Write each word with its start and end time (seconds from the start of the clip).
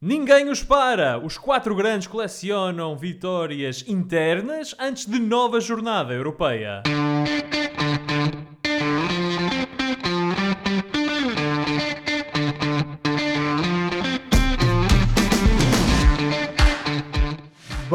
Ninguém 0.00 0.48
os 0.48 0.62
para! 0.62 1.18
Os 1.18 1.36
quatro 1.36 1.74
grandes 1.74 2.06
colecionam 2.06 2.96
vitórias 2.96 3.84
internas 3.88 4.72
antes 4.78 5.04
de 5.04 5.18
nova 5.18 5.60
jornada 5.60 6.14
europeia. 6.14 6.84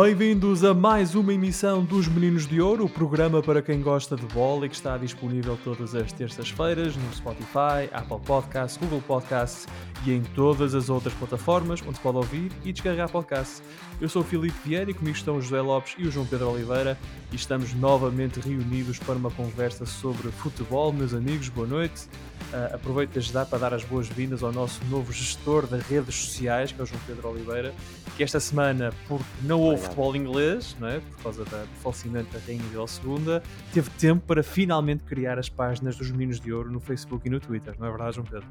Bem-vindos 0.04 0.66
a 0.66 0.74
mais 0.74 1.16
uma 1.16 1.34
emissão 1.34 1.82
dos 1.82 2.10
Meninos 2.10 2.46
de 2.46 2.60
Ouro, 2.60 2.84
o 2.84 2.90
programa 2.90 3.42
para 3.42 3.62
quem 3.62 3.82
gosta 3.82 4.18
de 4.18 4.26
bola 4.26 4.66
e 4.66 4.70
que 4.70 4.76
está 4.76 4.98
disponível 4.98 5.58
todas 5.64 5.96
as 5.96 6.12
terças-feiras 6.12 6.98
no 6.98 7.14
Spotify, 7.14 7.90
Apple 7.90 8.20
Podcasts, 8.26 8.76
Google 8.76 9.02
Podcasts 9.08 9.66
e 10.06 10.12
em 10.12 10.21
todas 10.21 10.76
as 10.76 10.89
outras 10.89 11.14
plataformas 11.14 11.82
onde 11.88 11.96
se 11.96 12.02
pode 12.02 12.18
ouvir 12.18 12.52
e 12.66 12.74
descarregar 12.74 13.10
podcasts. 13.10 13.64
Eu 14.02 14.10
sou 14.10 14.24
o 14.24 14.25
Filipe 14.25 14.58
Vieira 14.66 14.92
e 14.92 14.94
comigo 14.94 15.16
estão 15.16 15.38
o 15.38 15.42
José 15.42 15.61
Lopes 15.61 15.96
e 15.97 16.06
o 16.06 16.11
João 16.11 16.25
Pedro 16.25 16.50
Oliveira 16.50 16.97
e 17.32 17.38
estamos 17.38 17.74
novamente 17.74 18.42
reunidos 18.42 19.00
para 19.00 19.16
uma 19.16 19.32
conversa 19.32 19.86
sobre 19.86 20.30
futebol. 20.32 20.92
Meus 20.92 21.14
amigos, 21.14 21.47
boa 21.47 21.66
noite. 21.66 22.10
Uh, 22.52 22.75
aproveito 22.75 23.11
desde 23.11 23.32
já 23.32 23.46
para 23.46 23.58
dar 23.58 23.74
as 23.74 23.86
boas-vindas 23.86 24.44
ao 24.44 24.52
nosso 24.52 24.83
novo 24.86 25.14
gestor 25.14 25.66
das 25.66 25.82
redes 25.88 26.14
sociais, 26.14 26.74
que 26.74 26.82
é 26.82 26.83
o 26.83 26.86
João 26.86 27.00
Pedro 27.08 27.30
Oliveira, 27.30 27.74
que 28.16 28.24
esta 28.24 28.40
semana, 28.40 28.94
porque 29.08 29.26
não 29.42 29.60
houve 29.60 29.82
futebol 29.82 30.16
inglês, 30.16 30.76
não 30.80 30.88
é? 30.88 31.00
por 31.00 31.24
causa 31.24 31.46
da, 31.46 31.64
do 31.64 31.76
falecimento 31.82 32.31
da 32.31 32.39
Rainha 32.45 32.62
Isabel 32.64 32.86
II, 33.17 33.42
teve 33.73 33.89
tempo 33.92 34.26
para 34.28 34.44
finalmente 34.44 35.03
criar 35.03 35.39
as 35.39 35.50
páginas 35.50 35.95
dos 35.95 36.12
Meninos 36.12 36.39
de 36.39 36.53
Ouro 36.53 36.72
no 36.72 36.80
Facebook 36.80 37.28
e 37.28 37.31
no 37.31 37.39
Twitter, 37.39 37.76
não 37.80 37.88
é 37.88 37.89
verdade, 37.89 38.16
João 38.16 38.28
Pedro? 38.28 38.48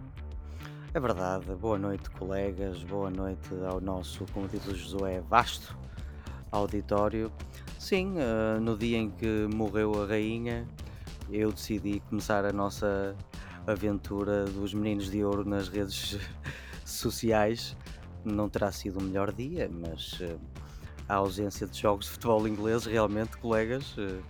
É 0.95 1.01
verdade. 1.01 1.47
Boa 1.55 1.79
noite, 1.79 2.11
colegas. 2.11 2.83
Boa 2.83 3.09
noite 3.09 3.49
ao 3.67 3.81
nosso, 3.81 4.27
como 4.31 4.47
diz 4.47 4.67
o 4.67 4.75
Josué, 4.75 5.23
vasto 5.23 5.75
auditório. 6.51 7.33
Sim, 7.79 8.17
uh, 8.19 8.61
no 8.61 8.77
dia 8.77 8.99
em 8.99 9.09
que 9.11 9.49
morreu 9.55 10.03
a 10.03 10.07
rainha, 10.07 10.69
eu 11.31 11.51
decidi 11.51 12.01
começar 12.11 12.45
a 12.45 12.53
nossa 12.53 13.17
aventura 13.67 14.45
dos 14.45 14.75
meninos 14.75 15.11
de 15.11 15.25
ouro 15.25 15.49
nas 15.49 15.69
redes 15.69 16.19
sociais. 16.85 17.75
Não 18.25 18.49
terá 18.49 18.71
sido 18.71 18.99
o 18.99 19.03
melhor 19.03 19.33
dia, 19.33 19.69
mas 19.71 20.21
uh, 20.21 20.41
a 21.09 21.17
ausência 21.17 21.67
de 21.67 21.79
jogos 21.79 22.07
de 22.07 22.13
futebol 22.13 22.47
inglês, 22.47 22.85
realmente, 22.85 23.37
colegas, 23.39 23.97
uh, 23.99 24.23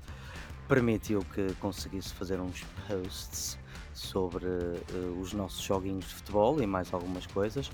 permitiu 0.66 1.20
que 1.34 1.52
conseguisse 1.54 2.14
fazer 2.14 2.40
uns 2.40 2.64
posts 2.88 3.58
sobre 3.92 4.46
uh, 4.46 5.20
os 5.20 5.32
nossos 5.32 5.62
joguinhos 5.62 6.06
de 6.06 6.14
futebol 6.14 6.62
e 6.62 6.66
mais 6.66 6.92
algumas 6.92 7.26
coisas. 7.26 7.70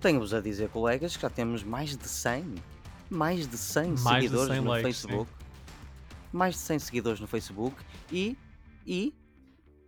Tenho-vos 0.00 0.32
a 0.32 0.40
dizer, 0.40 0.68
colegas, 0.68 1.16
que 1.16 1.22
já 1.22 1.30
temos 1.30 1.62
mais 1.64 1.96
de 1.96 2.08
100, 2.08 2.54
mais 3.10 3.46
de 3.46 3.56
100 3.56 3.86
mais 3.88 4.02
seguidores 4.02 4.48
de 4.48 4.54
100 4.54 4.60
no 4.62 4.70
likes, 4.70 4.82
Facebook. 4.86 5.30
Sim. 5.30 5.46
Mais 6.32 6.54
de 6.54 6.60
100 6.60 6.78
seguidores 6.78 7.20
no 7.20 7.26
Facebook 7.26 7.76
e, 8.12 8.36
e 8.86 9.14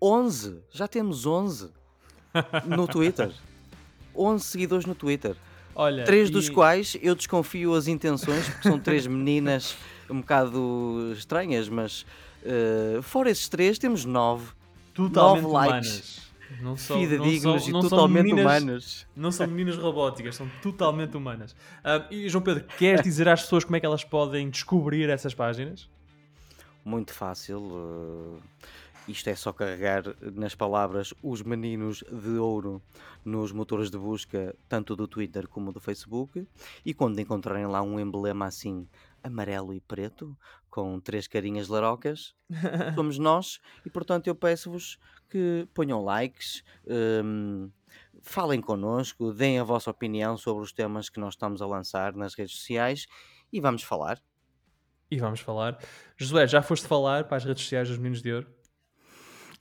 11, 0.01 0.63
já 0.71 0.89
temos 0.89 1.27
11 1.27 1.71
no 2.67 2.87
Twitter. 2.87 3.33
11 4.15 4.45
seguidores 4.45 4.87
no 4.87 4.95
Twitter. 4.95 5.37
Olha, 5.79 6.05
três 6.05 6.29
e... 6.29 6.33
dos 6.33 6.49
quais 6.49 6.97
eu 7.01 7.15
desconfio 7.15 7.73
as 7.73 7.87
intenções, 7.87 8.49
porque 8.49 8.69
são 8.69 8.81
três 8.81 9.07
meninas 9.09 9.77
um 10.11 10.21
bocado 10.21 11.13
estranhas, 11.17 11.69
mas 11.69 12.05
uh, 12.43 13.01
fora 13.01 13.31
esses 13.31 13.49
três, 13.49 13.79
temos 13.79 14.05
nove. 14.05 14.53
Totalmente 14.93 15.43
nove 15.45 15.55
likes. 15.55 15.89
humanas. 15.89 16.29
Não 16.61 16.77
são, 16.77 16.99
fidedignos 16.99 17.45
não 17.45 17.59
são, 17.59 17.69
e 17.69 17.83
totalmente 17.91 18.25
meninas, 18.25 18.45
humanas. 18.45 19.07
Não 19.15 19.31
são 19.31 19.47
meninas 19.47 19.77
robóticas, 19.77 20.35
são 20.35 20.51
totalmente 20.61 21.17
humanas. 21.17 21.53
Uh, 21.53 22.13
e 22.13 22.29
João 22.29 22.43
Pedro, 22.43 22.65
queres 22.77 23.03
dizer 23.03 23.29
às 23.29 23.43
pessoas 23.43 23.63
como 23.63 23.77
é 23.77 23.81
que 23.81 23.87
elas 23.87 24.03
podem 24.03 24.51
descobrir 24.51 25.09
essas 25.11 25.33
páginas? 25.33 25.89
Muito 26.85 27.13
fácil. 27.13 27.59
Uh 27.59 28.41
isto 29.09 29.29
é 29.29 29.35
só 29.35 29.53
carregar 29.53 30.03
nas 30.35 30.55
palavras 30.55 31.15
os 31.23 31.43
meninos 31.43 32.05
de 32.11 32.39
ouro 32.39 32.83
nos 33.25 33.53
motores 33.53 33.91
de 33.91 33.99
busca, 33.99 34.55
tanto 34.69 34.95
do 34.95 35.09
Twitter 35.09 35.49
como 35.49 35.73
do 35.73 35.81
Facebook. 35.81 36.47
E 36.85 36.93
quando 36.93 37.19
encontrarem 37.19 37.67
lá 37.67 37.83
um 37.83 37.99
emblema 37.99 38.47
assim 38.47 38.87
amarelo 39.23 39.73
e 39.75 39.81
preto, 39.81 40.37
com 40.71 41.01
três 41.01 41.27
carinhas 41.27 41.69
larocas, 41.69 42.35
somos 42.95 43.19
nós. 43.19 43.61
E 43.85 43.91
portanto 43.91 44.27
eu 44.27 44.35
peço-vos 44.35 44.99
que 45.29 45.67
ponham 45.75 46.05
likes. 46.05 46.63
Um, 46.87 47.71
falem 48.21 48.61
connosco, 48.61 49.33
deem 49.33 49.59
a 49.59 49.65
vossa 49.65 49.91
opinião 49.91 50.37
sobre 50.37 50.63
os 50.63 50.73
temas 50.73 51.09
que 51.09 51.19
nós 51.19 51.35
estamos 51.35 51.63
a 51.63 51.67
lançar 51.67 52.15
nas 52.15 52.35
redes 52.35 52.57
sociais 52.57 53.07
e 53.53 53.61
vamos 53.61 53.83
falar. 53.83 54.21
E 55.11 55.19
vamos 55.19 55.41
falar. 55.41 55.79
Josué, 56.17 56.47
já 56.47 56.61
foste 56.61 56.87
falar 56.87 57.25
para 57.25 57.39
as 57.39 57.45
redes 57.45 57.63
sociais 57.63 57.89
dos 57.89 57.97
Meninos 57.97 58.21
de 58.21 58.33
Ouro? 58.33 58.58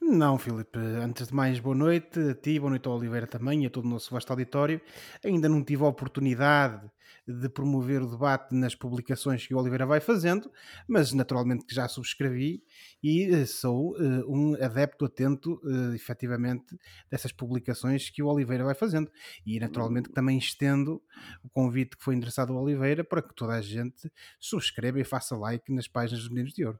Não, 0.01 0.37
Filipe. 0.37 0.79
Antes 0.79 1.27
de 1.27 1.33
mais, 1.33 1.59
boa 1.59 1.75
noite 1.75 2.19
a 2.19 2.35
ti, 2.35 2.59
boa 2.59 2.69
noite 2.69 2.87
ao 2.87 2.95
Oliveira 2.95 3.27
também 3.27 3.63
e 3.63 3.65
a 3.67 3.69
todo 3.69 3.85
o 3.85 3.89
nosso 3.89 4.13
vasto 4.13 4.29
auditório. 4.31 4.79
Ainda 5.23 5.49
não 5.49 5.63
tive 5.63 5.83
a 5.83 5.87
oportunidade 5.87 6.89
de 7.27 7.49
promover 7.49 8.01
o 8.01 8.09
debate 8.09 8.55
nas 8.55 8.73
publicações 8.73 9.45
que 9.45 9.53
o 9.53 9.57
Oliveira 9.57 9.85
vai 9.85 9.99
fazendo, 9.99 10.49
mas 10.87 11.11
naturalmente 11.11 11.65
que 11.65 11.75
já 11.75 11.87
subscrevi 11.87 12.63
e 13.03 13.23
eh, 13.23 13.45
sou 13.45 13.97
uh, 13.97 14.33
um 14.33 14.55
adepto 14.63 15.05
atento, 15.05 15.59
uh, 15.63 15.93
efetivamente, 15.93 16.77
dessas 17.09 17.31
publicações 17.33 18.09
que 18.09 18.23
o 18.23 18.27
Oliveira 18.27 18.63
vai 18.63 18.75
fazendo. 18.75 19.11
E 19.45 19.59
naturalmente 19.59 20.09
que 20.09 20.15
também 20.15 20.37
estendo 20.37 21.01
o 21.43 21.49
convite 21.49 21.97
que 21.97 22.03
foi 22.03 22.15
endereçado 22.15 22.53
ao 22.53 22.63
Oliveira 22.63 23.03
para 23.03 23.21
que 23.21 23.35
toda 23.35 23.53
a 23.53 23.61
gente 23.61 24.09
subscreva 24.39 24.99
e 24.99 25.03
faça 25.03 25.35
like 25.35 25.73
nas 25.73 25.87
páginas 25.87 26.21
dos 26.21 26.29
Meninos 26.29 26.53
de 26.53 26.65
Ouro. 26.65 26.79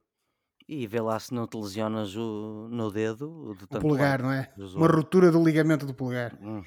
E 0.68 0.86
vê 0.86 1.00
lá 1.00 1.18
se 1.18 1.34
não 1.34 1.48
te 1.48 1.56
lesionas 1.56 2.16
o, 2.16 2.68
no 2.70 2.92
dedo. 2.92 3.56
o 3.72 3.80
polegar, 3.80 4.22
não 4.22 4.32
é? 4.32 4.52
Uma 4.76 4.88
ruptura 4.88 5.32
do 5.32 5.42
ligamento 5.44 5.86
do 5.86 5.94
polegar. 5.94 6.38
Hum. 6.42 6.62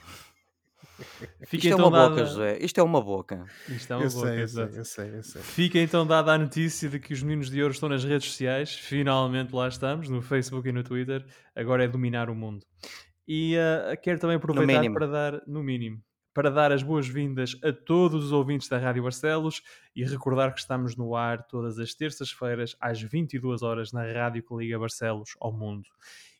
Fica 1.47 1.57
Isto 1.57 1.69
é 1.69 1.71
então 1.71 1.85
é 1.85 1.89
uma 1.89 1.99
dada... 1.99 2.11
boca, 2.11 2.25
José. 2.27 2.59
Isto 2.61 2.81
é 2.81 2.83
uma 2.83 3.01
boca. 3.01 3.45
Isto 3.69 3.93
é 3.93 3.97
uma 3.97 4.05
eu 4.05 4.11
boca, 4.11 4.27
sei, 4.27 4.43
eu 4.43 4.49
sei, 4.49 4.79
eu 4.79 4.85
sei, 4.85 5.17
eu 5.17 5.23
sei. 5.23 5.43
Fica 5.43 5.79
então 5.79 6.07
dada 6.07 6.33
a 6.33 6.39
notícia 6.39 6.89
de 6.89 6.99
que 6.99 7.13
os 7.13 7.23
meninos 7.23 7.51
de 7.51 7.63
ouro 7.63 7.73
estão 7.73 7.89
nas 7.89 8.05
redes 8.05 8.31
sociais. 8.31 8.75
Finalmente 8.75 9.55
lá 9.55 9.69
estamos, 9.69 10.09
no 10.09 10.21
Facebook 10.23 10.69
e 10.69 10.73
no 10.73 10.83
Twitter. 10.83 11.25
Agora 11.55 11.85
é 11.85 11.89
dominar 11.89 12.29
o 12.29 12.35
mundo. 12.35 12.65
E 13.27 13.57
uh, 13.57 14.01
quero 14.03 14.19
também 14.19 14.37
aproveitar 14.37 14.93
para 14.93 15.07
dar, 15.07 15.43
no 15.47 15.63
mínimo, 15.63 16.03
para 16.33 16.51
dar 16.51 16.73
as 16.73 16.83
boas-vindas 16.83 17.57
a 17.63 17.73
todos 17.73 18.25
os 18.27 18.33
ouvintes 18.33 18.69
da 18.69 18.79
Rádio 18.79 19.03
Barcelos 19.03 19.63
e 19.95 20.05
recordar 20.05 20.55
que 20.55 20.61
estamos 20.61 20.97
no 20.97 21.17
ar 21.17 21.47
todas 21.47 21.79
as 21.79 21.95
terças-feiras 21.95 22.77
às 22.81 23.01
22 23.01 23.63
horas 23.63 23.93
na 23.93 24.05
Rádio 24.05 24.43
que 24.43 24.55
liga 24.55 24.79
Barcelos 24.79 25.37
ao 25.41 25.53
mundo. 25.53 25.89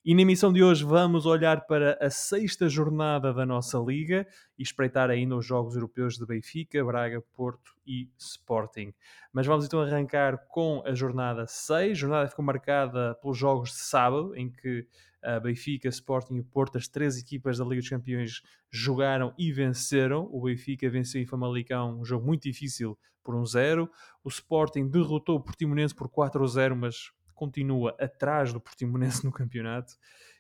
E 0.03 0.15
na 0.15 0.23
emissão 0.23 0.51
de 0.51 0.63
hoje 0.63 0.83
vamos 0.83 1.27
olhar 1.27 1.67
para 1.67 1.99
a 2.01 2.09
sexta 2.09 2.71
jornada 2.71 3.35
da 3.35 3.45
nossa 3.45 3.79
liga 3.79 4.27
e 4.59 4.63
espreitar 4.63 5.11
ainda 5.11 5.37
os 5.37 5.45
jogos 5.45 5.75
europeus 5.75 6.17
de 6.17 6.25
Benfica, 6.25 6.83
Braga, 6.83 7.23
Porto 7.37 7.75
e 7.87 8.09
Sporting. 8.17 8.95
Mas 9.31 9.47
vamos 9.47 9.67
então 9.67 9.79
arrancar 9.79 10.39
com 10.49 10.83
a 10.87 10.95
jornada 10.95 11.47
6. 11.47 11.91
A 11.91 11.95
jornada 11.95 12.29
ficou 12.31 12.43
marcada 12.43 13.15
pelos 13.17 13.37
jogos 13.37 13.73
de 13.73 13.81
sábado, 13.81 14.35
em 14.35 14.51
que 14.51 14.87
a 15.23 15.39
Benfica, 15.39 15.91
Sporting 15.91 16.37
e 16.37 16.43
Porto, 16.43 16.79
as 16.79 16.89
três 16.89 17.19
equipas 17.19 17.59
da 17.59 17.65
Liga 17.65 17.83
dos 17.83 17.91
Campeões, 17.91 18.41
jogaram 18.71 19.35
e 19.37 19.53
venceram. 19.53 20.27
O 20.33 20.45
Benfica 20.45 20.89
venceu 20.89 21.21
em 21.21 21.27
Famalicão 21.27 22.01
um 22.01 22.07
jogo 22.07 22.27
muito 22.27 22.45
difícil 22.45 22.99
por 23.23 23.35
1-0. 23.35 23.87
o 24.25 24.29
Sporting 24.31 24.89
derrotou 24.89 25.37
o 25.37 25.43
Portimonense 25.43 25.95
por 25.95 26.09
4-0, 26.09 26.75
mas 26.75 27.13
continua 27.41 27.97
atrás 27.99 28.53
do 28.53 28.61
Portimonense 28.61 29.25
no 29.25 29.33
campeonato. 29.33 29.95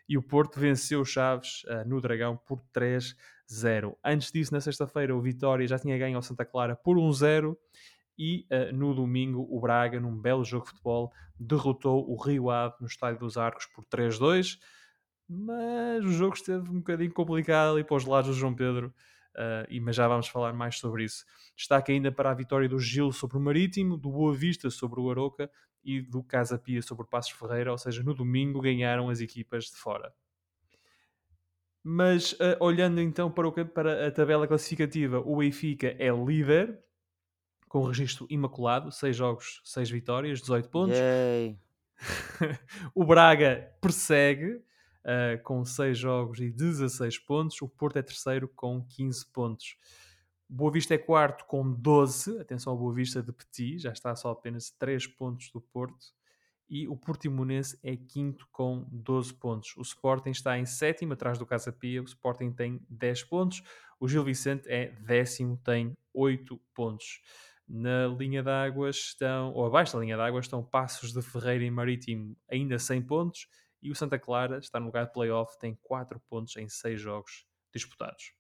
E 0.07 0.19
o 0.19 0.23
Porto 0.23 0.61
venceu 0.61 1.01
o 1.01 1.05
Chaves 1.05 1.63
uh, 1.65 1.89
no 1.89 2.01
Dragão 2.01 2.37
por 2.37 2.61
3-0. 2.75 3.97
Antes 4.05 4.31
disso, 4.31 4.53
na 4.53 4.61
sexta-feira, 4.61 5.17
o 5.17 5.23
Vitória 5.23 5.67
já 5.67 5.79
tinha 5.79 5.97
ganho 5.97 6.17
ao 6.17 6.23
Santa 6.23 6.45
Clara 6.45 6.77
por 6.77 6.99
1-0 6.99 7.57
e 8.19 8.47
uh, 8.51 8.77
no 8.77 8.95
domingo 8.95 9.47
o 9.49 9.59
Braga, 9.61 9.99
num 9.99 10.15
belo 10.15 10.45
jogo 10.45 10.65
de 10.65 10.71
futebol, 10.73 11.11
derrotou 11.39 12.07
o 12.07 12.23
Rio 12.23 12.51
Ave 12.51 12.75
no 12.81 12.87
Estádio 12.87 13.21
dos 13.21 13.39
Arcos 13.39 13.65
por 13.67 13.85
3-2, 13.87 14.59
mas 15.27 16.05
o 16.05 16.13
jogo 16.13 16.35
esteve 16.35 16.69
um 16.69 16.81
bocadinho 16.81 17.13
complicado 17.15 17.73
ali 17.73 17.85
para 17.85 17.97
os 17.97 18.05
lados 18.05 18.35
do 18.35 18.39
João 18.39 18.55
Pedro, 18.55 18.93
uh, 19.37 19.81
mas 19.81 19.97
já 19.97 20.07
vamos 20.07 20.29
falar 20.29 20.53
mais 20.53 20.77
sobre 20.77 21.05
isso. 21.05 21.25
Destaque 21.57 21.93
ainda 21.93 22.13
para 22.13 22.31
a 22.31 22.35
vitória 22.35 22.69
do 22.69 22.79
Gil 22.79 23.11
sobre 23.11 23.39
o 23.39 23.41
Marítimo, 23.41 23.97
do 23.97 24.11
Boa 24.11 24.35
Vista 24.35 24.69
sobre 24.69 25.01
o 25.01 25.09
Aroca 25.09 25.49
e 25.85 26.01
do 26.01 26.23
Casa 26.23 26.59
Pia 26.59 26.83
sobre 26.83 27.05
o 27.05 27.07
Passos 27.07 27.33
Ferreira, 27.33 27.73
ou 27.73 27.79
seja, 27.79 28.03
no 28.03 28.15
domingo 28.15 28.61
ganharam 28.61 29.09
as 29.09 29.21
equipas 29.21 29.65
de 29.65 29.77
fora. 29.77 30.13
Mas 31.83 32.33
uh, 32.33 32.57
olhando 32.61 33.01
então 33.01 33.31
para, 33.31 33.49
o, 33.49 33.53
para 33.67 34.07
a 34.07 34.11
tabela 34.11 34.47
classificativa, 34.47 35.19
o 35.21 35.37
Benfica 35.37 35.97
é 35.99 36.11
líder, 36.11 36.79
com 37.69 37.85
registro 37.85 38.27
imaculado, 38.29 38.93
6 38.93 39.17
jogos, 39.17 39.63
6 39.65 39.91
vitórias, 39.91 40.41
18 40.41 40.69
pontos. 40.69 40.99
o 42.95 43.05
Braga 43.05 43.73
persegue 43.81 44.55
uh, 44.55 45.43
com 45.43 45.65
6 45.65 45.97
jogos 45.97 46.41
e 46.41 46.51
16 46.51 47.19
pontos. 47.21 47.63
O 47.63 47.69
Porto 47.69 47.99
é 47.99 48.03
terceiro 48.03 48.49
com 48.49 48.85
15 48.85 49.27
pontos. 49.33 49.77
Boa 50.53 50.73
Vista 50.73 50.95
é 50.95 50.99
quarto 50.99 51.45
com 51.45 51.73
12. 51.73 52.41
Atenção 52.41 52.73
ao 52.73 52.79
Boa 52.79 52.93
Vista 52.93 53.23
de 53.23 53.33
Petit, 53.33 53.79
já 53.79 53.93
está 53.93 54.17
só 54.17 54.33
apenas 54.33 54.69
3 54.69 55.07
pontos 55.07 55.49
do 55.53 55.61
Porto. 55.61 56.07
E 56.69 56.89
o 56.89 56.97
Portimonense 56.97 57.79
é 57.85 57.97
quinto 57.97 58.49
com 58.51 58.85
12 58.91 59.33
pontos. 59.35 59.77
O 59.77 59.83
Sporting 59.83 60.31
está 60.31 60.59
em 60.59 60.67
sétimo, 60.67 61.13
atrás 61.13 61.39
do 61.39 61.47
Casa 61.47 61.71
Pia. 61.71 62.03
O 62.03 62.05
Sporting 62.05 62.51
tem 62.51 62.85
10 62.91 63.23
pontos. 63.25 63.63
O 64.01 64.09
Gil 64.09 64.25
Vicente 64.25 64.69
é 64.69 64.87
décimo, 64.87 65.57
tem 65.57 65.97
8 66.13 66.61
pontos. 66.75 67.21
Na 67.69 68.09
linha 68.09 68.43
d'água 68.43 68.91
estão, 68.91 69.53
ou 69.53 69.65
abaixo 69.67 69.93
da 69.93 70.01
linha 70.01 70.17
d'água, 70.17 70.41
estão 70.41 70.65
Passos 70.65 71.13
de 71.13 71.23
Ferreira 71.23 71.63
e 71.63 71.71
Marítimo, 71.71 72.37
ainda 72.51 72.77
100 72.77 73.03
pontos. 73.03 73.47
E 73.81 73.89
o 73.89 73.95
Santa 73.95 74.19
Clara 74.19 74.59
está 74.59 74.81
no 74.81 74.87
lugar 74.87 75.07
de 75.07 75.13
playoff, 75.13 75.57
tem 75.61 75.79
4 75.81 76.19
pontos 76.29 76.57
em 76.57 76.69
6 76.69 77.01
jogos 77.01 77.47
disputados. 77.73 78.40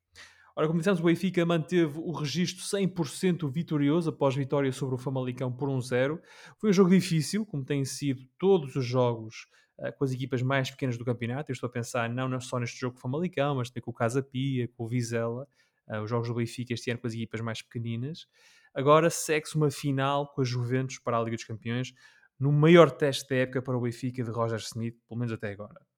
Ora, 0.56 0.66
como 0.66 0.78
dissemos, 0.78 1.00
o 1.00 1.04
Benfica 1.04 1.44
manteve 1.46 1.98
o 1.98 2.12
registro 2.12 2.64
100% 2.64 3.50
vitorioso 3.50 4.10
após 4.10 4.34
vitória 4.34 4.72
sobre 4.72 4.94
o 4.94 4.98
Famalicão 4.98 5.52
por 5.52 5.68
1-0. 5.68 6.20
Foi 6.58 6.70
um 6.70 6.72
jogo 6.72 6.90
difícil, 6.90 7.46
como 7.46 7.64
têm 7.64 7.84
sido 7.84 8.22
todos 8.38 8.74
os 8.76 8.84
jogos 8.84 9.46
uh, 9.78 9.92
com 9.96 10.04
as 10.04 10.12
equipas 10.12 10.42
mais 10.42 10.70
pequenas 10.70 10.98
do 10.98 11.04
campeonato. 11.04 11.50
Eu 11.50 11.54
estou 11.54 11.68
a 11.68 11.72
pensar 11.72 12.08
não 12.10 12.40
só 12.40 12.58
neste 12.58 12.78
jogo 12.78 12.94
com 12.94 12.98
o 12.98 13.02
Famalicão, 13.02 13.54
mas 13.56 13.70
também 13.70 13.82
com 13.82 13.90
o 13.90 13.94
Casa 13.94 14.22
Pia, 14.22 14.68
com 14.68 14.84
o 14.84 14.88
Vizela. 14.88 15.46
Uh, 15.88 16.02
os 16.02 16.10
jogos 16.10 16.28
do 16.28 16.34
Benfica 16.34 16.74
este 16.74 16.90
ano 16.90 17.00
com 17.00 17.06
as 17.06 17.14
equipas 17.14 17.40
mais 17.40 17.62
pequeninas. 17.62 18.26
Agora 18.74 19.10
segue-se 19.10 19.56
uma 19.56 19.70
final 19.70 20.32
com 20.32 20.42
a 20.42 20.44
Juventus 20.44 20.98
para 20.98 21.18
a 21.18 21.22
Liga 21.22 21.36
dos 21.36 21.44
Campeões, 21.44 21.92
no 22.38 22.52
maior 22.52 22.90
teste 22.90 23.28
da 23.28 23.36
época 23.36 23.60
para 23.60 23.76
o 23.76 23.80
Benfica 23.80 24.22
de 24.22 24.30
Roger 24.30 24.58
Smith, 24.58 24.96
pelo 25.08 25.18
menos 25.18 25.32
até 25.32 25.50
agora. 25.50 25.89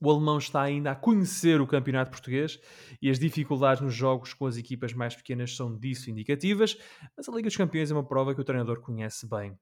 O 0.00 0.10
alemão 0.10 0.36
está 0.36 0.60
ainda 0.60 0.90
a 0.90 0.94
conhecer 0.94 1.60
o 1.60 1.66
campeonato 1.66 2.10
português 2.10 2.60
e 3.00 3.08
as 3.08 3.18
dificuldades 3.18 3.82
nos 3.82 3.94
jogos 3.94 4.34
com 4.34 4.46
as 4.46 4.56
equipas 4.58 4.92
mais 4.92 5.16
pequenas 5.16 5.56
são 5.56 5.74
disso 5.74 6.10
indicativas, 6.10 6.76
mas 7.16 7.28
a 7.28 7.32
Liga 7.32 7.48
dos 7.48 7.56
Campeões 7.56 7.90
é 7.90 7.94
uma 7.94 8.06
prova 8.06 8.34
que 8.34 8.40
o 8.40 8.44
treinador 8.44 8.80
conhece 8.80 9.26
bem. 9.26 9.58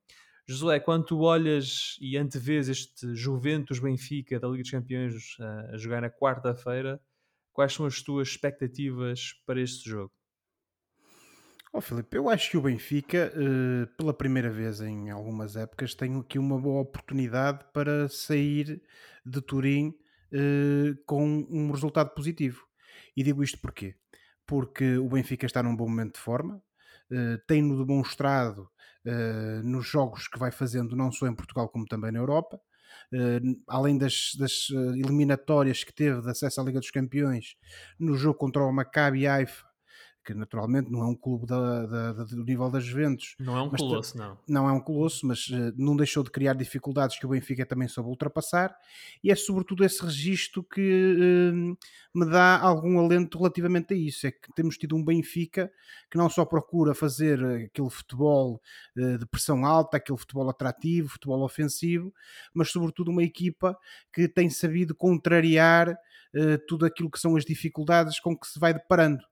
Josué, 0.46 0.81
quando 0.81 1.06
tu 1.06 1.20
olhas 1.20 1.96
e 2.00 2.19
antevês 2.19 2.69
este 2.69 3.14
Juventus 3.14 3.78
Benfica 3.78 4.38
da 4.40 4.48
Liga 4.48 4.62
dos 4.62 4.70
Campeões 4.70 5.14
uh, 5.38 5.75
a 5.75 5.78
jogar 5.78 6.02
na 6.02 6.10
quarta-feira, 6.10 7.00
quais 7.52 7.72
são 7.72 7.86
as 7.86 8.02
tuas 8.02 8.28
expectativas 8.28 9.34
para 9.46 9.60
este 9.60 9.88
jogo? 9.88 10.12
Oh, 11.72 11.81
Filipe, 11.81 12.16
eu 12.16 12.28
acho 12.28 12.50
que 12.50 12.56
o 12.56 12.62
Benfica, 12.62 13.32
uh, 13.34 13.86
pela 13.96 14.12
primeira 14.12 14.50
vez 14.50 14.81
em 14.81 15.10
algumas 15.10 15.56
épocas, 15.56 15.94
tem 15.94 16.19
aqui 16.19 16.38
uma 16.38 16.58
boa 16.58 16.82
oportunidade 16.82 17.64
para 17.72 18.08
sair 18.08 18.82
de 19.25 19.40
Turim 19.40 19.94
uh, 20.34 20.96
com 21.06 21.46
um 21.48 21.70
resultado 21.70 22.10
positivo. 22.14 22.62
E 23.16 23.22
digo 23.22 23.42
isto 23.42 23.58
porquê? 23.58 23.94
Porque 24.46 24.98
o 24.98 25.08
Benfica 25.08 25.46
está 25.46 25.62
num 25.62 25.76
bom 25.76 25.88
momento 25.88 26.14
de 26.14 26.20
forma, 26.20 26.56
uh, 26.56 27.38
tem-no 27.46 27.84
demonstrado 27.84 28.69
uh, 29.06 29.62
nos 29.62 29.86
jogos 29.86 30.28
que 30.28 30.38
vai 30.38 30.50
fazendo, 30.50 30.96
não 30.96 31.12
só 31.12 31.26
em 31.26 31.34
Portugal 31.34 31.69
como 31.69 31.86
também 31.86 32.12
na 32.12 32.19
Europa. 32.19 32.60
Além 33.66 33.98
das, 33.98 34.32
das 34.38 34.69
eliminatórias 34.70 35.82
que 35.82 35.92
teve 35.92 36.20
de 36.20 36.31
acesso 36.31 36.60
à 36.60 36.64
Liga 36.64 36.78
dos 36.78 36.90
Campeões, 36.90 37.56
no 37.98 38.16
jogo 38.16 38.38
contra 38.38 38.62
o 38.62 38.72
Maccabi 38.72 39.26
Haifa, 39.26 39.64
que 40.25 40.32
naturalmente 40.32 40.91
não 40.91 41.03
é 41.03 41.06
um 41.06 41.15
clube 41.15 41.47
da, 41.47 41.87
da, 41.87 42.12
da, 42.15 42.25
do 42.25 42.44
nível 42.44 42.71
das 42.71 42.85
Juventus. 42.85 43.37
Não 43.38 43.56
é 43.56 43.62
um 43.62 43.71
colosso, 43.71 44.17
não. 44.17 44.38
Não 44.49 44.69
é 44.69 44.73
um 44.73 44.81
colosso, 44.81 45.26
mas 45.26 45.49
uh, 45.49 45.73
não 45.76 45.94
deixou 45.97 46.23
de 46.23 46.31
criar 46.31 46.55
dificuldades 46.55 47.19
que 47.19 47.26
o 47.26 47.29
Benfica 47.29 47.67
também 47.67 47.87
soube 47.87 48.09
ultrapassar. 48.09 48.75
E 49.23 49.31
é 49.31 49.37
sobretudo 49.37 49.85
esse 49.85 50.03
registro 50.03 50.62
que 50.62 50.81
uh, 50.81 52.19
me 52.19 52.31
dá 52.31 52.59
algum 52.59 52.99
alento 52.99 53.37
relativamente 53.37 53.93
a 53.93 53.97
isso. 53.97 54.26
É 54.26 54.31
que 54.31 54.53
temos 54.55 54.79
tido 54.79 54.97
um 54.97 55.05
Benfica 55.05 55.71
que 56.11 56.17
não 56.17 56.31
só 56.31 56.44
procura 56.44 56.94
fazer 56.94 57.44
aquele 57.44 57.91
futebol 57.91 58.61
uh, 58.97 59.19
de 59.19 59.27
pressão 59.27 59.67
alta, 59.67 59.99
aquele 59.99 60.19
futebol 60.19 60.49
atrativo, 60.49 61.11
futebol 61.11 61.43
ofensivo, 61.43 62.12
mas 62.55 62.70
sobretudo 62.70 63.11
uma 63.11 63.23
equipa 63.23 63.77
que 64.12 64.27
tem 64.27 64.49
sabido 64.49 64.94
contrariar 64.94 65.97
tudo 66.67 66.85
aquilo 66.85 67.09
que 67.09 67.20
são 67.20 67.37
as 67.37 67.44
dificuldades 67.44 68.19
com 68.19 68.37
que 68.37 68.49
se 68.49 68.59
vai 68.59 68.75
deparando. 68.75 69.23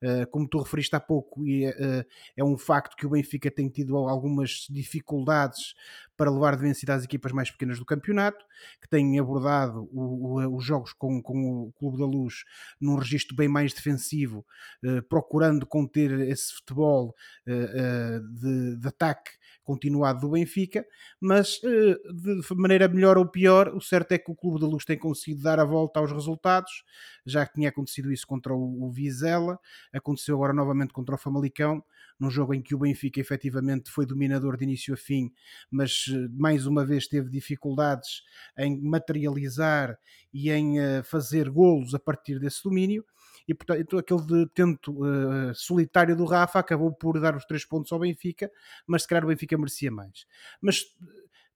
Eh, 0.00 0.26
como 0.26 0.48
tu 0.48 0.58
referiste 0.60 0.94
há 0.94 1.00
pouco, 1.00 1.44
e 1.46 1.64
é, 1.64 2.06
é 2.36 2.44
um 2.44 2.56
facto 2.56 2.96
que 2.96 3.04
o 3.06 3.10
Benfica 3.10 3.50
tem 3.50 3.68
tido 3.68 3.96
algumas 3.96 4.66
dificuldades 4.70 5.74
para 6.18 6.32
levar 6.32 6.56
de 6.56 6.62
vencida 6.62 6.94
às 6.94 7.04
equipas 7.04 7.30
mais 7.30 7.48
pequenas 7.48 7.78
do 7.78 7.84
campeonato, 7.84 8.44
que 8.82 8.88
têm 8.88 9.18
abordado 9.20 9.88
o, 9.92 10.40
o, 10.40 10.56
os 10.56 10.64
jogos 10.64 10.92
com, 10.92 11.22
com, 11.22 11.68
o 11.68 11.72
Clube 11.78 11.96
da 11.96 12.04
Luz 12.04 12.44
num 12.80 12.96
registro 12.96 13.36
bem 13.36 13.46
mais 13.46 13.72
defensivo, 13.72 14.44
eh, 14.84 15.00
procurando 15.02 15.64
conter 15.64 16.10
esse 16.28 16.52
futebol 16.54 17.14
eh, 17.46 18.20
de, 18.32 18.76
de, 18.76 18.88
ataque 18.88 19.30
continuado 19.62 20.20
do 20.20 20.30
Benfica, 20.30 20.84
mas 21.20 21.60
de 21.60 22.42
maneira 22.56 22.88
melhor 22.88 23.18
ou 23.18 23.26
pior, 23.26 23.68
o 23.74 23.80
certo 23.80 24.12
é 24.12 24.18
que 24.18 24.30
o 24.30 24.34
Clube 24.34 24.58
da 24.58 24.66
Luz 24.66 24.84
tem 24.84 24.98
conseguido 24.98 25.42
dar 25.42 25.60
a 25.60 25.64
volta 25.64 26.00
aos 26.00 26.10
resultados, 26.10 26.84
já 27.24 27.46
que 27.46 27.52
tinha 27.52 27.68
acontecido 27.68 28.10
isso 28.10 28.26
contra 28.26 28.54
o, 28.54 28.86
o 28.86 28.90
Vizela, 28.90 29.60
aconteceu 29.92 30.34
agora 30.36 30.54
novamente 30.54 30.92
contra 30.92 31.14
o 31.14 31.18
Famalicão, 31.18 31.84
num 32.18 32.30
jogo 32.30 32.54
em 32.54 32.62
que 32.62 32.74
o 32.74 32.78
Benfica 32.78 33.20
efetivamente 33.20 33.90
foi 33.90 34.04
dominador 34.04 34.56
de 34.56 34.64
início 34.64 34.94
a 34.94 34.96
fim, 34.96 35.32
mas 35.70 36.06
eh, 36.08 36.28
mais 36.32 36.66
uma 36.66 36.84
vez 36.84 37.06
teve 37.06 37.30
dificuldades 37.30 38.22
em 38.56 38.80
materializar 38.80 39.98
e 40.32 40.50
em 40.50 40.80
uh, 40.80 41.04
fazer 41.04 41.48
golos 41.48 41.94
a 41.94 41.98
partir 41.98 42.38
desse 42.38 42.62
domínio. 42.62 43.04
E 43.46 43.54
portanto, 43.54 43.96
aquele 43.96 44.46
tento 44.48 44.92
uh, 44.92 45.54
solitário 45.54 46.14
do 46.14 46.26
Rafa 46.26 46.58
acabou 46.58 46.92
por 46.92 47.18
dar 47.18 47.34
os 47.34 47.46
três 47.46 47.64
pontos 47.64 47.90
ao 47.92 47.98
Benfica, 47.98 48.50
mas 48.86 49.02
se 49.02 49.08
calhar 49.08 49.24
o 49.24 49.28
Benfica 49.28 49.56
merecia 49.56 49.90
mais. 49.90 50.26
Mas 50.60 50.84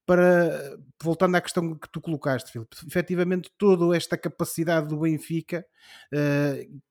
para 0.07 0.79
voltando 1.03 1.37
à 1.37 1.41
questão 1.41 1.77
que 1.77 1.89
tu 1.91 2.01
colocaste, 2.01 2.51
Filipe, 2.51 2.77
efetivamente 2.87 3.51
toda 3.59 3.97
esta 3.97 4.17
capacidade 4.17 4.89
do 4.89 5.01
Benfica 5.01 5.65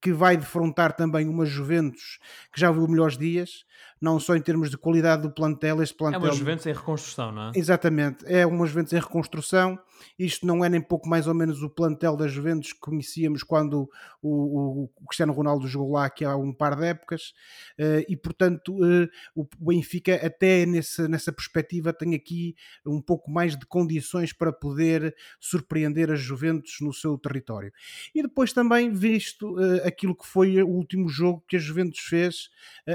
que 0.02 0.12
vai 0.12 0.36
defrontar 0.38 0.94
também 0.94 1.28
uma 1.28 1.46
Juventus 1.46 2.20
que 2.52 2.60
já 2.60 2.72
viu 2.72 2.88
melhores 2.88 3.18
dias, 3.18 3.66
não 4.02 4.20
só 4.20 4.36
em 4.36 4.42
termos 4.42 4.72
de 4.72 4.78
qualidade 4.78 5.22
do 5.22 5.32
plantel, 5.32 5.82
este 5.82 5.96
plantel. 5.96 6.22
É 6.22 6.24
uma 6.24 6.34
Juventus 6.34 6.66
em 6.66 6.74
reconstrução, 6.74 7.32
não 7.32 7.50
é? 7.50 7.52
Exatamente, 7.56 8.26
é 8.26 8.46
uma 8.46 8.66
Juventus 8.66 8.94
em 8.94 9.00
reconstrução. 9.00 9.80
Isto 10.18 10.48
não 10.48 10.66
é 10.66 10.70
nem 10.70 10.82
pouco 10.82 11.08
mais 11.08 11.28
ou 11.28 11.36
menos 11.36 11.62
o 11.62 11.70
plantel 11.70 12.18
da 12.18 12.28
Juventus 12.28 12.74
que 12.74 12.80
conhecíamos 12.80 13.44
quando 13.44 13.88
o, 14.20 14.30
o, 14.30 14.90
o 14.96 15.06
Cristiano 15.06 15.32
Ronaldo 15.32 15.68
jogou 15.68 15.92
lá 15.92 16.06
aqui 16.06 16.26
há 16.26 16.36
um 16.36 16.52
par 16.52 16.76
de 16.76 16.86
épocas, 16.86 17.34
uh, 17.80 18.04
e 18.10 18.18
portanto 18.18 18.74
uh, 18.74 19.08
o 19.36 19.48
Benfica, 19.60 20.16
até 20.26 20.66
nessa, 20.66 21.08
nessa 21.08 21.32
perspectiva, 21.32 21.94
tem 21.94 22.16
aqui 22.16 22.56
um 22.84 23.00
pouco 23.00 23.30
mais 23.30 23.56
de 23.56 23.66
condições 23.68 24.34
para 24.34 24.52
poder 24.52 25.16
surpreender 25.40 26.10
as 26.10 26.20
Juventus 26.20 26.78
no 26.82 26.92
seu 26.92 27.16
território. 27.20 27.72
E 28.16 28.24
depois 28.24 28.52
também 28.52 28.81
visto 28.90 29.56
uh, 29.60 29.86
aquilo 29.86 30.16
que 30.16 30.26
foi 30.26 30.62
o 30.64 30.68
último 30.68 31.10
jogo 31.10 31.44
que 31.48 31.58
a 31.58 31.60
Juventus 31.60 32.00
fez 32.00 32.50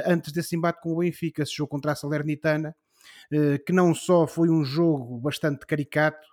antes 0.07 0.33
desse 0.33 0.57
embate 0.57 0.81
com 0.81 0.93
o 0.93 0.99
Benfica, 0.99 1.43
esse 1.43 1.55
jogo 1.55 1.69
contra 1.69 1.93
a 1.93 1.95
Salernitana, 1.95 2.75
eh, 3.31 3.59
que 3.59 3.73
não 3.73 3.95
só 3.95 4.27
foi 4.27 4.49
um 4.49 4.65
jogo 4.65 5.19
bastante 5.19 5.67
caricato, 5.67 6.27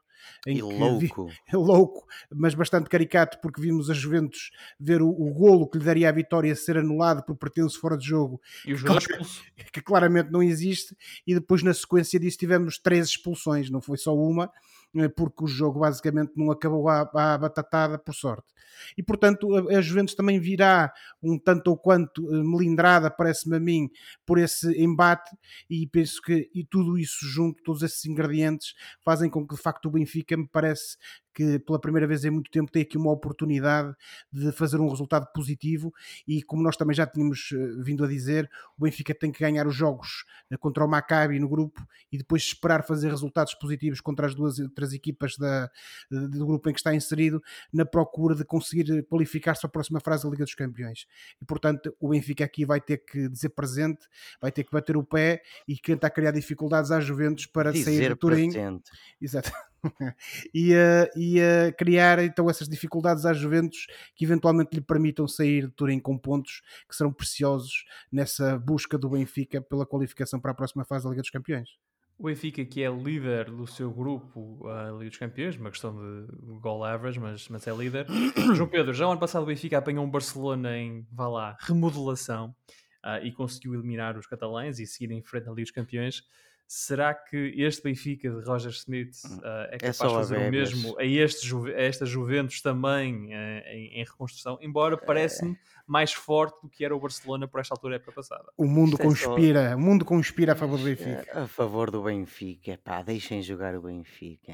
e 0.45 0.61
louco. 0.61 0.99
Vi, 0.99 1.11
louco, 1.53 2.05
mas 2.33 2.53
bastante 2.53 2.89
caricato, 2.89 3.39
porque 3.41 3.61
vimos 3.61 3.89
a 3.89 3.93
Juventus 3.93 4.51
ver 4.79 5.01
o, 5.01 5.09
o, 5.09 5.33
golo 5.33 5.69
que 5.69 5.77
lhe 5.77 5.83
daria 5.83 6.09
a 6.09 6.11
vitória 6.11 6.55
ser 6.55 6.77
anulado 6.77 7.23
por 7.23 7.35
pertenço 7.35 7.79
fora 7.79 7.97
de 7.97 8.05
jogo, 8.05 8.41
e 8.65 8.73
que, 8.75 8.83
que, 9.73 9.81
claramente 9.81 10.31
não 10.31 10.43
existe, 10.43 10.95
e 11.25 11.33
depois 11.33 11.63
na 11.63 11.73
sequência 11.73 12.19
disso 12.19 12.37
tivemos 12.37 12.77
três 12.77 13.07
expulsões, 13.07 13.69
não 13.69 13.81
foi 13.81 13.97
só 13.97 14.15
uma, 14.15 14.51
eh, 14.95 15.09
porque 15.09 15.43
o 15.43 15.47
jogo 15.47 15.79
basicamente 15.79 16.33
não 16.35 16.51
acabou 16.51 16.87
à, 16.87 17.01
à 17.01 17.37
batatada, 17.37 17.97
por 17.97 18.13
sorte. 18.13 18.53
E 18.97 19.03
portanto, 19.03 19.55
a, 19.55 19.77
a 19.77 19.81
Juventus 19.81 20.15
também 20.15 20.39
virá 20.39 20.91
um 21.21 21.37
tanto 21.37 21.69
ou 21.69 21.77
quanto 21.77 22.25
uh, 22.25 22.43
melindrada, 22.43 23.09
parece-me 23.09 23.57
a 23.57 23.59
mim, 23.59 23.89
por 24.25 24.37
esse 24.37 24.71
embate, 24.81 25.35
e 25.69 25.87
penso 25.87 26.21
que 26.21 26.49
e 26.53 26.63
tudo 26.63 26.97
isso 26.97 27.25
junto, 27.25 27.63
todos 27.63 27.81
esses 27.81 28.05
ingredientes, 28.05 28.73
fazem 29.03 29.29
com 29.29 29.45
que 29.47 29.55
de 29.55 29.61
facto 29.61 29.87
o 29.87 29.91
Benfica 29.91 30.12
me 30.37 30.47
parece 30.47 30.97
que 31.33 31.59
pela 31.59 31.79
primeira 31.79 32.07
vez 32.07 32.23
em 32.23 32.29
muito 32.29 32.51
tempo 32.51 32.71
tem 32.71 32.83
aqui 32.83 32.97
uma 32.97 33.11
oportunidade 33.11 33.93
de 34.31 34.51
fazer 34.51 34.79
um 34.79 34.87
resultado 34.87 35.27
positivo 35.33 35.91
e 36.27 36.43
como 36.43 36.61
nós 36.61 36.77
também 36.77 36.95
já 36.95 37.07
tínhamos 37.07 37.49
eh, 37.53 37.83
vindo 37.83 38.03
a 38.05 38.07
dizer, 38.07 38.49
o 38.77 38.83
Benfica 38.83 39.15
tem 39.15 39.31
que 39.31 39.39
ganhar 39.39 39.65
os 39.65 39.75
jogos 39.75 40.25
eh, 40.51 40.57
contra 40.57 40.85
o 40.85 40.87
Maccabi 40.87 41.39
no 41.39 41.49
grupo 41.49 41.81
e 42.11 42.17
depois 42.17 42.43
esperar 42.43 42.85
fazer 42.85 43.09
resultados 43.09 43.55
positivos 43.55 43.99
contra 43.99 44.27
as 44.27 44.35
duas 44.35 44.59
outras 44.59 44.93
equipas 44.93 45.35
da, 45.37 45.69
do 46.09 46.45
grupo 46.45 46.69
em 46.69 46.73
que 46.73 46.79
está 46.79 46.93
inserido 46.93 47.41
na 47.71 47.85
procura 47.85 48.35
de 48.35 48.45
conseguir 48.45 49.03
qualificar-se 49.05 49.61
para 49.61 49.69
a 49.69 49.71
próxima 49.71 49.99
fase 49.99 50.23
da 50.23 50.29
Liga 50.29 50.43
dos 50.43 50.55
Campeões. 50.55 51.07
E 51.41 51.45
portanto 51.45 51.95
o 51.99 52.09
Benfica 52.09 52.45
aqui 52.45 52.65
vai 52.65 52.79
ter 52.79 52.97
que 52.97 53.27
dizer 53.27 53.49
presente, 53.49 54.07
vai 54.39 54.51
ter 54.51 54.63
que 54.63 54.71
bater 54.71 54.95
o 54.95 55.03
pé 55.03 55.41
e 55.67 55.75
tentar 55.77 56.11
criar 56.11 56.31
dificuldades 56.31 56.91
às 56.91 57.03
Juventus 57.03 57.47
para 57.47 57.71
dizer 57.71 57.97
sair 57.97 58.09
do 58.09 58.15
Turim. 58.17 58.51
Presente. 58.51 58.91
Exato 59.19 59.51
e, 60.53 60.73
a, 60.73 61.09
e 61.15 61.39
a 61.41 61.71
criar 61.73 62.19
então 62.19 62.49
essas 62.49 62.67
dificuldades 62.67 63.25
às 63.25 63.37
Juventus 63.37 63.87
que 64.15 64.25
eventualmente 64.25 64.75
lhe 64.75 64.81
permitam 64.81 65.27
sair 65.27 65.67
de 65.67 65.73
Turim 65.73 65.99
com 65.99 66.17
pontos 66.17 66.61
que 66.89 66.95
serão 66.95 67.11
preciosos 67.11 67.85
nessa 68.11 68.57
busca 68.57 68.97
do 68.97 69.09
Benfica 69.09 69.61
pela 69.61 69.85
qualificação 69.85 70.39
para 70.39 70.51
a 70.51 70.55
próxima 70.55 70.85
fase 70.85 71.03
da 71.03 71.09
Liga 71.09 71.21
dos 71.21 71.31
Campeões. 71.31 71.69
O 72.17 72.25
Benfica, 72.25 72.63
que 72.63 72.83
é 72.83 72.89
líder 72.89 73.49
do 73.49 73.65
seu 73.65 73.91
grupo 73.91 74.67
a 74.67 74.91
Liga 74.91 75.09
dos 75.09 75.17
Campeões, 75.17 75.57
uma 75.57 75.71
questão 75.71 75.95
de 75.95 76.59
goal 76.59 76.83
average, 76.83 77.19
mas, 77.19 77.49
mas 77.49 77.67
é 77.67 77.73
líder. 77.75 78.05
João 78.55 78.69
Pedro, 78.69 78.93
já 78.93 79.07
o 79.07 79.11
ano 79.11 79.19
passado 79.19 79.43
o 79.43 79.47
Benfica 79.47 79.79
apanhou 79.79 80.05
um 80.05 80.09
Barcelona 80.09 80.77
em, 80.77 81.05
vá 81.11 81.27
lá, 81.27 81.57
remodelação 81.59 82.55
uh, 83.03 83.23
e 83.23 83.31
conseguiu 83.31 83.73
eliminar 83.73 84.17
os 84.17 84.27
catalães 84.27 84.79
e 84.79 84.85
seguir 84.85 85.11
em 85.11 85.23
frente 85.23 85.45
na 85.45 85.51
Liga 85.51 85.63
dos 85.63 85.71
Campeões. 85.71 86.23
Será 86.67 87.13
que 87.13 87.53
este 87.55 87.83
Benfica 87.83 88.29
de 88.29 88.43
Roger 88.43 88.71
Smith 88.71 89.15
uh, 89.25 89.67
é 89.69 89.77
capaz 89.77 90.01
é 90.01 90.07
de 90.07 90.13
fazer 90.13 90.37
o 90.37 90.51
mesmo 90.51 90.99
a, 90.99 91.05
este, 91.05 91.55
a 91.55 91.81
esta 91.81 92.05
Juventus 92.05 92.61
também 92.61 93.27
uh, 93.27 93.67
em, 93.67 93.99
em, 93.99 94.03
reconstrução? 94.03 94.57
Embora 94.61 94.97
parece-me 94.97 95.51
é. 95.51 95.57
mais 95.85 96.13
forte 96.13 96.61
do 96.63 96.69
que 96.69 96.83
era 96.83 96.95
o 96.95 96.99
Barcelona 96.99 97.47
por 97.47 97.59
esta 97.59 97.75
altura 97.75 97.97
época 97.97 98.13
passada. 98.13 98.45
O 98.57 98.65
mundo 98.65 98.93
Isto 98.93 99.03
conspira, 99.03 99.61
é 99.61 99.69
só... 99.69 99.75
o 99.75 99.79
mundo 99.79 100.03
conspira 100.03 100.53
a 100.53 100.55
favor 100.55 100.79
do 100.79 100.85
Benfica. 100.85 101.43
A 101.43 101.47
favor 101.47 101.91
do 101.91 102.01
Benfica, 102.01 102.79
pá, 102.83 103.03
deixem 103.03 103.41
jogar 103.43 103.75
o 103.75 103.81
Benfica. 103.81 104.53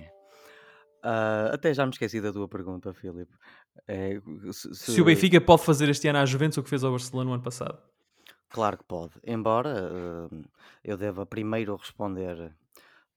Uh, 1.04 1.54
até 1.54 1.74
já 1.74 1.86
me 1.86 1.92
esqueci 1.92 2.20
da 2.20 2.34
tua 2.34 2.48
pergunta, 2.48 2.94
Filipe. 2.94 3.32
É, 3.88 4.20
se, 4.52 4.76
se... 4.76 4.92
se, 4.94 5.02
o 5.02 5.06
Benfica 5.06 5.40
pode 5.40 5.64
fazer 5.64 5.88
este 5.88 6.08
ano 6.10 6.20
à 6.20 6.26
Juventus 6.26 6.58
o 6.58 6.64
que 6.64 6.70
fez 6.70 6.84
ao 6.84 6.92
Barcelona 6.92 7.30
no 7.30 7.34
ano 7.36 7.44
passado? 7.44 7.80
Claro 8.50 8.80
que 8.80 8.84
pode, 8.84 9.14
embora 9.24 9.70
uh, 9.92 10.46
eu 10.84 10.98
deva 10.98 11.24
primeiro 11.24 11.76
responder 11.76 12.52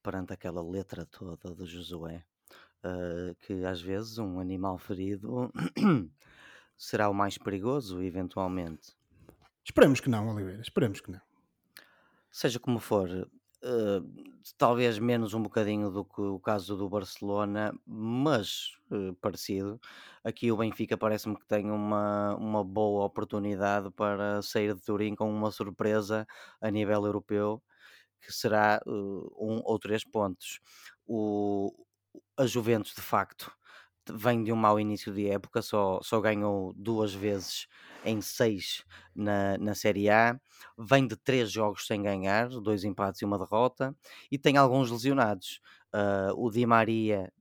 perante 0.03 0.33
aquela 0.35 0.63
letra 0.63 1.07
toda 1.07 1.55
do 1.55 1.67
Josué, 1.67 2.23
uh, 2.85 3.35
que 3.37 3.65
às 3.65 3.81
vezes 3.81 4.19
um 4.19 4.39
animal 4.39 4.77
ferido 4.77 5.51
será 6.77 7.09
o 7.09 7.15
mais 7.15 7.39
perigoso, 7.39 8.03
eventualmente. 8.03 8.95
Esperamos 9.65 10.01
que 10.01 10.11
não, 10.11 10.29
Oliveira, 10.29 10.61
esperamos 10.61 11.01
que 11.01 11.11
não. 11.11 11.21
Seja 12.31 12.61
como 12.61 12.79
for, 12.79 13.09
Uh, 13.65 14.03
talvez 14.59 14.99
menos 14.99 15.35
um 15.35 15.43
bocadinho 15.43 15.89
do 15.89 16.05
que 16.05 16.21
o 16.21 16.41
caso 16.41 16.77
do 16.77 16.89
Barcelona, 16.89 17.73
mas 17.87 18.77
uh, 18.91 19.15
parecido. 19.21 19.81
Aqui 20.25 20.51
o 20.51 20.57
Benfica 20.57 20.99
parece-me 20.99 21.37
que 21.37 21.47
tem 21.47 21.71
uma, 21.71 22.35
uma 22.37 22.65
boa 22.65 23.05
oportunidade 23.05 23.91
para 23.93 24.43
sair 24.43 24.75
de 24.75 24.81
Turim 24.83 25.15
com 25.15 25.31
uma 25.31 25.53
surpresa 25.53 26.27
a 26.61 26.71
nível 26.71 27.07
europeu, 27.07 27.63
que 28.21 28.33
será 28.33 28.81
uh, 28.87 29.33
um 29.39 29.61
ou 29.65 29.79
três 29.79 30.05
pontos. 30.05 30.61
O, 31.07 31.73
a 32.37 32.47
Juventus, 32.47 32.95
de 32.95 33.03
facto, 33.03 33.53
vem 34.11 34.43
de 34.43 34.53
um 34.53 34.57
mau 34.57 34.79
início 34.81 35.13
de 35.13 35.29
época, 35.29 35.63
só, 35.63 36.01
só 36.03 36.21
ganhou 36.21 36.73
duas 36.75 37.13
vezes 37.15 37.67
em 38.05 38.21
seis 38.21 38.85
na, 39.15 39.57
na 39.59 39.75
Série 39.75 40.11
A, 40.11 40.39
vem 40.79 41.07
de 41.07 41.17
três 41.17 41.51
jogos 41.51 41.87
sem 41.87 42.03
ganhar, 42.03 42.49
dois 42.49 42.85
empates 42.85 43.23
e 43.23 43.25
uma 43.25 43.39
derrota, 43.39 43.97
e 44.31 44.39
tem 44.39 44.57
alguns 44.57 44.91
lesionados. 44.91 45.61
Uh, 45.95 46.33
o 46.37 46.51
Di 46.51 46.65
Maria, 46.65 47.33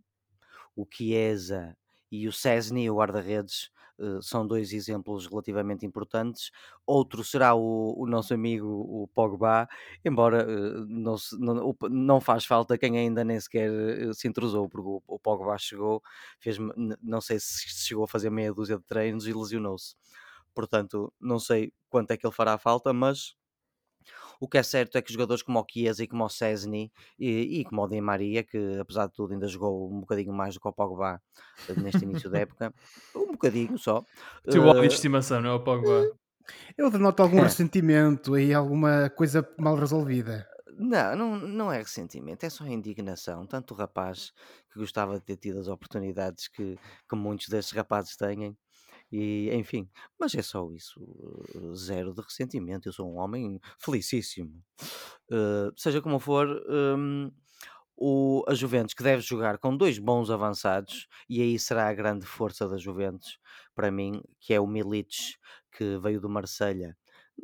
o 0.75 0.85
Chiesa 0.89 1.75
e 2.11 2.27
o 2.27 2.33
Cesny, 2.33 2.89
o 2.89 2.97
guarda-redes, 2.97 3.71
são 4.22 4.46
dois 4.46 4.74
exemplos 4.74 5.27
relativamente 5.27 5.86
importantes. 5.86 6.51
Outro 6.86 7.24
será 7.24 7.53
o, 7.55 7.93
o 7.98 8.05
nosso 8.08 8.34
amigo 8.34 8.67
o 8.67 9.08
Pogba, 9.13 9.67
embora 10.03 10.46
uh, 10.46 10.86
não, 10.88 11.15
não, 11.39 11.75
não, 11.89 12.22
faz 12.22 12.46
falta 12.46 12.77
quem 12.77 12.98
ainda 12.98 13.24
nem 13.24 13.39
sequer 13.39 13.70
uh, 13.70 14.13
se 14.13 14.27
intrusou, 14.27 14.67
porque 14.70 14.88
o, 14.88 15.01
o 15.08 15.20
Pogba 15.20 15.58
chegou, 15.58 16.01
fez, 16.39 16.58
não 17.01 17.22
sei 17.22 17.39
se 17.39 17.70
chegou 17.88 18.03
a 18.03 18.08
fazer 18.08 18.29
meia 18.29 18.53
dúzia 18.53 18.77
de 18.77 18.84
treinos 18.84 19.27
e 19.27 19.34
lesionou-se. 19.34 19.96
Portanto, 20.53 21.13
não 21.20 21.39
sei 21.39 21.74
quanto 21.89 22.12
é 22.12 22.17
que 22.17 22.25
ele 22.25 22.34
fará 22.34 22.58
falta, 22.58 22.93
mas 22.93 23.36
o 24.41 24.48
que 24.48 24.57
é 24.57 24.63
certo 24.63 24.98
é 24.98 25.01
que 25.03 25.13
jogadores 25.13 25.43
como 25.43 25.60
o 25.60 25.65
Chiesa 25.71 26.03
e 26.03 26.07
como 26.07 26.25
o 26.25 26.29
Cesny 26.29 26.91
e, 27.19 27.60
e 27.60 27.63
como 27.63 27.83
o 27.83 27.88
Di 27.88 28.01
Maria, 28.01 28.43
que 28.43 28.79
apesar 28.79 29.05
de 29.05 29.13
tudo 29.13 29.33
ainda 29.33 29.48
jogou 29.48 29.88
um 29.88 30.00
bocadinho 30.00 30.33
mais 30.33 30.55
do 30.55 30.60
que 30.60 30.67
o 30.67 30.74
Pogba 30.74 31.21
eh, 31.69 31.79
neste 31.79 32.03
início 32.03 32.27
da 32.27 32.39
época, 32.39 32.74
um 33.15 33.33
bocadinho 33.33 33.77
só. 33.77 34.03
Teu 34.43 34.67
uh, 34.67 34.81
de 34.81 34.88
estimação, 34.88 35.41
não 35.41 35.51
é 35.51 35.53
o 35.53 35.63
Pogba? 35.63 36.12
Eu 36.75 36.89
denoto 36.89 37.21
algum 37.21 37.38
é. 37.38 37.43
ressentimento 37.45 38.36
e 38.36 38.51
alguma 38.51 39.12
coisa 39.12 39.48
mal 39.60 39.75
resolvida. 39.75 40.50
Não, 40.75 41.15
não, 41.15 41.38
não 41.38 41.71
é 41.71 41.77
ressentimento, 41.77 42.43
é 42.43 42.50
só 42.50 42.65
indignação. 42.65 43.45
Tanto 43.45 43.75
o 43.75 43.77
rapaz 43.77 44.33
que 44.74 44.79
gostava 44.79 45.19
de 45.19 45.21
ter 45.21 45.38
tido 45.38 45.60
as 45.60 45.67
oportunidades 45.67 46.48
que, 46.48 46.79
que 47.07 47.15
muitos 47.15 47.48
destes 47.48 47.75
rapazes 47.77 48.15
têm, 48.15 48.57
e, 49.11 49.49
enfim, 49.53 49.89
mas 50.19 50.33
é 50.35 50.41
só 50.41 50.71
isso. 50.71 50.99
Zero 51.75 52.13
de 52.13 52.21
ressentimento. 52.21 52.87
Eu 52.87 52.93
sou 52.93 53.11
um 53.11 53.17
homem 53.17 53.59
felicíssimo. 53.77 54.63
Uh, 55.29 55.71
seja 55.75 56.01
como 56.01 56.19
for, 56.19 56.47
um, 56.69 57.29
o, 57.97 58.43
a 58.47 58.55
Juventus 58.55 58.95
que 58.95 59.03
deve 59.03 59.21
jogar 59.21 59.57
com 59.59 59.77
dois 59.77 59.99
bons 59.99 60.31
avançados, 60.31 61.07
e 61.29 61.41
aí 61.41 61.59
será 61.59 61.87
a 61.87 61.93
grande 61.93 62.25
força 62.25 62.67
da 62.67 62.77
Juventus, 62.77 63.37
para 63.75 63.91
mim, 63.91 64.23
que 64.39 64.53
é 64.53 64.59
o 64.59 64.65
Milic, 64.65 65.35
que 65.71 65.97
veio 65.99 66.19
do 66.19 66.27
Marselha 66.27 66.97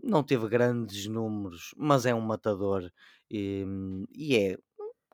Não 0.03 0.23
teve 0.23 0.47
grandes 0.47 1.05
números, 1.05 1.75
mas 1.77 2.05
é 2.05 2.15
um 2.15 2.21
matador 2.21 2.89
e, 3.29 3.65
e 4.11 4.35
é 4.35 4.57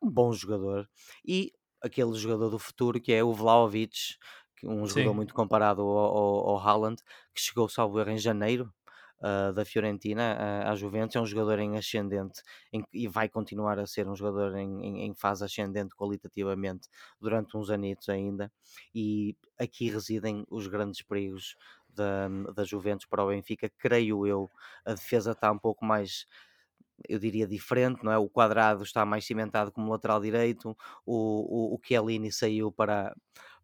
um 0.01 0.09
bom 0.09 0.31
jogador. 0.31 0.89
E 1.25 1.51
aquele 1.81 2.13
jogador 2.13 2.49
do 2.49 2.57
futuro 2.57 3.01
que 3.01 3.11
é 3.11 3.21
o 3.21 3.33
Vlaovic, 3.33 4.17
um 4.63 4.85
jogador 4.85 5.09
Sim. 5.09 5.15
muito 5.15 5.33
comparado 5.33 5.81
ao, 5.81 5.97
ao, 5.97 6.49
ao 6.49 6.59
Haaland, 6.59 7.01
que 7.33 7.41
chegou, 7.41 7.67
salvo 7.69 7.99
erro, 7.99 8.11
em 8.11 8.17
janeiro 8.17 8.71
uh, 9.19 9.53
da 9.53 9.63
Fiorentina 9.65 10.37
uh, 10.37 10.71
à 10.71 10.75
Juventus. 10.75 11.15
É 11.15 11.21
um 11.21 11.25
jogador 11.25 11.59
em 11.59 11.77
ascendente 11.77 12.41
em, 12.71 12.83
e 12.93 13.07
vai 13.07 13.29
continuar 13.29 13.79
a 13.79 13.87
ser 13.87 14.07
um 14.07 14.15
jogador 14.15 14.57
em, 14.57 14.85
em, 14.85 15.05
em, 15.05 15.13
fase 15.13 15.43
ascendente 15.43 15.95
qualitativamente 15.95 16.87
durante 17.19 17.55
uns 17.57 17.69
anitos 17.69 18.09
ainda. 18.09 18.51
E 18.93 19.35
aqui 19.59 19.89
residem 19.89 20.45
os 20.49 20.67
grandes 20.67 21.01
perigos 21.01 21.55
da, 21.89 22.27
da 22.55 22.63
Juventus 22.63 23.05
para 23.05 23.23
o 23.23 23.29
Benfica. 23.29 23.71
Creio 23.77 24.27
eu, 24.27 24.49
a 24.85 24.93
defesa 24.93 25.31
está 25.31 25.51
um 25.51 25.59
pouco 25.59 25.85
mais 25.85 26.25
eu 27.09 27.19
diria 27.19 27.47
diferente, 27.47 28.03
não 28.03 28.11
é? 28.11 28.17
O 28.17 28.29
quadrado 28.29 28.83
está 28.83 29.05
mais 29.05 29.25
cimentado 29.25 29.71
como 29.71 29.91
lateral 29.91 30.21
direito, 30.21 30.77
o, 31.05 31.73
o, 31.73 31.75
o 31.75 31.79
Chiellini 31.83 32.31
saiu 32.31 32.71
para, 32.71 33.13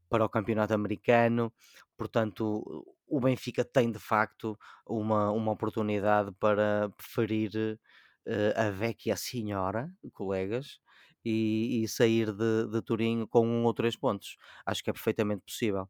para 0.10 0.26
o 0.26 0.30
campeonato 0.30 0.74
americano, 0.74 1.54
portanto 1.98 2.86
o 3.08 3.20
Benfica 3.20 3.64
tem 3.64 3.92
de 3.92 4.00
facto 4.00 4.58
uma, 4.86 5.32
uma 5.32 5.52
oportunidade 5.52 6.32
para 6.40 6.90
preferir 6.96 7.80
uh, 8.28 8.60
a 8.60 8.70
vecchia 8.70 9.16
senhora, 9.16 9.92
colegas, 10.14 10.80
e, 11.24 11.84
e, 11.84 11.88
sair 11.88 12.32
de, 12.32 12.68
de 12.72 12.82
Turim 12.82 13.26
com 13.26 13.46
um 13.46 13.66
ou 13.66 13.74
três 13.74 13.96
pontos. 13.96 14.38
Acho 14.66 14.84
que 14.84 14.90
é 14.90 14.94
perfeitamente 14.94 15.42
possível. 15.42 15.90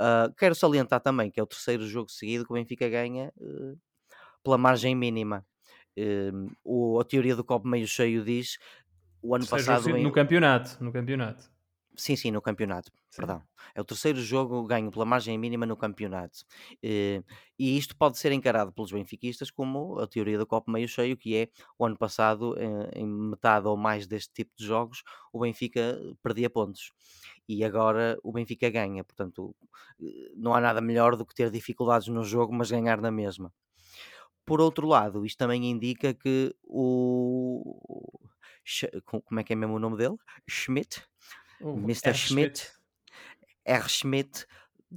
Uh, 0.00 0.32
quero 0.36 0.54
salientar 0.54 1.00
também 1.00 1.30
que 1.30 1.40
é 1.40 1.42
o 1.42 1.46
terceiro 1.46 1.86
jogo 1.86 2.10
seguido 2.10 2.44
que 2.44 2.52
o 2.52 2.54
Benfica 2.54 2.88
ganha 2.88 3.32
uh, 3.36 3.78
pela 4.42 4.56
margem 4.56 4.94
mínima. 4.94 5.44
Uh, 5.98 6.50
o, 6.62 7.00
a 7.00 7.04
teoria 7.04 7.34
do 7.34 7.42
copo 7.42 7.66
meio 7.66 7.88
cheio 7.88 8.24
diz 8.24 8.56
o 9.20 9.34
ano 9.34 9.46
passado. 9.46 9.88
No 9.98 10.12
campeonato, 10.12 10.82
no 10.82 10.92
campeonato. 10.92 11.50
Sim, 11.98 12.14
sim, 12.14 12.30
no 12.30 12.40
campeonato, 12.40 12.92
Sim. 13.10 13.28
perdão. 13.28 13.42
É 13.74 13.80
o 13.80 13.84
terceiro 13.84 14.20
jogo 14.20 14.62
ganho 14.64 14.88
pela 14.90 15.04
margem 15.04 15.36
mínima 15.36 15.66
no 15.66 15.76
campeonato. 15.76 16.44
Eh, 16.80 17.24
e 17.58 17.76
isto 17.76 17.96
pode 17.96 18.16
ser 18.18 18.30
encarado 18.30 18.72
pelos 18.72 18.92
benfiquistas 18.92 19.50
como 19.50 19.98
a 19.98 20.06
teoria 20.06 20.38
do 20.38 20.46
copo 20.46 20.70
meio 20.70 20.86
cheio, 20.86 21.16
que 21.16 21.34
é 21.36 21.48
o 21.76 21.84
ano 21.84 21.98
passado, 21.98 22.54
eh, 22.56 22.90
em 23.00 23.06
metade 23.06 23.66
ou 23.66 23.76
mais 23.76 24.06
deste 24.06 24.32
tipo 24.32 24.52
de 24.56 24.64
jogos, 24.64 25.02
o 25.32 25.40
Benfica 25.40 25.98
perdia 26.22 26.48
pontos. 26.48 26.92
E 27.48 27.64
agora 27.64 28.16
o 28.22 28.30
Benfica 28.32 28.70
ganha, 28.70 29.02
portanto, 29.04 29.56
eh, 30.00 30.32
não 30.36 30.54
há 30.54 30.60
nada 30.60 30.80
melhor 30.80 31.16
do 31.16 31.26
que 31.26 31.34
ter 31.34 31.50
dificuldades 31.50 32.06
no 32.08 32.22
jogo, 32.22 32.54
mas 32.54 32.70
ganhar 32.70 33.00
na 33.00 33.10
mesma. 33.10 33.52
Por 34.44 34.60
outro 34.60 34.86
lado, 34.88 35.26
isto 35.26 35.38
também 35.38 35.64
indica 35.70 36.14
que 36.14 36.54
o. 36.64 38.20
Como 39.24 39.40
é 39.40 39.44
que 39.44 39.52
é 39.52 39.56
mesmo 39.56 39.76
o 39.76 39.78
nome 39.78 39.96
dele? 39.96 40.16
Schmidt 40.48 41.02
o 41.60 41.74
Mr. 41.74 42.14
Schmidt, 42.14 42.70
R. 43.64 43.88
Schmidt, 43.88 44.46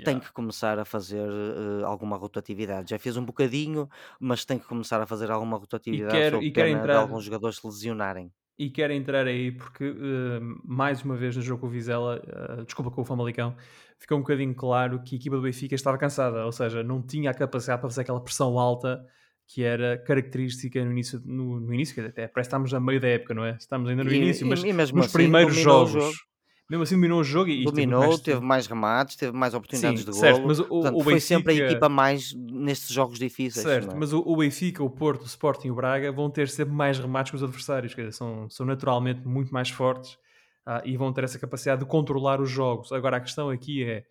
tem 0.04 0.20
que 0.20 0.32
começar 0.32 0.80
a 0.80 0.86
fazer 0.86 1.28
uh, 1.30 1.86
alguma 1.86 2.16
rotatividade. 2.16 2.92
Já 2.92 3.00
fez 3.00 3.18
um 3.18 3.26
bocadinho, 3.26 3.90
mas 4.20 4.46
tem 4.46 4.58
que 4.58 4.66
começar 4.66 5.02
a 5.02 5.06
fazer 5.06 5.30
alguma 5.30 5.58
rotatividade 5.58 6.16
e 6.16 6.32
quer, 6.32 6.44
e 6.44 6.52
quer 6.52 6.68
entrar, 6.70 6.94
de 6.94 7.00
alguns 7.00 7.26
jogadores 7.26 7.58
se 7.58 7.68
lesionarem. 7.68 8.32
E 8.58 8.70
quer 8.70 8.92
entrar 8.92 9.28
aí 9.28 9.52
porque, 9.52 9.90
uh, 9.90 10.62
mais 10.64 11.04
uma 11.04 11.16
vez 11.16 11.36
no 11.36 11.42
jogo 11.42 11.62
com 11.62 11.68
o 11.68 11.70
Vizela, 11.70 12.22
uh, 12.60 12.64
desculpa 12.64 12.92
com 12.92 13.02
o 13.02 13.06
Famalicão, 13.06 13.56
ficou 13.98 14.18
um 14.18 14.22
bocadinho 14.22 14.56
claro 14.56 15.02
que 15.04 15.16
a 15.16 15.18
equipa 15.18 15.36
do 15.36 15.42
Benfica 15.42 15.76
estava 15.76 15.98
cansada, 15.98 16.46
ou 16.46 16.52
seja, 16.52 16.84
não 16.84 17.02
tinha 17.02 17.32
a 17.32 17.34
capacidade 17.34 17.82
para 17.82 17.90
fazer 17.90 18.02
aquela 18.02 18.22
pressão 18.22 18.58
alta 18.58 19.06
que 19.46 19.64
era 19.64 19.98
característica 19.98 20.84
no 20.86 20.92
início, 20.92 21.22
no, 21.26 21.60
no 21.60 21.74
início 21.74 22.06
até 22.06 22.26
parece 22.28 22.34
que 22.34 22.56
estamos 22.56 22.74
a 22.74 22.80
meio 22.80 23.02
da 23.02 23.10
época, 23.10 23.34
não 23.34 23.44
é? 23.44 23.58
Estamos 23.60 23.90
ainda 23.90 24.04
no 24.04 24.12
e, 24.12 24.16
início, 24.16 24.48
mas 24.48 24.64
e, 24.64 24.70
e 24.70 24.74
nos 24.74 24.90
assim, 24.90 25.12
primeiros 25.12 25.58
jogos 25.58 26.31
Mesmo 26.72 26.84
assim 26.84 26.96
dominou 26.96 27.20
o 27.20 27.24
jogo 27.24 27.50
e 27.50 27.66
dominou, 27.66 28.08
mais... 28.08 28.22
teve 28.22 28.40
mais 28.40 28.66
remates, 28.66 29.18
teve 29.18 29.34
mais 29.34 29.54
oportunidades 29.54 30.04
Sim, 30.06 30.10
de 30.10 30.16
certo, 30.16 30.36
golo. 30.38 30.48
mas 30.48 30.60
o, 30.60 30.66
Portanto, 30.66 30.96
o 30.96 31.04
foi 31.04 31.14
Benfica... 31.16 31.36
sempre 31.36 31.52
a 31.52 31.66
equipa 31.66 31.90
mais 31.90 32.34
nestes 32.34 32.96
jogos 32.96 33.20
difíceis. 33.20 33.66
Certo, 33.66 33.92
é? 33.92 34.00
mas 34.00 34.14
o, 34.14 34.24
o, 34.26 34.38
Benfica, 34.38 34.82
o 34.82 34.90
Porto, 34.90 35.24
o 35.24 35.26
Sporting 35.26 35.68
e 35.68 35.72
o 35.72 35.76
Braga 35.76 36.10
vão 36.14 36.30
ter 36.30 36.48
sempre 36.48 36.74
mais 36.74 36.98
remates 36.98 37.30
que 37.30 37.36
os 37.36 37.44
adversários, 37.44 37.94
dizer, 37.94 38.14
são, 38.14 38.50
são 38.50 38.66
naturalmente 38.66 39.28
muito 39.28 39.54
mais 39.54 39.70
fortes 39.70 40.14
uh, 40.66 40.80
e 40.86 40.96
vão 40.96 41.12
ter 41.12 41.26
essa 41.26 41.38
capacidade 41.38 41.82
de 41.82 41.88
controlar 41.88 42.40
os 42.40 42.50
jogos. 42.50 42.94
Agora 42.94 43.18
a 43.18 43.20
questão 43.20 43.50
aqui 43.50 43.84
é 43.84 44.06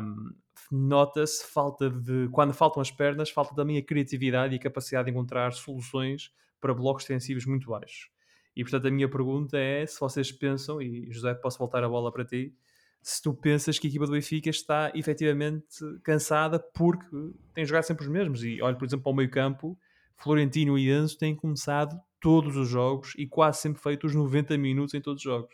um, 0.00 0.30
nota-se 0.70 1.44
falta 1.52 1.90
de 1.90 2.26
quando 2.32 2.54
faltam 2.54 2.80
as 2.80 2.90
pernas, 2.90 3.28
falta 3.28 3.54
também 3.54 3.76
a 3.76 3.84
criatividade 3.84 4.54
e 4.54 4.56
a 4.56 4.62
capacidade 4.62 5.04
de 5.04 5.10
encontrar 5.10 5.52
soluções 5.52 6.30
para 6.58 6.72
blocos 6.72 7.04
defensivos 7.04 7.44
muito 7.44 7.68
baixos. 7.68 8.11
E 8.56 8.62
portanto 8.62 8.86
a 8.86 8.90
minha 8.90 9.08
pergunta 9.08 9.58
é 9.58 9.86
se 9.86 9.98
vocês 9.98 10.30
pensam, 10.30 10.80
e 10.80 11.10
José, 11.10 11.34
posso 11.34 11.58
voltar 11.58 11.82
a 11.82 11.88
bola 11.88 12.12
para 12.12 12.24
ti, 12.24 12.54
se 13.02 13.20
tu 13.20 13.34
pensas 13.34 13.78
que 13.78 13.86
a 13.86 13.90
equipa 13.90 14.06
do 14.06 14.12
Benfica 14.12 14.48
está 14.48 14.92
efetivamente 14.94 15.66
cansada 16.04 16.58
porque 16.58 17.06
tem 17.52 17.64
jogado 17.64 17.82
sempre 17.82 18.04
os 18.04 18.10
mesmos. 18.10 18.44
E 18.44 18.62
olha, 18.62 18.76
por 18.76 18.84
exemplo, 18.84 19.08
ao 19.08 19.14
meio 19.14 19.30
campo, 19.30 19.76
Florentino 20.16 20.78
e 20.78 20.88
Enzo 20.90 21.18
têm 21.18 21.34
começado 21.34 22.00
todos 22.20 22.56
os 22.56 22.68
jogos 22.68 23.12
e 23.18 23.26
quase 23.26 23.60
sempre 23.60 23.82
feito 23.82 24.06
os 24.06 24.14
90 24.14 24.56
minutos 24.56 24.94
em 24.94 25.00
todos 25.00 25.18
os 25.18 25.24
jogos. 25.24 25.52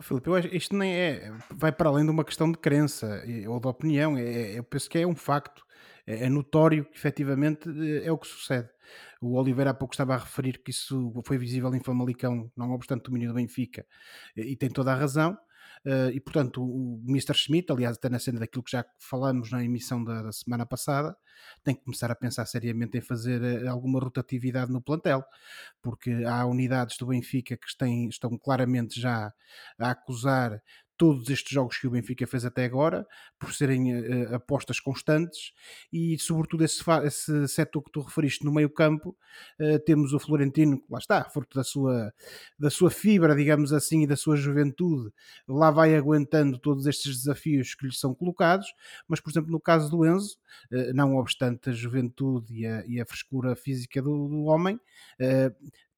Filipe, 0.00 0.28
eu 0.28 0.34
acho, 0.34 0.48
isto 0.48 0.76
nem 0.76 0.92
é, 0.92 1.32
vai 1.50 1.70
para 1.70 1.88
além 1.88 2.04
de 2.04 2.10
uma 2.10 2.24
questão 2.24 2.50
de 2.50 2.58
crença 2.58 3.22
ou 3.48 3.60
de 3.60 3.68
opinião, 3.68 4.16
é, 4.18 4.58
eu 4.58 4.64
penso 4.64 4.90
que 4.90 4.98
é 4.98 5.06
um 5.06 5.14
facto, 5.14 5.64
é, 6.04 6.24
é 6.24 6.28
notório 6.28 6.84
que 6.84 6.96
efetivamente 6.96 7.68
é 8.02 8.10
o 8.10 8.18
que 8.18 8.26
sucede. 8.26 8.68
O 9.24 9.38
Oliveira 9.38 9.70
há 9.70 9.74
pouco 9.74 9.94
estava 9.94 10.14
a 10.14 10.18
referir 10.18 10.58
que 10.62 10.70
isso 10.70 11.10
foi 11.24 11.38
visível 11.38 11.74
em 11.74 11.80
Famalicão, 11.80 12.52
não 12.54 12.72
obstante 12.72 13.00
o 13.00 13.04
domínio 13.04 13.30
do 13.30 13.34
Benfica, 13.34 13.86
e 14.36 14.54
tem 14.54 14.68
toda 14.68 14.92
a 14.92 14.94
razão. 14.94 15.36
Uh, 15.86 16.08
e 16.14 16.20
portanto 16.20 16.62
o, 16.62 17.02
Mr. 17.06 17.34
Schmidt, 17.34 17.70
aliás, 17.70 17.96
até 17.96 18.08
na 18.08 18.18
cena 18.18 18.40
daquilo 18.40 18.62
que 18.62 18.70
já 18.70 18.84
falamos 18.98 19.50
na 19.50 19.62
emissão 19.62 20.02
da, 20.02 20.22
da 20.22 20.32
semana 20.32 20.64
passada, 20.64 21.14
tem 21.62 21.74
que 21.74 21.84
começar 21.84 22.10
a 22.10 22.14
pensar 22.14 22.46
seriamente 22.46 22.96
em 22.96 23.02
fazer 23.02 23.42
uh, 23.42 23.70
alguma 23.70 24.00
rotatividade 24.00 24.72
no 24.72 24.80
plantel, 24.80 25.22
porque 25.82 26.10
há 26.26 26.46
unidades 26.46 26.96
do 26.96 27.06
Benfica 27.06 27.56
que 27.56 27.66
têm, 27.76 28.08
estão 28.08 28.36
claramente 28.38 28.98
já 28.98 29.32
a 29.78 29.90
acusar 29.90 30.62
todos 30.96 31.28
estes 31.28 31.52
jogos 31.52 31.78
que 31.78 31.86
o 31.86 31.90
Benfica 31.90 32.26
fez 32.26 32.44
até 32.44 32.64
agora, 32.64 33.06
por 33.38 33.52
serem 33.52 33.94
uh, 33.94 34.34
apostas 34.34 34.78
constantes 34.78 35.52
e, 35.92 36.18
sobretudo, 36.18 36.64
esse, 36.64 36.82
esse 37.04 37.48
setor 37.48 37.82
que 37.82 37.90
tu 37.90 38.00
referiste 38.00 38.44
no 38.44 38.52
meio-campo, 38.52 39.16
uh, 39.60 39.78
temos 39.80 40.12
o 40.12 40.18
Florentino, 40.18 40.78
que 40.78 40.86
lá 40.90 40.98
está, 40.98 41.24
fruto 41.24 41.56
da 41.56 41.64
sua, 41.64 42.12
da 42.58 42.70
sua 42.70 42.90
fibra, 42.90 43.34
digamos 43.34 43.72
assim, 43.72 44.02
e 44.02 44.06
da 44.06 44.16
sua 44.16 44.36
juventude, 44.36 45.12
lá 45.48 45.70
vai 45.70 45.94
aguentando 45.94 46.58
todos 46.58 46.86
estes 46.86 47.18
desafios 47.18 47.74
que 47.74 47.86
lhe 47.86 47.94
são 47.94 48.14
colocados, 48.14 48.66
mas, 49.08 49.20
por 49.20 49.30
exemplo, 49.30 49.50
no 49.50 49.60
caso 49.60 49.90
do 49.90 50.06
Enzo, 50.06 50.36
uh, 50.72 50.94
não 50.94 51.16
obstante 51.16 51.70
a 51.70 51.72
juventude 51.72 52.54
e 52.54 52.66
a, 52.66 52.84
e 52.86 53.00
a 53.00 53.06
frescura 53.06 53.56
física 53.56 54.00
do, 54.00 54.28
do 54.28 54.44
homem, 54.44 54.78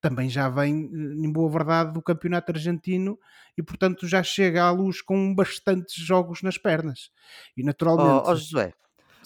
também 0.00 0.28
já 0.28 0.48
vem, 0.48 0.90
em 0.92 1.32
boa 1.32 1.50
verdade, 1.50 1.92
do 1.92 2.02
campeonato 2.02 2.52
argentino 2.52 3.18
e, 3.56 3.62
portanto, 3.62 4.06
já 4.06 4.22
chega 4.22 4.64
à 4.64 4.70
luz 4.70 5.00
com 5.00 5.34
bastantes 5.34 5.94
jogos 5.94 6.42
nas 6.42 6.58
pernas. 6.58 7.10
E 7.56 7.62
naturalmente. 7.62 8.26
Oh, 8.26 8.30
oh 8.30 8.36
José, 8.36 8.72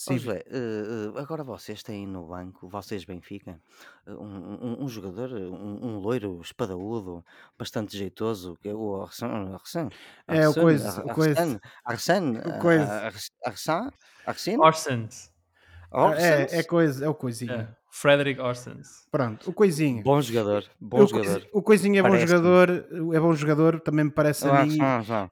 Sim. 0.01 0.15
Oh, 0.15 0.19
José, 0.19 0.45
uh, 0.49 1.19
agora 1.19 1.45
vocês 1.45 1.83
têm 1.83 2.07
no 2.07 2.27
banco, 2.27 2.67
vocês 2.67 3.05
Benfica, 3.05 3.61
um, 4.07 4.15
um, 4.15 4.85
um 4.85 4.89
jogador, 4.89 5.31
um, 5.31 5.85
um, 5.85 5.99
loiro 5.99 6.41
espadaúdo, 6.41 7.23
bastante 7.59 7.99
jeitoso, 7.99 8.57
que 8.63 8.71
é 8.71 8.75
o 8.75 9.03
Arsene. 9.03 9.55
Arsene 9.55 9.91
é 10.27 10.49
o 10.49 10.55
coisa. 10.55 11.05
O 11.05 11.15
coisa. 11.15 11.61
Arsene. 11.85 12.39
Arsene. 13.45 13.91
Arsene. 14.25 14.63
Arsene. 14.63 15.09
É, 16.17 16.61
é 16.61 16.63
coisa, 16.63 17.05
é 17.05 17.09
o 17.09 17.15
coisinho. 17.15 17.53
É. 17.53 17.80
Frederick 17.91 18.41
Orsens. 18.41 19.07
Pronto, 19.11 19.51
o 19.51 19.53
Coisinha. 19.53 20.03
Bom 20.03 20.21
jogador, 20.23 20.65
bom 20.81 21.03
o, 21.03 21.07
jogador. 21.07 21.47
O 21.53 21.61
Coisinha 21.61 22.01
é 22.01 22.03
bom 22.03 22.17
jogador, 22.17 22.71
é 23.13 23.21
bom 23.21 23.35
jogador, 23.35 23.81
também 23.81 24.05
me 24.05 24.11
parece 24.13 24.47
a 24.47 24.65
mim. 24.65 24.79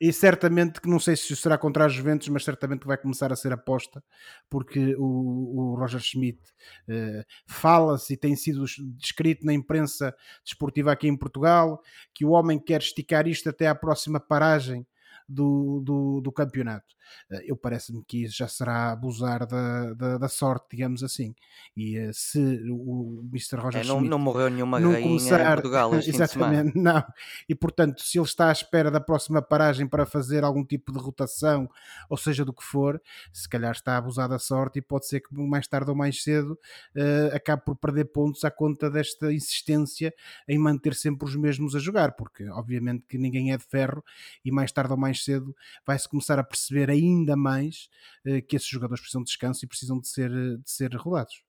E 0.01 0.13
certamente 0.13 0.81
que 0.81 0.89
não 0.89 0.99
sei 0.99 1.17
se 1.17 1.35
será 1.37 1.57
contra 1.57 1.87
as 1.87 1.93
Juventus, 1.93 2.29
mas 2.29 2.45
certamente 2.45 2.87
vai 2.87 2.99
começar 2.99 3.33
a 3.33 3.37
ser 3.37 3.53
aposta, 3.53 4.03
porque 4.51 4.97
o, 4.99 5.05
o 5.05 5.77
Roger 5.79 6.01
Schmidt 6.01 6.41
uh, 6.89 7.25
fala-se 7.47 8.15
e 8.15 8.17
tem 8.17 8.35
sido 8.35 8.65
descrito 8.97 9.47
na 9.47 9.55
imprensa 9.55 10.15
desportiva 10.45 10.91
aqui 10.91 11.07
em 11.07 11.17
Portugal 11.17 11.81
que 12.13 12.25
o 12.25 12.31
homem 12.31 12.59
quer 12.59 12.81
esticar 12.81 13.29
isto 13.29 13.49
até 13.49 13.69
à 13.69 13.75
próxima 13.75 14.19
paragem 14.19 14.85
do, 15.29 15.83
do, 15.85 16.21
do 16.21 16.33
campeonato. 16.33 16.97
Eh, 17.31 17.45
eu 17.49 17.57
parece-me 17.57 18.03
que 18.05 18.25
isso 18.25 18.37
já 18.37 18.49
será 18.49 18.93
abusar 18.93 19.47
da, 19.47 19.93
da, 19.95 20.19
da, 20.19 20.29
sorte, 20.29 20.67
digamos 20.71 21.03
assim. 21.03 21.35
E 21.77 21.97
eh, 21.99 22.11
se 22.13 22.39
o 22.71 23.23
Mr. 23.31 23.57
Roger 23.57 23.83
é, 23.83 23.85
não, 23.85 23.97
Schmidt 23.97 24.11
não 24.11 24.19
morreu 24.19 24.49
nenhuma 24.49 24.81
não 24.81 25.01
começar, 25.01 25.41
em 25.41 25.55
Portugal 25.55 25.95
exatamente, 26.01 26.79
não. 26.79 27.05
E 27.49 27.55
portanto, 27.55 28.03
se 28.03 28.19
ele 28.19 28.27
está 28.27 28.49
à 28.49 28.53
espera 28.53 28.91
da 28.91 29.01
próxima 29.01 29.43
paragem 29.43 29.87
para 29.87 30.07
fazer 30.07 30.45
algum 30.45 30.65
tipo 30.65 30.93
de 30.93 30.99
rotação, 30.99 31.69
ou 32.09 32.17
seja 32.17 32.45
do 32.45 32.53
que 32.53 32.63
for, 32.63 33.01
se 33.33 33.49
calhar 33.49 33.73
está 33.73 33.95
a 33.95 33.99
abusar 33.99 34.29
da 34.29 34.39
sorte 34.39 34.79
e 34.79 34.83
pode 34.83 35.07
ser 35.07 35.21
que 35.21 35.35
mais 35.35 35.67
tarde 35.67 35.91
ou 35.91 35.97
mais 35.97 36.23
cedo 36.23 36.59
uh, 36.97 37.35
acabe 37.35 37.65
por 37.65 37.77
perder 37.77 38.07
pontos 38.07 38.45
à 38.45 38.51
conta 38.51 38.91
desta 38.91 39.33
insistência 39.33 40.13
em 40.49 40.59
manter 40.59 40.95
sempre 40.95 41.27
os 41.27 41.37
mesmos 41.37 41.75
a 41.75 41.79
jogar, 41.79 42.13
porque 42.13 42.49
obviamente 42.51 43.05
que 43.09 43.19
ninguém 43.19 43.53
é 43.53 43.57
de 43.57 43.65
ferro 43.65 44.03
e 44.45 44.51
mais 44.51 44.73
tarde 44.73 44.93
ou 44.93 44.99
mais 44.99 45.18
cedo 45.25 45.55
vai-se 45.87 46.09
começar 46.09 46.39
a 46.39 46.45
perceber 46.45 46.91
ainda 46.91 47.37
mais 47.37 47.89
uh, 48.27 48.41
que 48.47 48.57
esses 48.57 48.69
jogadores 48.69 49.01
precisam 49.01 49.23
de 49.23 49.29
descanso 49.29 49.65
e 49.65 49.69
precisam 49.69 49.99
de 50.01 50.09
ser, 50.09 50.31
de 50.31 50.71
ser 50.71 50.95
rodados. 50.95 51.43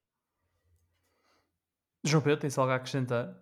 João 2.03 2.23
Pedro, 2.23 2.39
tem-se 2.39 2.59
algo 2.59 2.71
a 2.71 2.75
acrescentar? 2.75 3.35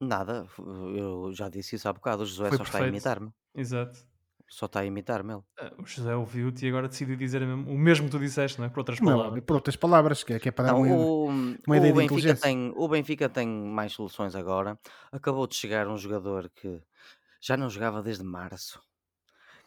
Nada, 0.00 0.46
eu 0.58 1.32
já 1.32 1.48
disse 1.48 1.76
isso 1.76 1.88
há 1.88 1.92
bocado, 1.92 2.22
o 2.22 2.26
José 2.26 2.48
Foi 2.48 2.58
só 2.58 2.64
perfeito. 2.64 2.74
está 2.74 2.84
a 2.84 2.88
imitar-me. 2.88 3.32
Exato. 3.54 3.98
Só 4.48 4.66
está 4.66 4.80
a 4.80 4.84
imitar-me 4.84 5.32
ele. 5.34 5.42
Ah, 5.58 5.72
o 5.78 5.86
José 5.86 6.14
ouviu-te 6.14 6.66
e 6.66 6.68
agora 6.68 6.88
decidiu 6.88 7.16
dizer 7.16 7.42
o 7.42 7.78
mesmo 7.78 8.06
que 8.06 8.12
tu 8.12 8.18
disseste, 8.18 8.58
não 8.58 8.66
é? 8.66 8.68
Por 8.68 8.80
outras 8.80 9.00
palavras. 9.00 9.34
Não, 9.34 9.42
por 9.42 9.56
outras 9.56 9.76
palavras, 9.76 10.22
que 10.22 10.34
é, 10.34 10.38
que 10.38 10.48
é 10.48 10.52
para 10.52 10.66
dar 10.66 10.74
uma, 10.74 10.94
o, 10.94 11.28
uma 11.66 11.76
ideia 11.76 11.92
o 11.92 11.96
de 11.96 12.08
Benfica 12.08 12.34
tem 12.36 12.72
O 12.76 12.86
Benfica 12.86 13.28
tem 13.28 13.48
mais 13.48 13.92
soluções 13.92 14.34
agora. 14.34 14.78
Acabou 15.10 15.46
de 15.46 15.54
chegar 15.54 15.88
um 15.88 15.96
jogador 15.96 16.50
que 16.50 16.80
já 17.40 17.56
não 17.56 17.70
jogava 17.70 18.02
desde 18.02 18.22
março 18.22 18.80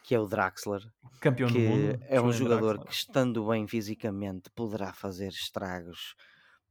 que 0.08 0.16
é 0.16 0.20
o 0.22 0.26
Draxler, 0.26 0.82
campeão 1.20 1.50
que 1.50 1.56
do 1.56 1.60
mundo. 1.60 2.00
é 2.08 2.22
um 2.22 2.32
jogador 2.32 2.80
que, 2.86 2.94
estando 2.94 3.46
bem 3.46 3.68
fisicamente, 3.68 4.50
poderá 4.56 4.94
fazer 4.94 5.28
estragos 5.28 6.16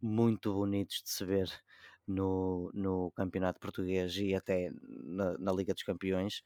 muito 0.00 0.54
bonitos 0.54 1.02
de 1.04 1.10
se 1.10 1.22
ver 1.22 1.52
no, 2.08 2.70
no 2.72 3.10
campeonato 3.10 3.60
português 3.60 4.16
e 4.16 4.34
até 4.34 4.70
na, 5.04 5.36
na 5.36 5.52
Liga 5.52 5.74
dos 5.74 5.82
Campeões. 5.82 6.42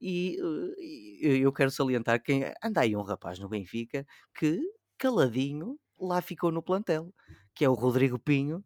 E, 0.00 0.38
e 0.78 1.40
eu 1.40 1.52
quero 1.52 1.72
salientar 1.72 2.22
que 2.22 2.52
anda 2.62 2.82
aí 2.82 2.94
um 2.94 3.02
rapaz 3.02 3.40
no 3.40 3.48
Benfica 3.48 4.06
que, 4.32 4.60
caladinho, 4.96 5.76
lá 5.98 6.22
ficou 6.22 6.52
no 6.52 6.62
plantel, 6.62 7.12
que 7.52 7.64
é 7.64 7.68
o 7.68 7.74
Rodrigo 7.74 8.16
Pinho, 8.16 8.64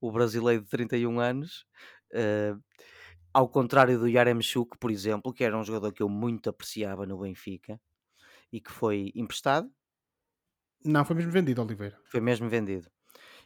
o 0.00 0.12
brasileiro 0.12 0.62
de 0.62 0.68
31 0.68 1.18
anos. 1.18 1.66
Uh, 2.12 2.62
ao 3.38 3.48
contrário 3.48 4.00
do 4.00 4.08
Yaremchuk, 4.08 4.76
por 4.78 4.90
exemplo, 4.90 5.32
que 5.32 5.44
era 5.44 5.56
um 5.56 5.62
jogador 5.62 5.92
que 5.92 6.02
eu 6.02 6.08
muito 6.08 6.50
apreciava 6.50 7.06
no 7.06 7.20
Benfica 7.20 7.80
e 8.52 8.60
que 8.60 8.72
foi 8.72 9.12
emprestado. 9.14 9.70
Não, 10.84 11.04
foi 11.04 11.14
mesmo 11.14 11.30
vendido, 11.30 11.62
Oliveira. 11.62 11.96
Foi 12.02 12.20
mesmo 12.20 12.48
vendido. 12.48 12.90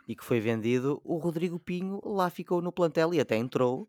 E 0.09 0.17
que 0.17 0.25
foi 0.25 0.41
vendido, 0.41 0.99
o 1.05 1.19
Rodrigo 1.19 1.61
Pinho 1.61 2.01
lá 2.05 2.31
ficou 2.31 2.63
no 2.63 2.73
plantel 2.73 3.13
e 3.13 3.21
até 3.21 3.37
entrou 3.37 3.87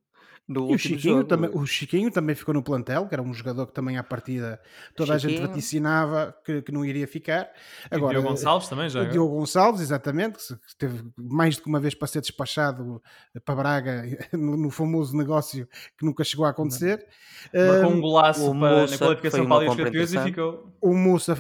no 0.48 0.72
e 0.72 0.76
o 0.76 0.78
Chiquinho, 0.78 1.18
jogo. 1.18 1.24
também, 1.24 1.50
o 1.54 1.66
Chiquinho 1.66 2.12
também 2.12 2.36
ficou 2.36 2.54
no 2.54 2.62
plantel, 2.62 3.08
que 3.08 3.16
era 3.16 3.22
um 3.22 3.34
jogador 3.34 3.66
que 3.66 3.74
também 3.74 3.98
à 3.98 4.04
partida 4.04 4.60
toda 4.94 5.18
Chiquinho. 5.18 5.38
a 5.38 5.42
gente 5.42 5.48
vaticinava 5.50 6.36
que, 6.44 6.62
que 6.62 6.72
não 6.72 6.84
iria 6.84 7.08
ficar. 7.08 7.50
Agora, 7.90 8.16
e 8.16 8.18
o 8.18 8.22
Diogo 8.22 8.30
Gonçalves 8.30 8.68
também 8.68 8.90
já. 8.90 9.04
O 9.04 9.10
Diogo 9.10 9.36
Gonçalves, 9.38 9.82
exatamente, 9.82 10.40
que 10.48 10.76
teve 10.78 11.02
mais 11.18 11.56
de 11.56 11.64
uma 11.66 11.80
vez 11.80 11.96
para 11.96 12.08
ser 12.10 12.20
despachado 12.20 13.02
para 13.46 13.56
Braga 13.56 14.04
no, 14.34 14.58
no 14.58 14.70
famoso 14.70 15.16
negócio 15.16 15.66
que 15.98 16.06
nunca 16.06 16.26
chegou 16.26 16.46
a 16.46 16.50
acontecer. 16.50 17.08
Marcou 17.54 17.92
um 17.92 18.02
golaço 18.02 18.46
para, 18.46 18.54
Moussa, 18.54 18.94
na 18.94 18.98
qualificação 18.98 19.48
para 19.48 19.56
a 19.56 19.60
Liga 19.62 19.84
Campeões 19.86 20.14
e 20.14 20.20
ficou. 20.20 20.74
O 20.82 20.94
Moussa, 20.94 21.38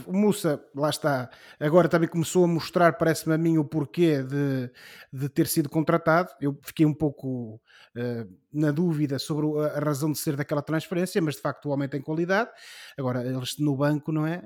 o 0.73 0.79
lá 0.79 0.89
está, 0.89 1.29
agora 1.59 1.89
também 1.89 2.07
começou 2.07 2.45
a 2.45 2.47
mostrar, 2.47 2.93
parece-me 2.93 3.35
a 3.35 3.37
mim, 3.37 3.57
o 3.57 3.65
porquê 3.65 4.23
de, 4.23 4.71
de 5.11 5.27
ter 5.27 5.47
sido 5.47 5.67
contratado. 5.67 6.29
Eu 6.39 6.57
fiquei 6.63 6.85
um 6.85 6.93
pouco 6.93 7.61
uh, 7.97 8.42
na 8.53 8.71
dúvida 8.71 9.17
sobre 9.17 9.47
a 9.59 9.79
razão 9.79 10.11
de 10.11 10.17
ser 10.17 10.35
daquela 10.35 10.61
transferência, 10.61 11.21
mas 11.21 11.35
de 11.35 11.41
facto 11.41 11.65
o 11.65 11.71
homem 11.71 11.89
tem 11.89 12.01
qualidade. 12.01 12.49
Agora, 12.97 13.25
eles 13.25 13.57
no 13.57 13.75
banco, 13.75 14.11
não 14.11 14.27
é? 14.27 14.41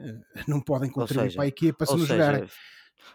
Não 0.48 0.62
podem 0.62 0.89
contribuir 0.89 1.26
seja, 1.26 1.36
para 1.36 1.46
a 1.46 1.48
equipa 1.48 1.86
se 1.86 1.96
não 1.96 2.06
jogarem. 2.06 2.48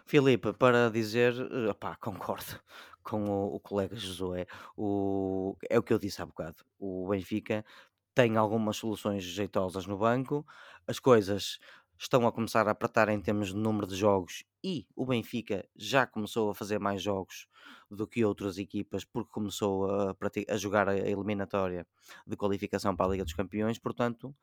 Filipe, 0.05 0.53
para 0.53 0.89
dizer, 0.89 1.33
eh, 1.33 1.69
opá, 1.69 1.95
concordo 1.95 2.59
com 3.03 3.29
o, 3.29 3.55
o, 3.55 3.59
colega 3.59 3.95
Josué, 3.95 4.47
o, 4.77 5.55
é 5.69 5.77
o 5.77 5.83
que 5.83 5.93
eu 5.93 5.99
disse 5.99 6.21
há 6.21 6.25
bocado. 6.25 6.57
O 6.79 7.09
Benfica 7.09 7.65
tem 8.13 8.37
algumas 8.37 8.77
soluções 8.77 9.23
jeitosas 9.23 9.85
no 9.85 9.97
banco, 9.97 10.45
as 10.87 10.99
coisas 10.99 11.59
estão 11.97 12.27
a 12.27 12.31
começar 12.31 12.67
a 12.67 12.71
apertar 12.71 13.09
em 13.09 13.19
termos 13.19 13.49
de 13.49 13.55
número 13.55 13.87
de 13.87 13.95
jogos 13.95 14.43
e 14.63 14.87
o 14.95 15.05
Benfica 15.05 15.67
já 15.75 16.05
começou 16.05 16.49
a 16.49 16.55
fazer 16.55 16.79
mais 16.79 17.01
jogos 17.01 17.47
do 17.89 18.07
que 18.07 18.25
outras 18.25 18.57
equipas 18.57 19.05
porque 19.05 19.31
começou 19.31 19.89
a, 19.89 20.15
a 20.49 20.57
jogar 20.57 20.89
a 20.89 20.97
eliminatória 20.97 21.85
de 22.25 22.35
qualificação 22.35 22.95
para 22.95 23.05
a 23.05 23.09
Liga 23.09 23.23
dos 23.23 23.33
Campeões, 23.33 23.77
portanto 23.77 24.35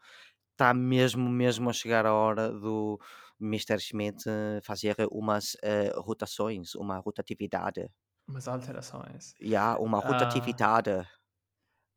está 0.52 0.74
mesmo 0.74 1.28
mesmo 1.28 1.70
a 1.70 1.72
chegar 1.72 2.04
a 2.06 2.12
hora 2.12 2.50
do 2.52 3.00
Mr. 3.40 3.78
Schmidt 3.78 4.28
uh, 4.28 4.60
fazer 4.62 4.94
umas 5.10 5.54
uh, 5.54 6.00
rotações, 6.00 6.74
uma 6.74 6.98
rotatividade. 6.98 7.90
Umas 8.28 8.46
alterações. 8.46 9.34
Ja, 9.40 9.78
uma 9.78 9.98
ah. 9.98 10.06
rotatividade. 10.06 10.90
Uh, 10.90 11.19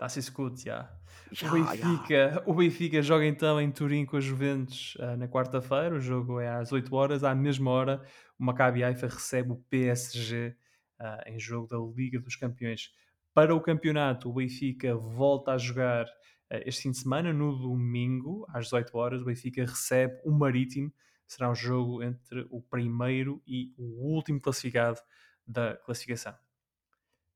Das 0.04 0.18
ist 0.18 0.34
gut, 0.34 0.66
ja. 0.66 0.92
o, 1.32 1.50
Benfica, 1.50 2.44
o 2.46 2.54
Benfica 2.54 3.02
joga 3.02 3.26
então 3.26 3.62
em 3.62 3.72
Turim 3.72 4.06
com 4.06 4.18
a 4.18 4.20
Juventus 4.20 4.96
uh, 4.96 5.16
na 5.16 5.30
quarta-feira. 5.30 5.96
O 5.96 6.00
jogo 6.02 6.42
é 6.42 6.50
às 6.50 6.74
8 6.74 6.94
horas. 6.94 7.24
À 7.24 7.34
mesma 7.34 7.72
hora, 7.72 8.04
o 8.38 8.44
Maccabi 8.44 8.84
Haifa 8.84 9.08
recebe 9.08 9.54
o 9.54 9.63
PSG 9.70 10.58
uh, 11.00 11.30
em 11.30 11.39
jogo 11.39 11.68
da 11.68 11.78
Liga 11.96 12.20
dos 12.20 12.36
Campeões. 12.36 12.92
Para 13.34 13.56
o 13.56 13.62
campeonato, 13.62 14.30
o 14.30 14.34
Benfica 14.34 14.94
volta 14.94 15.54
a 15.54 15.58
jogar 15.58 16.04
uh, 16.04 16.60
este 16.66 16.82
fim 16.82 16.92
de 16.92 16.98
semana, 16.98 17.32
no 17.32 17.58
domingo, 17.58 18.46
às 18.50 18.66
18 18.66 18.98
horas. 18.98 19.22
O 19.22 19.26
Benfica 19.26 19.62
recebe 19.62 20.20
o 20.26 20.34
Marítimo. 20.34 20.92
Será 21.26 21.50
um 21.50 21.56
jogo 21.56 22.04
entre 22.04 22.46
o 22.50 22.62
primeiro 22.62 23.42
e 23.48 23.72
o 23.78 24.06
último 24.13 24.42
classificado 24.42 25.00
da 25.48 25.78
classificação 25.78 26.36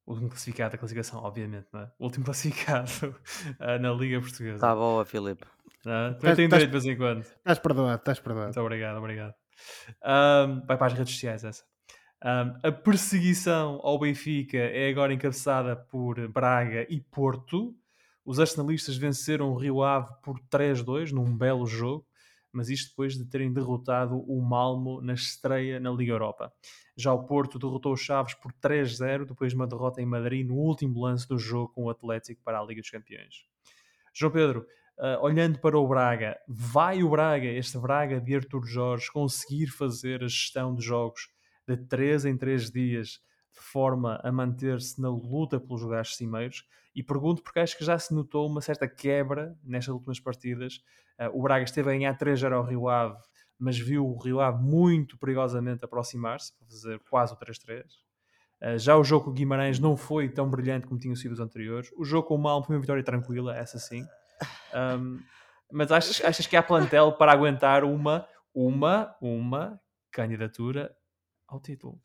o 0.07 0.11
último 0.11 0.29
classificado 0.29 0.71
da 0.71 0.77
classificação, 0.77 1.21
obviamente, 1.21 1.67
não 1.73 1.81
é? 1.81 1.91
O 1.99 2.05
último 2.05 2.23
classificado 2.25 2.89
uh, 3.59 3.79
na 3.79 3.91
Liga 3.91 4.21
Portuguesa. 4.21 4.55
Está 4.55 4.73
boa, 4.73 5.05
Filipe. 5.05 5.45
Uh, 5.85 6.17
também 6.17 6.35
tem 6.35 6.47
direito 6.47 6.65
de 6.65 6.71
vez 6.71 6.85
em 6.85 6.97
quando. 6.97 7.21
Estás 7.21 7.59
perdoado, 7.59 7.97
estás 7.97 8.19
perdoado. 8.19 8.47
Muito 8.47 8.61
obrigado, 8.61 8.97
obrigado. 8.97 9.33
Um, 10.03 10.65
vai 10.65 10.77
para 10.77 10.87
as 10.87 10.93
redes 10.93 11.13
sociais 11.13 11.43
essa. 11.43 11.63
Um, 12.23 12.67
a 12.67 12.71
perseguição 12.71 13.79
ao 13.83 13.99
Benfica 13.99 14.57
é 14.57 14.89
agora 14.89 15.13
encabeçada 15.13 15.75
por 15.75 16.25
Braga 16.29 16.87
e 16.89 17.01
Porto. 17.01 17.75
Os 18.25 18.39
arsenalistas 18.39 18.95
venceram 18.95 19.51
o 19.51 19.57
Rio 19.57 19.83
Ave 19.83 20.09
por 20.23 20.39
3-2 20.49 21.11
num 21.11 21.37
belo 21.37 21.65
jogo 21.65 22.06
mas 22.57 22.69
isto 22.69 22.89
depois 22.89 23.15
de 23.15 23.23
terem 23.23 23.53
derrotado 23.53 24.19
o 24.19 24.41
Malmo 24.41 24.99
na 24.99 25.13
estreia 25.13 25.79
na 25.79 25.91
Liga 25.91 26.11
Europa. 26.11 26.51
Já 26.97 27.13
o 27.13 27.23
Porto 27.23 27.59
derrotou 27.59 27.93
o 27.93 27.97
Chaves 27.97 28.33
por 28.33 28.51
3-0 28.51 29.25
depois 29.25 29.51
de 29.51 29.55
uma 29.55 29.67
derrota 29.67 30.01
em 30.01 30.05
Madrid 30.07 30.45
no 30.47 30.55
último 30.55 30.99
lance 30.99 31.27
do 31.27 31.37
jogo 31.37 31.71
com 31.73 31.83
o 31.83 31.89
Atlético 31.91 32.41
para 32.43 32.59
a 32.59 32.63
Liga 32.63 32.81
dos 32.81 32.89
Campeões. 32.89 33.45
João 34.11 34.31
Pedro, 34.31 34.65
uh, 34.97 35.23
olhando 35.23 35.59
para 35.59 35.77
o 35.77 35.87
Braga, 35.87 36.35
vai 36.47 37.03
o 37.03 37.09
Braga, 37.11 37.45
este 37.45 37.77
Braga 37.77 38.19
de 38.19 38.35
Artur 38.35 38.65
Jorge, 38.65 39.11
conseguir 39.11 39.67
fazer 39.67 40.23
a 40.23 40.27
gestão 40.27 40.73
de 40.73 40.83
jogos 40.83 41.29
de 41.67 41.77
3 41.77 42.25
em 42.25 42.35
3 42.35 42.71
dias 42.71 43.19
de 43.53 43.61
forma 43.61 44.19
a 44.23 44.31
manter-se 44.31 44.99
na 44.99 45.09
luta 45.09 45.59
pelos 45.59 45.83
lugares 45.83 46.15
cimeiros? 46.15 46.65
E 46.97 47.03
pergunto 47.03 47.43
porque 47.43 47.59
acho 47.59 47.77
que 47.77 47.85
já 47.85 47.99
se 47.99 48.11
notou 48.11 48.47
uma 48.47 48.59
certa 48.59 48.87
quebra 48.87 49.55
nestas 49.63 49.93
últimas 49.93 50.19
partidas. 50.19 50.77
Uh, 51.19 51.39
o 51.39 51.43
Braga 51.43 51.63
esteve 51.63 51.91
a 51.91 51.93
ganhar 51.93 52.17
3-0 52.17 52.51
ao 52.51 52.63
Rio 52.63 52.89
Ave, 52.89 53.15
mas 53.59 53.77
viu 53.77 54.03
o 54.03 54.17
Rio 54.17 54.39
Ave 54.39 54.63
muito 54.63 55.15
perigosamente 55.19 55.85
aproximar-se, 55.85 56.57
para 56.57 56.65
fazer 56.65 56.99
quase 57.07 57.33
o 57.33 57.37
3-3. 57.37 57.81
Uh, 57.81 57.85
ah, 58.61 58.77
já 58.79 58.97
o 58.97 59.03
jogo 59.03 59.25
com 59.25 59.29
o 59.29 59.33
Guimarães 59.35 59.77
não 59.77 59.95
foi 59.95 60.27
tão 60.27 60.49
brilhante 60.49 60.87
como 60.87 60.99
tinham 60.99 61.15
sido 61.15 61.33
os 61.33 61.39
anteriores. 61.39 61.91
O 61.95 62.03
jogo 62.03 62.29
com 62.29 62.33
o 62.33 62.39
Malmo 62.39 62.65
foi 62.65 62.75
uma 62.75 62.81
vitória 62.81 63.03
tranquila, 63.03 63.55
essa 63.55 63.77
sim. 63.77 64.03
Um, 64.73 65.19
mas 65.71 65.91
achas, 65.91 66.19
achas 66.25 66.47
que 66.47 66.57
há 66.57 66.63
plantel 66.63 67.11
para 67.11 67.31
aguentar 67.31 67.83
uma, 67.83 68.27
uma, 68.55 69.15
uma 69.21 69.79
candidatura 70.11 70.91
ao 71.47 71.61
título? 71.61 72.01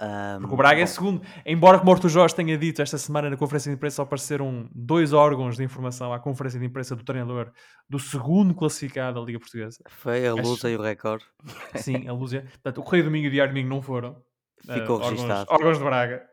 Um, 0.00 0.40
Porque 0.40 0.54
o 0.54 0.56
Braga 0.56 0.74
é 0.74 0.78
bom. 0.78 0.82
é 0.82 0.86
segundo. 0.86 1.22
Embora 1.44 1.78
como 1.78 1.90
o 1.90 1.92
Morto 1.92 2.08
Jorge 2.08 2.34
tenha 2.34 2.56
dito 2.58 2.82
esta 2.82 2.98
semana 2.98 3.30
na 3.30 3.36
conferência 3.36 3.70
de 3.70 3.76
imprensa, 3.76 3.96
só 3.96 4.02
apareceram 4.02 4.68
dois 4.74 5.12
órgãos 5.12 5.56
de 5.56 5.64
informação 5.64 6.12
à 6.12 6.20
conferência 6.20 6.60
de 6.60 6.66
imprensa 6.66 6.94
do 6.94 7.02
treinador 7.02 7.50
do 7.88 7.98
segundo 7.98 8.54
classificado 8.54 9.18
da 9.18 9.26
Liga 9.26 9.38
Portuguesa. 9.38 9.78
Foi 9.88 10.26
a 10.26 10.34
Lusa 10.34 10.52
Acho... 10.52 10.68
e 10.68 10.76
o 10.76 10.82
Record. 10.82 11.22
Sim, 11.76 12.06
a 12.08 12.12
Lusa. 12.12 12.42
Portanto, 12.42 12.78
o 12.78 12.82
Correio 12.82 13.04
Domingo 13.04 13.26
e 13.26 13.28
o 13.28 13.30
Diário 13.32 13.52
Domingo 13.52 13.70
não 13.70 13.80
foram. 13.80 14.22
Ficou 14.60 14.98
uh, 14.98 15.08
registado. 15.08 15.50
Órgãos, 15.50 15.60
órgãos 15.60 15.78
de 15.78 15.84
Braga. 15.84 16.26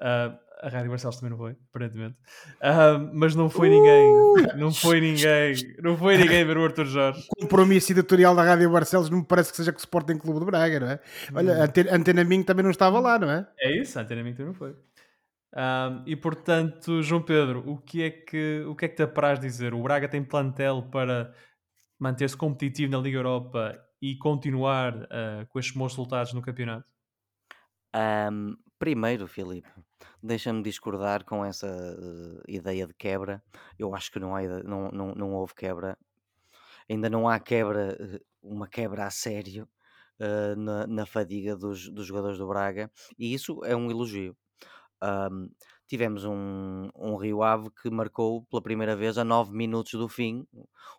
Uh, 0.00 0.38
a 0.62 0.68
Rádio 0.68 0.90
Barcelos 0.90 1.16
também 1.16 1.30
não 1.30 1.38
foi, 1.38 1.56
aparentemente. 1.68 2.16
Uh, 2.60 3.10
mas 3.12 3.34
não 3.34 3.50
foi 3.50 3.68
ninguém, 3.68 4.12
uh! 4.12 4.56
não 4.56 4.72
foi 4.72 5.00
ninguém, 5.00 5.54
não 5.82 5.96
foi 5.96 6.16
ninguém 6.16 6.44
ver 6.44 6.56
o 6.56 6.64
Arthur 6.64 6.86
Jorge. 6.86 7.26
O 7.36 7.42
compromisso 7.42 7.90
editorial 7.90 8.34
da 8.34 8.44
Rádio 8.44 8.70
Barcelos 8.70 9.10
não 9.10 9.18
me 9.18 9.26
parece 9.26 9.50
que 9.50 9.56
seja 9.56 9.72
com 9.72 9.78
o 9.78 9.80
Sporting 9.80 10.18
Clube 10.18 10.38
de 10.38 10.46
Braga, 10.46 10.80
não 10.80 10.88
é? 10.88 11.00
Olha, 11.34 11.64
a 11.64 11.66
hum. 11.66 11.94
Antena 11.96 12.24
Minho 12.24 12.44
também 12.44 12.62
não 12.62 12.70
estava 12.70 13.00
lá, 13.00 13.18
não 13.18 13.28
é? 13.28 13.46
É 13.58 13.76
isso, 13.76 13.98
a 13.98 14.02
Antena 14.02 14.22
Minho 14.22 14.36
também 14.36 14.52
não 14.52 14.54
foi. 14.54 14.74
Um, 15.54 16.02
e 16.06 16.16
portanto, 16.16 17.02
João 17.02 17.20
Pedro, 17.20 17.62
o 17.68 17.76
que 17.76 18.02
é 18.02 18.10
que 18.10 18.64
o 18.66 18.74
que 18.74 18.86
é 18.86 18.88
que 18.88 18.96
te 18.96 19.02
apraz 19.02 19.38
dizer? 19.38 19.74
O 19.74 19.82
Braga 19.82 20.08
tem 20.08 20.22
plantel 20.22 20.88
para 20.90 21.34
manter-se 21.98 22.36
competitivo 22.36 22.92
na 22.92 22.98
Liga 22.98 23.18
Europa 23.18 23.78
e 24.00 24.16
continuar 24.16 24.96
uh, 24.96 25.46
com 25.48 25.58
estes 25.58 25.76
bons 25.76 25.92
resultados 25.92 26.32
no 26.32 26.40
campeonato? 26.40 26.86
Um, 27.94 28.56
primeiro, 28.78 29.26
Filipe, 29.26 29.68
deixa-me 30.22 30.62
discordar 30.62 31.24
com 31.24 31.44
essa 31.44 31.66
uh, 31.66 32.42
ideia 32.48 32.86
de 32.86 32.94
quebra. 32.94 33.42
Eu 33.78 33.94
acho 33.94 34.10
que 34.10 34.18
não, 34.18 34.34
há, 34.34 34.42
não, 34.64 34.90
não, 34.90 35.14
não 35.14 35.34
houve 35.34 35.54
quebra. 35.54 35.98
Ainda 36.88 37.08
não 37.08 37.28
há 37.28 37.38
quebra, 37.40 37.96
uh, 38.00 38.24
uma 38.42 38.68
quebra 38.68 39.06
a 39.06 39.10
sério 39.10 39.68
uh, 40.20 40.56
na, 40.56 40.86
na 40.86 41.06
fadiga 41.06 41.56
dos, 41.56 41.88
dos 41.88 42.06
jogadores 42.06 42.38
do 42.38 42.46
Braga, 42.46 42.90
e 43.18 43.32
isso 43.34 43.64
é 43.64 43.74
um 43.76 43.90
elogio. 43.90 44.36
Um, 45.02 45.50
tivemos 45.88 46.24
um, 46.24 46.88
um 46.94 47.16
Rio 47.16 47.42
Ave 47.42 47.70
que 47.82 47.90
marcou 47.90 48.44
pela 48.44 48.62
primeira 48.62 48.94
vez 48.96 49.18
a 49.18 49.24
9 49.24 49.52
minutos 49.52 49.92
do 49.92 50.08
fim. 50.08 50.46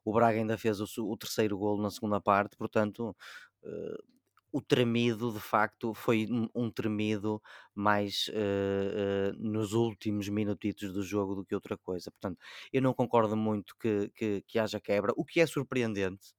O 0.04 0.14
Braga 0.14 0.38
ainda 0.38 0.58
fez 0.58 0.80
o, 0.82 0.86
o 1.10 1.18
terceiro 1.18 1.58
golo 1.58 1.82
na 1.82 1.90
segunda 1.90 2.20
parte, 2.20 2.58
portanto, 2.58 3.16
uh, 3.64 4.13
o 4.54 4.62
tremido, 4.62 5.34
de 5.34 5.40
facto, 5.42 5.94
foi 5.96 6.28
um, 6.56 6.72
tremido 6.72 7.42
mais 7.76 8.28
uh, 8.30 9.34
uh, 9.34 9.38
nos 9.40 9.74
últimos 9.74 10.30
minutitos 10.30 10.94
do 10.94 11.04
jogo 11.04 11.36
do 11.36 11.46
que 11.46 11.56
outra 11.56 11.78
coisa. 11.78 12.12
Portanto, 12.12 12.40
eu 12.72 12.82
não 12.82 12.94
concordo 12.94 13.36
muito 13.36 13.76
que, 13.80 14.10
que, 14.16 14.44
que 14.48 14.60
haja 14.60 14.80
quebra. 14.80 15.12
O 15.18 15.26
que 15.26 15.42
é 15.42 15.46
surpreendente 15.48 16.34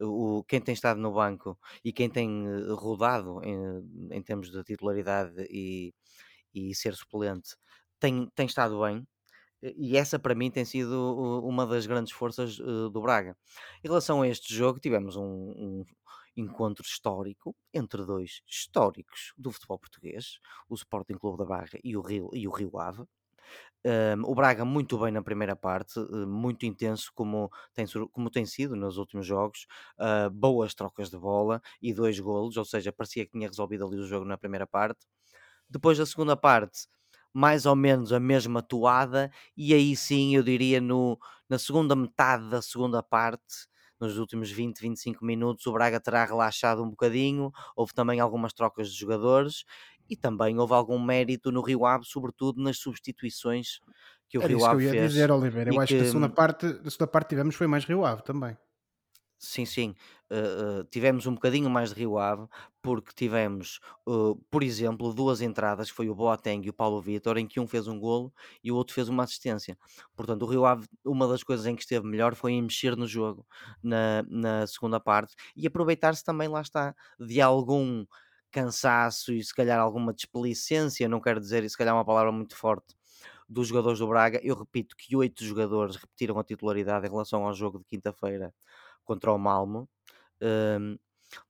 o, 0.00 0.44
quem 0.44 0.60
tem 0.60 0.74
estado 0.74 1.00
no 1.00 1.12
banco 1.12 1.58
e 1.84 1.92
quem 1.92 2.10
tem 2.10 2.46
eh, 2.46 2.72
rodado 2.72 3.40
em, 3.44 4.16
em 4.16 4.22
termos 4.22 4.50
de 4.50 4.62
titularidade 4.64 5.46
e, 5.50 5.94
e 6.54 6.74
ser 6.74 6.94
suplente 6.94 7.56
tem, 8.00 8.28
tem 8.34 8.46
estado 8.46 8.80
bem. 8.82 9.06
E 9.62 9.96
essa 9.96 10.18
para 10.18 10.34
mim 10.34 10.50
tem 10.50 10.64
sido 10.64 11.42
uma 11.44 11.66
das 11.66 11.86
grandes 11.86 12.12
forças 12.12 12.58
uh, 12.58 12.88
do 12.88 13.02
Braga. 13.02 13.36
Em 13.84 13.88
relação 13.88 14.22
a 14.22 14.28
este 14.28 14.54
jogo, 14.54 14.80
tivemos 14.80 15.16
um, 15.16 15.22
um, 15.22 15.84
encontro 16.36 16.84
histórico 16.84 17.54
entre 17.72 18.04
dois 18.04 18.42
históricos 18.46 19.34
do 19.36 19.50
futebol 19.50 19.78
português, 19.78 20.38
o 20.68 20.74
Sporting 20.74 21.14
Clube 21.14 21.38
da 21.38 21.44
Barra 21.44 21.78
e 21.84 21.96
o 21.96 22.00
Rio, 22.00 22.30
e 22.32 22.48
o 22.48 22.50
Rio 22.50 22.78
Ave. 22.78 23.04
Um, 23.84 24.30
o 24.30 24.34
Braga 24.34 24.64
muito 24.64 24.98
bem 24.98 25.10
na 25.10 25.22
primeira 25.22 25.56
parte, 25.56 25.98
uh, 25.98 26.26
muito 26.26 26.66
intenso 26.66 27.10
como 27.14 27.50
tem, 27.74 27.86
como 28.12 28.30
tem 28.30 28.44
sido 28.44 28.76
nos 28.76 28.98
últimos 28.98 29.26
jogos, 29.26 29.66
uh, 29.98 30.30
boas 30.30 30.74
trocas 30.74 31.10
de 31.10 31.18
bola 31.18 31.62
e 31.80 31.92
dois 31.92 32.18
golos, 32.20 32.56
ou 32.56 32.64
seja, 32.64 32.92
parecia 32.92 33.24
que 33.24 33.32
tinha 33.32 33.48
resolvido 33.48 33.86
ali 33.86 33.96
o 33.96 34.06
jogo 34.06 34.26
na 34.26 34.36
primeira 34.36 34.66
parte. 34.66 35.06
Depois 35.68 35.96
da 35.96 36.04
segunda 36.04 36.36
parte, 36.36 36.88
mais 37.32 37.66
ou 37.66 37.76
menos 37.76 38.12
a 38.12 38.20
mesma 38.20 38.62
toada, 38.62 39.30
e 39.56 39.72
aí 39.74 39.94
sim 39.96 40.34
eu 40.36 40.42
diria 40.42 40.80
no, 40.80 41.18
na 41.48 41.58
segunda 41.58 41.94
metade 41.94 42.48
da 42.48 42.60
segunda 42.60 43.02
parte 43.02 43.68
nos 44.00 44.16
últimos 44.16 44.50
20, 44.50 44.80
25 44.80 45.24
minutos 45.24 45.66
o 45.66 45.72
Braga 45.72 46.00
terá 46.00 46.24
relaxado 46.24 46.82
um 46.82 46.88
bocadinho, 46.88 47.52
houve 47.76 47.92
também 47.92 48.18
algumas 48.18 48.52
trocas 48.52 48.90
de 48.90 48.98
jogadores 48.98 49.64
e 50.08 50.16
também 50.16 50.58
houve 50.58 50.72
algum 50.72 50.98
mérito 50.98 51.52
no 51.52 51.60
Rio 51.60 51.84
Ave, 51.84 52.04
sobretudo 52.04 52.62
nas 52.62 52.78
substituições 52.78 53.78
que 54.28 54.38
o 54.38 54.42
Era 54.42 54.48
Rio 54.48 54.64
Ave 54.64 54.80
fez. 54.80 54.90
que 54.90 54.96
eu 54.96 55.02
ia 55.02 55.08
dizer, 55.08 55.30
Oliveira. 55.30 55.72
Eu 55.72 55.80
acho 55.80 55.88
que, 55.88 55.98
que 55.98 56.02
a 56.02 56.06
segunda 56.06 56.28
parte, 56.28 56.66
a 56.66 56.90
segunda 56.90 57.06
parte 57.08 57.28
tivemos 57.28 57.54
foi 57.54 57.66
mais 57.66 57.84
Rio 57.84 58.04
Ave 58.04 58.22
também. 58.22 58.56
Sim, 59.42 59.64
sim. 59.64 59.94
Uh, 60.30 60.80
uh, 60.82 60.84
tivemos 60.90 61.26
um 61.26 61.32
bocadinho 61.32 61.70
mais 61.70 61.88
de 61.88 61.94
Rio 62.00 62.18
Ave, 62.18 62.46
porque 62.82 63.10
tivemos, 63.14 63.80
uh, 64.06 64.36
por 64.50 64.62
exemplo, 64.62 65.14
duas 65.14 65.40
entradas, 65.40 65.88
que 65.90 65.96
foi 65.96 66.10
o 66.10 66.14
Boateng 66.14 66.60
e 66.66 66.68
o 66.68 66.74
Paulo 66.74 67.00
Vitor, 67.00 67.38
em 67.38 67.46
que 67.46 67.58
um 67.58 67.66
fez 67.66 67.88
um 67.88 67.98
golo 67.98 68.30
e 68.62 68.70
o 68.70 68.76
outro 68.76 68.94
fez 68.94 69.08
uma 69.08 69.22
assistência. 69.24 69.78
Portanto, 70.14 70.42
o 70.42 70.46
Rio 70.46 70.66
Ave, 70.66 70.86
uma 71.02 71.26
das 71.26 71.42
coisas 71.42 71.64
em 71.64 71.74
que 71.74 71.80
esteve 71.80 72.06
melhor 72.06 72.34
foi 72.34 72.52
em 72.52 72.60
mexer 72.62 72.94
no 72.96 73.06
jogo 73.06 73.46
na, 73.82 74.22
na 74.28 74.66
segunda 74.66 75.00
parte 75.00 75.34
e 75.56 75.66
aproveitar-se 75.66 76.22
também, 76.22 76.46
lá 76.48 76.60
está, 76.60 76.94
de 77.18 77.40
algum 77.40 78.04
cansaço 78.50 79.32
e 79.32 79.42
se 79.42 79.54
calhar 79.54 79.78
alguma 79.80 80.12
desplicência, 80.12 81.08
não 81.08 81.20
quero 81.20 81.40
dizer, 81.40 81.68
se 81.68 81.78
calhar 81.78 81.94
uma 81.94 82.04
palavra 82.04 82.30
muito 82.30 82.54
forte, 82.56 82.94
dos 83.48 83.68
jogadores 83.68 83.98
do 83.98 84.06
Braga. 84.08 84.40
Eu 84.42 84.54
repito 84.56 84.94
que 84.96 85.16
oito 85.16 85.44
jogadores 85.44 85.96
repetiram 85.96 86.38
a 86.38 86.44
titularidade 86.44 87.06
em 87.06 87.10
relação 87.10 87.44
ao 87.46 87.54
jogo 87.54 87.78
de 87.78 87.84
quinta-feira 87.84 88.54
contra 89.10 89.32
o 89.32 89.38
Malmo. 89.38 89.88
Um, 90.40 90.96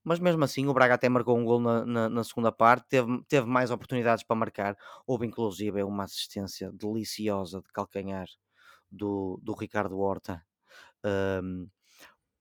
mas 0.02 0.18
mesmo 0.18 0.42
assim 0.44 0.66
o 0.66 0.72
Braga 0.72 0.94
até 0.94 1.08
marcou 1.10 1.38
um 1.38 1.44
gol 1.44 1.60
na, 1.60 1.84
na, 1.84 2.08
na, 2.08 2.24
segunda 2.24 2.50
parte, 2.50 2.86
teve, 2.88 3.22
teve 3.28 3.46
mais 3.46 3.70
oportunidades 3.70 4.24
para 4.24 4.36
marcar, 4.36 4.76
houve 5.06 5.26
inclusive 5.26 5.82
uma 5.82 6.04
assistência 6.04 6.70
deliciosa 6.72 7.60
de 7.60 7.70
calcanhar 7.72 8.26
do, 8.90 9.38
do 9.42 9.52
Ricardo 9.54 9.98
Horta 9.98 10.42
um, 11.42 11.68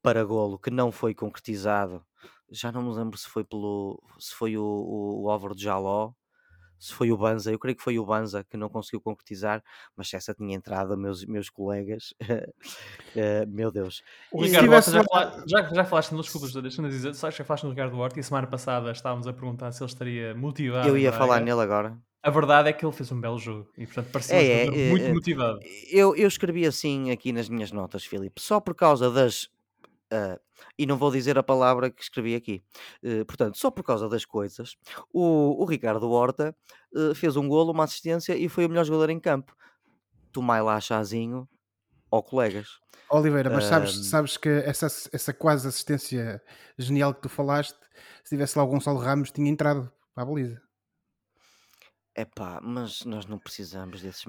para 0.01 0.23
golo 0.23 0.58
que 0.58 0.71
não 0.71 0.91
foi 0.91 1.13
concretizado. 1.13 2.05
Já 2.51 2.71
não 2.71 2.82
me 2.84 2.95
lembro 2.95 3.17
se 3.17 3.27
foi 3.27 3.43
pelo 3.43 4.01
se 4.19 4.34
foi 4.34 4.58
o, 4.58 4.63
o, 4.63 5.23
o 5.25 5.29
Álvaro 5.29 5.55
de 5.55 5.63
Jaló 5.63 6.13
se 6.79 6.93
foi 6.93 7.11
o 7.11 7.17
Banza, 7.17 7.51
eu 7.51 7.59
creio 7.59 7.75
que 7.75 7.83
foi 7.83 7.99
o 7.99 8.05
Banza 8.05 8.43
que 8.43 8.55
não 8.55 8.69
conseguiu 8.69 9.01
concretizar, 9.01 9.61
mas 9.95 10.09
se 10.09 10.15
essa 10.15 10.33
tinha 10.33 10.55
entrado, 10.55 10.97
meus, 10.97 11.25
meus 11.25 11.49
colegas, 11.49 12.13
uh, 12.21 12.53
meu 13.47 13.71
Deus. 13.71 14.01
O 14.31 14.41
Ricardo 14.43 14.71
Horta, 14.71 14.91
já, 14.91 15.03
fala, 15.03 15.43
já, 15.45 15.73
já 15.73 15.85
falaste, 15.85 16.11
não 16.11 16.21
desculpas, 16.21 16.53
deixa-me 16.53 16.89
dizer, 16.89 17.13
sabes 17.13 17.35
que 17.35 17.43
já 17.43 17.45
falaste 17.45 17.63
no 17.65 17.71
Ricardo 17.71 17.97
Horta 17.97 18.17
e 18.17 18.21
a 18.21 18.23
semana 18.23 18.47
passada 18.47 18.91
estávamos 18.91 19.27
a 19.27 19.33
perguntar 19.33 19.71
se 19.73 19.83
ele 19.83 19.91
estaria 19.91 20.33
motivado. 20.33 20.87
Eu 20.87 20.97
ia 20.97 21.11
falar 21.11 21.41
nele 21.41 21.61
agora. 21.61 21.97
A 22.21 22.29
verdade 22.29 22.69
é 22.69 22.73
que 22.73 22.85
ele 22.85 22.91
fez 22.91 23.11
um 23.11 23.19
belo 23.19 23.37
jogo 23.37 23.69
e, 23.77 23.85
portanto, 23.85 24.11
parecia 24.11 24.35
é, 24.35 24.65
é, 24.65 24.89
muito 24.89 25.05
é, 25.05 25.13
motivado. 25.13 25.59
Eu, 25.89 26.15
eu 26.15 26.27
escrevi 26.27 26.65
assim 26.65 27.11
aqui 27.11 27.31
nas 27.31 27.47
minhas 27.47 27.71
notas, 27.71 28.03
Filipe, 28.03 28.41
só 28.41 28.59
por 28.59 28.75
causa 28.75 29.09
das 29.09 29.49
Uh, 30.11 30.39
e 30.78 30.86
não 30.86 30.98
vou 30.98 31.12
dizer 31.12 31.38
a 31.38 31.43
palavra 31.43 31.89
que 31.89 32.02
escrevi 32.02 32.36
aqui. 32.36 32.63
Uh, 33.04 33.26
portanto, 33.26 33.58
só 33.58 33.69
por 33.69 33.84
causa 33.84 34.08
das 34.08 34.26
coisas, 34.26 34.76
o, 35.13 35.62
o 35.62 35.65
Ricardo 35.65 36.10
Horta 36.10 36.56
uh, 36.93 37.15
fez 37.15 37.36
um 37.36 37.48
golo, 37.48 37.72
uma 37.72 37.84
assistência 37.84 38.36
e 38.36 38.48
foi 38.50 38.65
o 38.65 38.69
melhor 38.69 38.86
jogador 38.86 39.10
em 39.10 39.19
campo. 39.19 39.56
Tomai 40.32 40.62
lá 40.62 40.80
chazinho 40.80 41.48
ou 42.12 42.24
colegas. 42.24 42.80
Oliveira, 43.10 43.50
mas 43.50 43.65
sabes, 43.65 44.08
sabes 44.08 44.38
que 44.38 44.50
essa, 44.50 44.88
essa 45.12 45.34
quase 45.34 45.67
assistência 45.67 46.41
genial 46.78 47.13
que 47.13 47.22
tu 47.22 47.30
falaste, 47.30 47.78
se 48.24 48.30
tivesse 48.30 48.58
lá 48.58 48.63
o 48.63 48.67
Gonçalo 48.67 49.00
Ramos, 49.00 49.32
tinha 49.32 49.50
entrado 49.50 49.91
para 50.13 50.24
a 50.24 50.26
baliza. 50.26 50.62
É 52.15 52.26
pá, 52.26 52.60
mas 52.62 53.06
nós 53.06 53.26
não 53.26 53.39
precisamos 53.39 54.02
desses, 54.02 54.26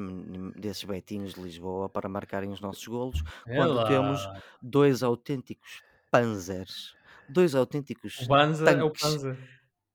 desses 0.55 0.85
betinhos 0.85 1.35
de 1.35 1.43
Lisboa 1.43 1.89
para 1.89 2.09
marcarem 2.09 2.53
os 2.53 2.61
nossos 2.61 2.87
golos 2.87 3.23
é 3.47 3.57
quando 3.57 3.85
temos 3.89 4.21
dois 4.63 5.03
autênticos 5.03 5.83
panzers, 6.11 6.97
dois 7.29 7.55
autênticos 7.55 8.17
Banza 8.29 8.71
é 8.71 8.83
o 8.85 8.91
Panzer. 8.93 9.37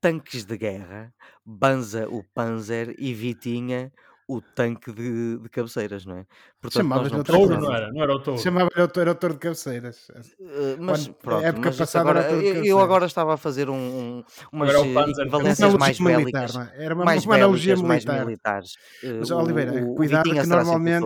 tanques 0.01 0.45
de 0.45 0.57
guerra, 0.57 1.13
Banza 1.45 2.07
o 2.09 2.23
Panzer 2.23 2.95
e 2.97 3.13
Vitinha 3.13 3.91
o 4.27 4.41
tanque 4.41 4.91
de, 4.91 5.37
de 5.37 5.49
cabeceiras, 5.49 6.05
não 6.05 6.17
é? 6.17 6.25
Portanto, 6.59 6.81
Chamavas-lhe 6.81 7.17
outra 7.17 7.35
touro, 7.35 7.61
não 7.61 7.73
era? 7.73 7.91
Não 7.91 8.01
era 8.01 8.15
o 8.15 8.19
touro. 8.19 8.41
Chamava-lhe 8.41 8.81
o 8.81 8.87
touro, 8.87 9.15
touro 9.15 9.33
de 9.35 9.39
cabeceiras. 9.39 10.09
Uh, 10.09 10.77
mas 10.79 11.05
Quando, 11.05 11.15
pronto, 11.15 11.45
época 11.45 11.67
mas 11.67 11.77
passada 11.77 12.09
agora, 12.09 12.31
eu, 12.31 12.65
eu, 12.65 12.79
agora 12.79 13.05
estava 13.05 13.35
a 13.35 13.37
fazer 13.37 13.69
um, 13.69 13.75
um 13.75 14.23
umas 14.51 14.73
equivalências 14.73 15.73
mais 15.75 15.99
bélicas. 15.99 16.55
Militar, 16.55 16.73
é? 16.75 16.85
Era 16.85 16.95
uma, 16.95 17.05
mais 17.05 17.25
uma 17.25 17.35
analogia 17.35 17.75
militar. 17.75 18.25
Militares. 18.25 18.73
Uh, 19.03 19.19
mas, 19.19 19.31
Oliveira, 19.31 19.85
o, 19.85 19.95
cuidado 19.95 20.29
que 20.29 20.47
normalmente, 20.47 21.05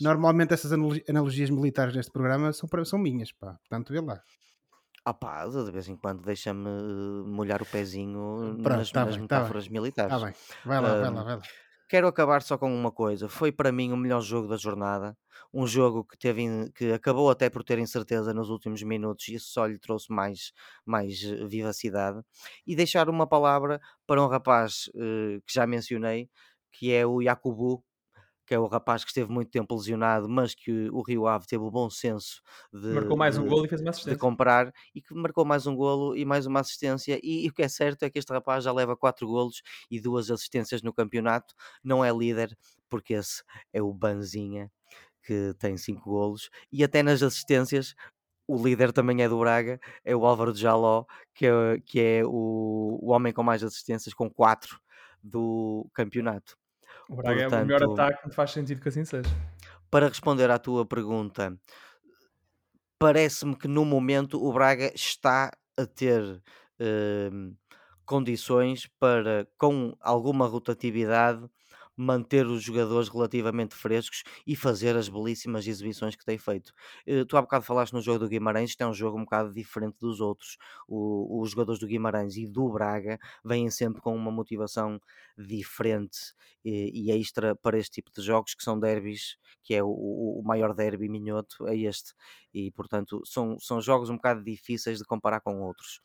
normalmente 0.00 0.54
essas 0.54 0.72
analogias 0.72 1.50
militares 1.50 1.96
neste 1.96 2.12
programa 2.12 2.52
são, 2.52 2.68
são 2.84 2.98
minhas, 2.98 3.32
pá. 3.32 3.56
Portanto, 3.68 3.92
vê 3.92 4.00
lá. 4.00 4.20
Ah 5.04 5.14
pá, 5.14 5.46
de 5.46 5.70
vez 5.70 5.88
em 5.88 5.96
quando 5.96 6.22
deixa-me 6.22 6.68
molhar 7.24 7.62
o 7.62 7.66
pezinho 7.66 8.58
Pronto, 8.60 8.78
nas, 8.78 8.90
tá 8.90 9.04
nas 9.04 9.16
bem, 9.16 9.26
tá 9.26 9.36
metáforas 9.38 9.66
tá 9.66 9.72
militares. 9.72 10.12
Tá 10.12 10.18
bem, 10.18 10.34
vai 10.64 10.80
lá, 10.80 10.88
vai 10.88 11.10
lá, 11.10 11.22
vai 11.22 11.36
lá. 11.36 11.42
Quero 11.88 12.08
acabar 12.08 12.42
só 12.42 12.58
com 12.58 12.72
uma 12.74 12.90
coisa. 12.90 13.28
Foi 13.28 13.52
para 13.52 13.70
mim 13.70 13.92
o 13.92 13.96
melhor 13.96 14.20
jogo 14.20 14.48
da 14.48 14.56
jornada. 14.56 15.16
Um 15.54 15.66
jogo 15.66 16.04
que 16.04 16.18
teve 16.18 16.70
que 16.74 16.92
acabou 16.92 17.30
até 17.30 17.48
por 17.48 17.62
ter 17.62 17.78
incerteza 17.78 18.34
nos 18.34 18.50
últimos 18.50 18.82
minutos 18.82 19.28
e 19.28 19.34
isso 19.34 19.50
só 19.52 19.66
lhe 19.66 19.78
trouxe 19.78 20.12
mais, 20.12 20.52
mais 20.84 21.22
eh, 21.22 21.46
vivacidade. 21.46 22.20
E 22.66 22.74
deixar 22.74 23.08
uma 23.08 23.26
palavra 23.26 23.80
para 24.06 24.22
um 24.22 24.26
rapaz 24.26 24.88
uh, 24.94 25.40
que 25.46 25.54
já 25.54 25.66
mencionei, 25.66 26.28
que 26.72 26.92
é 26.92 27.06
o 27.06 27.22
Yakubu, 27.22 27.84
que 28.46 28.54
é 28.54 28.58
o 28.58 28.66
rapaz 28.66 29.02
que 29.02 29.10
esteve 29.10 29.30
muito 29.30 29.50
tempo 29.50 29.74
lesionado, 29.74 30.28
mas 30.28 30.54
que 30.54 30.88
o 30.90 31.02
Rio 31.02 31.26
Ave 31.26 31.46
teve 31.46 31.64
o 31.64 31.70
bom 31.70 31.90
senso 31.90 32.40
de, 32.72 32.88
marcou 32.94 33.16
mais 33.16 33.36
um 33.36 33.42
de, 33.42 33.48
golo 33.48 33.64
e 33.66 33.68
fez 33.68 33.80
uma 33.80 33.90
assistência. 33.90 34.14
de 34.14 34.20
comprar 34.20 34.72
e 34.94 35.02
que 35.02 35.12
marcou 35.14 35.44
mais 35.44 35.66
um 35.66 35.74
golo 35.74 36.16
e 36.16 36.24
mais 36.24 36.46
uma 36.46 36.60
assistência. 36.60 37.18
E, 37.22 37.44
e, 37.44 37.48
o 37.48 37.52
que 37.52 37.62
é 37.62 37.68
certo 37.68 38.04
é 38.04 38.10
que 38.10 38.18
este 38.18 38.32
rapaz 38.32 38.62
já 38.62 38.72
leva 38.72 38.96
quatro 38.96 39.26
golos 39.26 39.62
e 39.90 40.00
duas 40.00 40.30
assistências 40.30 40.80
no 40.80 40.92
campeonato. 40.92 41.54
Não 41.82 42.04
é 42.04 42.12
líder, 42.12 42.56
porque 42.88 43.14
esse 43.14 43.42
é 43.72 43.82
o 43.82 43.92
Banzinha, 43.92 44.70
que 45.24 45.52
tem 45.58 45.76
cinco 45.76 46.08
golos, 46.10 46.48
e 46.70 46.84
até 46.84 47.02
nas 47.02 47.22
assistências. 47.22 47.94
O 48.48 48.62
líder 48.62 48.92
também 48.92 49.24
é 49.24 49.28
do 49.28 49.40
Braga, 49.40 49.80
é 50.04 50.14
o 50.14 50.24
Álvaro 50.24 50.52
de 50.52 50.60
Jaló, 50.60 51.04
que 51.34 51.46
é, 51.46 51.80
que 51.84 52.00
é 52.00 52.22
o, 52.24 52.96
o 53.02 53.10
homem 53.10 53.32
com 53.32 53.42
mais 53.42 53.64
assistências, 53.64 54.14
com 54.14 54.30
quatro 54.30 54.80
do 55.20 55.90
campeonato. 55.92 56.56
O 57.08 57.16
Braga 57.16 57.42
Portanto, 57.42 57.60
é 57.60 57.62
o 57.62 57.66
melhor 57.66 57.82
ataque, 57.92 58.34
faz 58.34 58.50
sentido 58.50 58.80
que 58.80 58.88
assim 58.88 59.04
seja. 59.04 59.30
Para 59.90 60.08
responder 60.08 60.50
à 60.50 60.58
tua 60.58 60.84
pergunta, 60.84 61.56
parece-me 62.98 63.56
que 63.56 63.68
no 63.68 63.84
momento 63.84 64.42
o 64.42 64.52
Braga 64.52 64.92
está 64.94 65.52
a 65.76 65.86
ter 65.86 66.22
uh, 66.22 67.56
condições 68.04 68.86
para, 68.98 69.46
com 69.56 69.96
alguma 70.00 70.46
rotatividade, 70.46 71.48
manter 71.96 72.46
os 72.46 72.62
jogadores 72.62 73.08
relativamente 73.08 73.74
frescos 73.74 74.22
e 74.46 74.54
fazer 74.54 74.96
as 74.96 75.08
belíssimas 75.08 75.66
exibições 75.66 76.14
que 76.14 76.24
tem 76.24 76.36
feito. 76.38 76.72
Uh, 77.08 77.24
tu 77.24 77.36
há 77.36 77.42
bocado 77.42 77.64
falaste 77.64 77.92
no 77.92 78.02
jogo 78.02 78.18
do 78.20 78.28
Guimarães, 78.28 78.70
isto 78.70 78.82
é 78.82 78.86
um 78.86 78.94
jogo 78.94 79.18
um 79.18 79.24
bocado 79.24 79.52
diferente 79.52 79.96
dos 79.98 80.20
outros. 80.20 80.58
O, 80.86 81.40
os 81.40 81.50
jogadores 81.50 81.80
do 81.80 81.86
Guimarães 81.86 82.36
e 82.36 82.46
do 82.46 82.68
Braga 82.70 83.18
vêm 83.44 83.70
sempre 83.70 84.02
com 84.02 84.14
uma 84.14 84.30
motivação 84.30 85.00
diferente 85.38 86.18
e, 86.64 87.10
e 87.10 87.18
extra 87.18 87.54
para 87.54 87.78
este 87.78 88.02
tipo 88.02 88.10
de 88.12 88.22
jogos 88.22 88.54
que 88.54 88.62
são 88.62 88.78
derbys, 88.78 89.36
que 89.62 89.74
é 89.74 89.82
o, 89.82 89.88
o 89.88 90.42
maior 90.44 90.74
derby 90.74 91.08
minhoto, 91.08 91.66
é 91.66 91.76
este. 91.76 92.12
E 92.52 92.70
portanto 92.72 93.22
são, 93.24 93.58
são 93.58 93.80
jogos 93.80 94.10
um 94.10 94.16
bocado 94.16 94.42
difíceis 94.42 94.98
de 94.98 95.04
comparar 95.04 95.40
com 95.40 95.60
outros. 95.60 96.00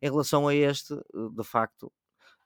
Em 0.00 0.10
relação 0.10 0.48
a 0.48 0.54
este, 0.54 0.94
de 0.94 1.44
facto, 1.44 1.92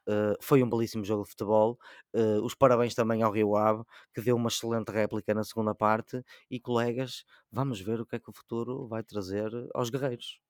Uh, 0.08 0.34
foi 0.40 0.62
um 0.62 0.70
belíssimo 0.70 1.04
jogo 1.04 1.24
de 1.24 1.30
futebol. 1.30 1.78
Uh, 2.14 2.42
os 2.42 2.54
parabéns 2.54 2.94
também 2.94 3.22
ao 3.22 3.30
Rio 3.30 3.54
Ave, 3.54 3.82
que 4.14 4.22
deu 4.22 4.36
uma 4.36 4.48
excelente 4.48 4.90
réplica 4.90 5.34
na 5.34 5.44
segunda 5.44 5.74
parte. 5.74 6.24
E 6.50 6.58
colegas, 6.58 7.24
vamos 7.52 7.78
ver 7.78 8.00
o 8.00 8.06
que 8.06 8.16
é 8.16 8.18
que 8.18 8.30
o 8.30 8.32
futuro 8.32 8.88
vai 8.88 9.02
trazer 9.02 9.50
aos 9.74 9.90
guerreiros. 9.90 10.40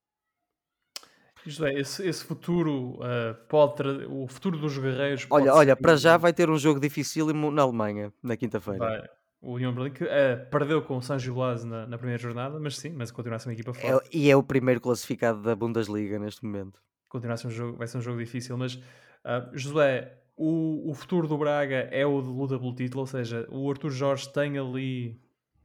Isto 1.44 1.64
é, 1.64 1.74
esse, 1.74 2.06
esse 2.06 2.24
futuro 2.24 3.00
uh, 3.00 3.34
pode 3.48 3.76
trazer. 3.76 4.06
O 4.06 4.28
futuro 4.28 4.58
dos 4.58 4.78
guerreiros. 4.78 5.26
Olha, 5.30 5.52
olha, 5.52 5.76
para 5.76 5.96
já 5.96 6.16
vai 6.16 6.32
ter 6.32 6.48
um 6.48 6.58
jogo 6.58 6.78
dificílimo 6.78 7.50
na 7.50 7.62
Alemanha, 7.62 8.12
na 8.22 8.36
quinta-feira. 8.36 9.10
O 9.40 9.52
União 9.54 9.72
Berlim 9.72 9.92
que 9.92 10.04
perdeu 10.50 10.82
com 10.82 10.96
o 10.96 11.02
San 11.02 11.16
Gilás 11.18 11.62
na, 11.64 11.86
na, 11.86 11.96
primeira 11.96 12.20
jornada, 12.20 12.58
mas 12.58 12.76
sim, 12.76 12.90
mas 12.90 13.12
continua 13.12 13.36
a 13.36 13.38
ser 13.38 13.48
uma 13.48 13.54
equipa 13.54 13.70
é 13.70 13.74
forte. 13.74 14.08
É, 14.08 14.18
e 14.18 14.30
é 14.30 14.36
o 14.36 14.42
primeiro 14.42 14.80
classificado 14.80 15.40
da 15.42 15.54
Bundesliga 15.54 16.18
neste 16.18 16.44
momento. 16.44 16.80
Continua 17.08 17.34
a 17.34 17.36
ser 17.36 17.46
um 17.46 17.50
jogo, 17.50 17.78
vai 17.78 17.86
ser 17.86 17.98
um 17.98 18.02
jogo 18.02 18.18
difícil, 18.18 18.56
mas 18.58 18.82
Uh, 19.24 19.56
José, 19.56 20.18
o, 20.36 20.90
o 20.90 20.94
futuro 20.94 21.26
do 21.26 21.36
Braga 21.36 21.88
é 21.90 22.06
o 22.06 22.22
de 22.22 22.28
luta 22.28 22.58
pelo 22.58 22.74
título, 22.74 23.00
ou 23.00 23.06
seja, 23.06 23.46
o 23.50 23.70
Arthur 23.70 23.90
Jorge 23.90 24.32
tem 24.32 24.58
ali 24.58 25.20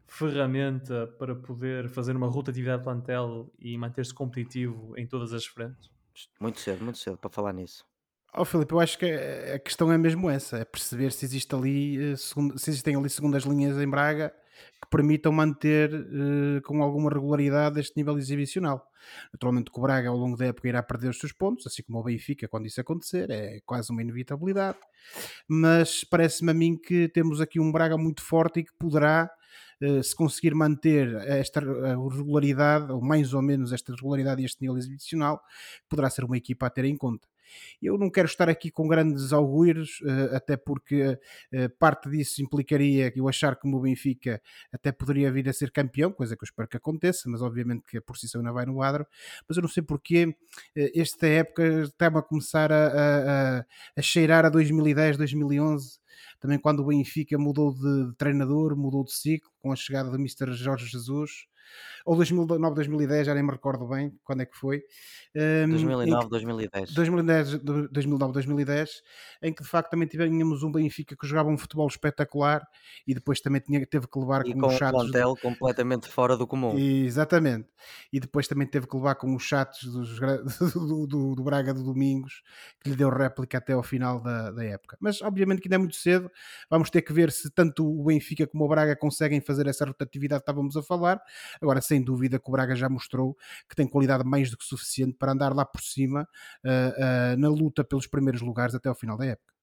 ferramenta 0.07 1.07
para 1.17 1.35
poder 1.35 1.89
fazer 1.89 2.15
uma 2.15 2.27
rotatividade 2.27 2.79
de 2.79 2.83
plantel 2.83 3.51
e 3.59 3.77
manter-se 3.77 4.13
competitivo 4.13 4.93
em 4.97 5.07
todas 5.07 5.33
as 5.33 5.45
frentes? 5.45 5.89
Muito 6.39 6.59
cedo, 6.59 6.83
muito 6.83 6.99
cedo 6.99 7.17
para 7.17 7.29
falar 7.29 7.53
nisso. 7.53 7.85
Oh, 8.35 8.45
Filipe, 8.45 8.73
eu 8.73 8.79
acho 8.79 8.97
que 8.97 9.05
a 9.05 9.59
questão 9.59 9.91
é 9.91 9.97
mesmo 9.97 10.29
essa: 10.29 10.57
é 10.57 10.65
perceber 10.65 11.11
se 11.11 11.23
existe 11.23 11.53
ali, 11.53 12.13
eh, 12.13 12.15
se 12.15 12.69
existem 12.69 12.95
ali 12.95 13.09
segundas 13.09 13.43
linhas 13.43 13.77
em 13.77 13.87
Braga 13.87 14.33
permitam 14.93 15.31
manter 15.31 15.91
uh, 15.91 16.61
com 16.61 16.83
alguma 16.83 17.09
regularidade 17.09 17.79
este 17.79 17.97
nível 17.97 18.15
exibicional. 18.15 18.87
Naturalmente 19.33 19.71
que 19.71 19.79
o 19.79 19.81
Braga 19.81 20.09
ao 20.09 20.15
longo 20.15 20.37
da 20.37 20.45
época 20.45 20.67
irá 20.67 20.83
perder 20.83 21.09
os 21.09 21.17
seus 21.17 21.31
pontos, 21.31 21.65
assim 21.65 21.81
como 21.81 21.97
o 21.97 22.03
Benfica 22.03 22.47
quando 22.47 22.67
isso 22.67 22.79
acontecer, 22.79 23.27
é 23.31 23.59
quase 23.65 23.91
uma 23.91 24.03
inevitabilidade, 24.03 24.77
mas 25.47 26.03
parece-me 26.03 26.51
a 26.51 26.53
mim 26.53 26.77
que 26.77 27.09
temos 27.09 27.41
aqui 27.41 27.59
um 27.59 27.71
Braga 27.71 27.97
muito 27.97 28.21
forte 28.21 28.59
e 28.59 28.63
que 28.63 28.73
poderá 28.77 29.31
uh, 29.81 30.03
se 30.03 30.15
conseguir 30.15 30.53
manter 30.53 31.11
esta 31.27 31.59
regularidade, 31.59 32.91
ou 32.91 33.01
mais 33.01 33.33
ou 33.33 33.41
menos 33.41 33.73
esta 33.73 33.95
regularidade 33.95 34.43
e 34.43 34.45
este 34.45 34.61
nível 34.61 34.77
exibicional, 34.77 35.41
poderá 35.89 36.07
ser 36.11 36.23
uma 36.23 36.37
equipa 36.37 36.67
a 36.67 36.69
ter 36.69 36.85
em 36.85 36.95
conta. 36.95 37.32
Eu 37.81 37.97
não 37.97 38.09
quero 38.09 38.27
estar 38.27 38.49
aqui 38.49 38.71
com 38.71 38.87
grandes 38.87 39.33
augúrios, 39.33 40.01
uh, 40.01 40.35
até 40.35 40.57
porque 40.57 41.03
uh, 41.03 41.69
parte 41.79 42.09
disso 42.09 42.41
implicaria 42.41 43.11
eu 43.15 43.27
achar 43.27 43.55
que 43.55 43.67
o 43.67 43.79
Benfica 43.79 44.41
até 44.71 44.91
poderia 44.91 45.31
vir 45.31 45.47
a 45.49 45.53
ser 45.53 45.71
campeão, 45.71 46.11
coisa 46.11 46.35
que 46.35 46.43
eu 46.43 46.45
espero 46.45 46.67
que 46.67 46.77
aconteça, 46.77 47.29
mas 47.29 47.41
obviamente 47.41 47.83
que 47.87 47.97
a 47.97 48.01
posição 48.01 48.41
ainda 48.41 48.51
vai 48.51 48.65
no 48.65 48.75
quadro. 48.75 49.05
Mas 49.47 49.57
eu 49.57 49.61
não 49.61 49.69
sei 49.69 49.83
porque 49.83 50.35
esta 50.75 51.27
época 51.27 51.83
está-me 51.83 52.17
a 52.17 52.21
começar 52.21 52.71
a, 52.71 52.87
a, 52.87 53.65
a 53.97 54.01
cheirar 54.01 54.45
a 54.45 54.49
2010, 54.49 55.17
2011 55.17 56.03
também 56.39 56.59
quando 56.59 56.81
o 56.81 56.85
Benfica 56.85 57.37
mudou 57.37 57.73
de 57.73 58.13
treinador, 58.17 58.75
mudou 58.75 59.03
de 59.03 59.13
ciclo, 59.13 59.49
com 59.59 59.71
a 59.71 59.75
chegada 59.75 60.09
do 60.09 60.17
Mr. 60.17 60.51
Jorge 60.53 60.87
Jesus, 60.87 61.47
ou 62.05 62.15
2009, 62.15 62.75
2010, 62.75 63.27
já 63.27 63.33
nem 63.33 63.43
me 63.43 63.51
recordo 63.51 63.87
bem 63.87 64.13
quando 64.23 64.41
é 64.41 64.45
que 64.45 64.55
foi. 64.57 64.83
Um, 65.35 65.69
2009, 65.69 66.29
2010. 66.29 66.93
2010. 66.93 67.59
2009, 67.91 68.33
2010, 68.33 69.01
em 69.41 69.53
que 69.53 69.63
de 69.63 69.69
facto 69.69 69.91
também 69.91 70.07
tínhamos 70.07 70.63
um 70.63 70.71
Benfica 70.71 71.15
que 71.15 71.27
jogava 71.27 71.49
um 71.49 71.57
futebol 71.57 71.87
espetacular 71.87 72.65
e 73.07 73.13
depois 73.13 73.39
também 73.39 73.61
tinha, 73.61 73.85
teve 73.85 74.07
que 74.07 74.19
levar 74.19 74.45
e 74.45 74.53
com, 74.53 74.61
com 74.61 74.67
os 74.67 74.73
chatos. 74.75 75.01
Um 75.01 75.03
plantel 75.05 75.35
completamente 75.41 76.07
fora 76.07 76.37
do 76.37 76.45
comum. 76.45 76.77
E, 76.77 77.05
exatamente. 77.05 77.67
E 78.11 78.19
depois 78.19 78.47
também 78.47 78.67
teve 78.67 78.87
que 78.87 78.95
levar 78.95 79.15
com 79.15 79.35
os 79.35 79.43
chatos 79.43 79.83
dos, 79.83 80.19
do, 80.73 81.07
do, 81.07 81.35
do, 81.35 81.43
Braga 81.43 81.73
do 81.73 81.83
Domingos, 81.83 82.41
que 82.81 82.89
lhe 82.89 82.95
deu 82.95 83.09
réplica 83.09 83.57
até 83.57 83.73
ao 83.73 83.83
final 83.83 84.19
da, 84.21 84.51
da 84.51 84.63
época. 84.63 84.97
Mas 84.99 85.21
obviamente 85.21 85.61
que 85.61 85.67
ainda 85.67 85.75
é 85.75 85.79
muito 85.79 85.95
cedo, 85.95 86.29
vamos 86.69 86.89
ter 86.89 87.01
que 87.01 87.13
ver 87.13 87.31
se 87.31 87.49
tanto 87.49 87.85
o 87.85 88.03
Benfica 88.05 88.47
como 88.47 88.65
o 88.65 88.67
Braga 88.67 88.95
conseguem 88.95 89.41
fazer 89.41 89.67
essa 89.67 89.85
rotatividade 89.85 90.41
que 90.41 90.43
estávamos 90.43 90.75
a 90.77 90.83
falar. 90.83 91.21
Agora, 91.61 91.81
sem 91.81 92.01
dúvida 92.01 92.39
que 92.39 92.49
o 92.49 92.51
Braga 92.51 92.75
já 92.75 92.89
mostrou 92.89 93.35
que 93.69 93.75
tem 93.75 93.87
qualidade 93.87 94.23
mais 94.23 94.49
do 94.49 94.57
que 94.57 94.65
suficiente 94.65 95.17
para 95.17 95.31
andar 95.31 95.53
lá 95.53 95.65
por 95.65 95.81
cima 95.81 96.27
uh, 96.65 97.35
uh, 97.35 97.37
na 97.37 97.49
luta 97.49 97.83
pelos 97.83 98.07
primeiros 98.07 98.41
lugares 98.41 98.75
até 98.75 98.89
ao 98.89 98.95
final 98.95 99.17
da 99.17 99.25
época. 99.25 99.53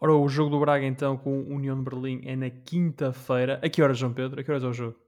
Ora, 0.00 0.14
o 0.14 0.28
jogo 0.28 0.50
do 0.50 0.58
Braga 0.58 0.84
então 0.84 1.16
com 1.16 1.42
o 1.42 1.54
União 1.54 1.76
de 1.78 1.88
Berlim 1.88 2.22
é 2.24 2.34
na 2.34 2.50
quinta-feira. 2.50 3.60
A 3.62 3.68
que 3.68 3.80
horas, 3.80 3.98
João 3.98 4.12
Pedro? 4.12 4.40
A 4.40 4.44
que 4.44 4.50
horas 4.50 4.64
é 4.64 4.66
o 4.66 4.72
jogo? 4.72 4.98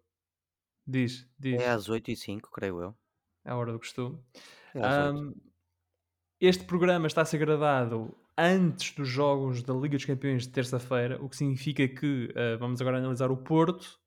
Diz, 0.87 1.29
diz. 1.39 1.61
É 1.61 1.71
às 1.71 1.89
8 1.89 2.11
e 2.11 2.17
5 2.17 2.51
creio 2.51 2.81
eu. 2.81 2.95
É 3.45 3.51
a 3.51 3.57
hora 3.57 3.73
do 3.73 3.79
costume. 3.79 4.19
É 4.75 5.11
um, 5.11 5.35
este 6.41 6.65
programa 6.65 7.07
está 7.07 7.23
a 7.23 7.25
ser 7.25 7.39
gravado 7.39 8.15
antes 8.37 8.95
dos 8.95 9.09
jogos 9.09 9.63
da 9.63 9.73
Liga 9.73 9.97
dos 9.97 10.05
Campeões 10.05 10.43
de 10.43 10.51
terça-feira, 10.51 11.23
o 11.23 11.29
que 11.29 11.37
significa 11.37 11.87
que 11.89 12.27
uh, 12.31 12.59
vamos 12.59 12.81
agora 12.81 12.99
analisar 12.99 13.31
o 13.31 13.37
Porto 13.37 13.99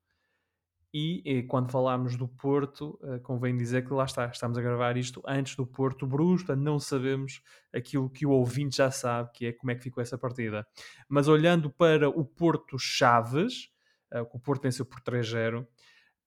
e, 0.92 1.22
e, 1.24 1.42
quando 1.42 1.70
falarmos 1.70 2.16
do 2.16 2.26
Porto, 2.26 2.98
uh, 3.02 3.20
convém 3.20 3.56
dizer 3.56 3.86
que 3.86 3.92
lá 3.92 4.04
está, 4.04 4.26
estamos 4.26 4.56
a 4.56 4.62
gravar 4.62 4.96
isto 4.96 5.22
antes 5.26 5.54
do 5.54 5.66
Porto 5.66 6.06
Bruges, 6.06 6.46
não 6.56 6.78
sabemos 6.78 7.42
aquilo 7.74 8.08
que 8.08 8.24
o 8.24 8.30
ouvinte 8.30 8.78
já 8.78 8.90
sabe, 8.90 9.30
que 9.34 9.46
é 9.46 9.52
como 9.52 9.70
é 9.70 9.74
que 9.74 9.82
ficou 9.82 10.02
essa 10.02 10.16
partida. 10.16 10.66
Mas 11.06 11.28
olhando 11.28 11.70
para 11.70 12.08
o 12.08 12.24
Porto 12.24 12.78
Chaves, 12.78 13.68
uh, 14.14 14.24
que 14.24 14.36
o 14.36 14.40
Porto 14.40 14.62
venceu 14.62 14.86
por 14.86 15.00
3-0, 15.00 15.66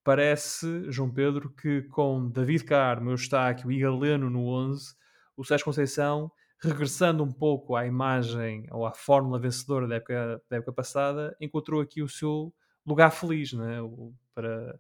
parece, 0.03 0.91
João 0.91 1.11
Pedro, 1.11 1.49
que 1.49 1.81
com 1.83 2.29
David 2.29 2.63
Carmo, 2.63 3.09
Eustáquio 3.09 3.71
e 3.71 3.79
Galeno 3.79 4.29
no 4.29 4.45
11, 4.47 4.93
o 5.35 5.43
Sérgio 5.43 5.65
Conceição, 5.65 6.31
regressando 6.61 7.23
um 7.23 7.31
pouco 7.31 7.75
à 7.75 7.87
imagem 7.87 8.67
ou 8.71 8.85
à 8.85 8.93
fórmula 8.93 9.39
vencedora 9.39 9.87
da 9.87 9.95
época, 9.95 10.41
da 10.47 10.57
época 10.57 10.73
passada, 10.73 11.35
encontrou 11.41 11.81
aqui 11.81 12.03
o 12.03 12.07
seu 12.07 12.53
lugar 12.85 13.11
feliz, 13.11 13.53
né? 13.53 13.81
O, 13.81 14.13
para, 14.33 14.79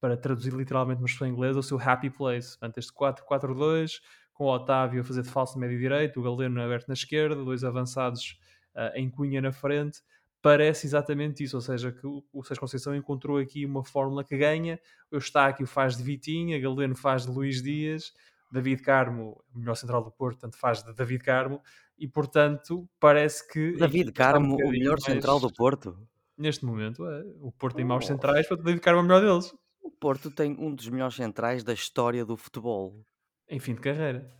para 0.00 0.16
traduzir 0.16 0.52
literalmente 0.52 1.00
uma 1.00 1.06
expressão 1.06 1.28
inglesa, 1.28 1.58
o 1.58 1.62
seu 1.62 1.78
happy 1.80 2.10
place. 2.10 2.58
Portanto, 2.58 2.78
este 2.78 2.92
4-4-2, 2.92 4.00
com 4.32 4.44
o 4.44 4.54
Otávio 4.54 5.00
a 5.00 5.04
fazer 5.04 5.22
de 5.22 5.30
falso 5.30 5.58
médio 5.58 5.78
direito, 5.78 6.20
o 6.20 6.22
Galeno 6.22 6.60
aberto 6.60 6.88
na 6.88 6.94
esquerda, 6.94 7.36
dois 7.36 7.64
avançados 7.64 8.38
uh, 8.74 8.96
em 8.96 9.08
cunha 9.08 9.40
na 9.40 9.52
frente, 9.52 10.00
parece 10.42 10.86
exatamente 10.86 11.42
isso, 11.42 11.56
ou 11.56 11.62
seja, 11.62 11.90
que 11.90 12.06
o, 12.06 12.42
Sérgio 12.42 12.60
Conceição 12.60 12.94
encontrou 12.94 13.38
aqui 13.38 13.64
uma 13.64 13.82
fórmula 13.82 14.22
que 14.22 14.36
ganha, 14.36 14.78
o 15.10 15.16
Eustáquio 15.16 15.66
faz 15.66 15.96
de 15.96 16.02
Vitinha, 16.02 16.60
Galeno 16.60 16.94
faz 16.94 17.24
de 17.24 17.30
Luís 17.30 17.62
Dias, 17.62 18.12
David 18.52 18.82
Carmo, 18.82 19.42
o 19.54 19.58
melhor 19.58 19.74
central 19.74 20.04
do 20.04 20.10
Porto, 20.10 20.40
portanto 20.40 20.58
faz 20.58 20.82
de 20.82 20.92
David 20.92 21.24
Carmo, 21.24 21.62
e 21.98 22.06
portanto 22.06 22.86
parece 23.00 23.48
que... 23.50 23.76
David 23.78 24.12
Carmo, 24.12 24.56
um 24.62 24.68
o 24.68 24.70
melhor 24.70 24.98
mais... 25.00 25.04
central 25.04 25.40
do 25.40 25.50
Porto? 25.50 25.96
Neste 26.36 26.64
momento, 26.64 27.06
é. 27.06 27.22
o 27.40 27.52
Porto 27.52 27.76
tem 27.76 27.84
maus 27.84 28.06
centrais 28.06 28.46
para 28.46 28.56
dedicar 28.56 28.94
o 28.96 29.02
melhor 29.02 29.20
deles. 29.20 29.54
O 29.80 29.90
Porto 29.90 30.30
tem 30.30 30.56
um 30.58 30.74
dos 30.74 30.88
melhores 30.88 31.14
centrais 31.14 31.62
da 31.62 31.72
história 31.72 32.24
do 32.24 32.36
futebol. 32.36 33.04
Em 33.48 33.60
fim 33.60 33.74
de 33.74 33.80
carreira. 33.80 34.32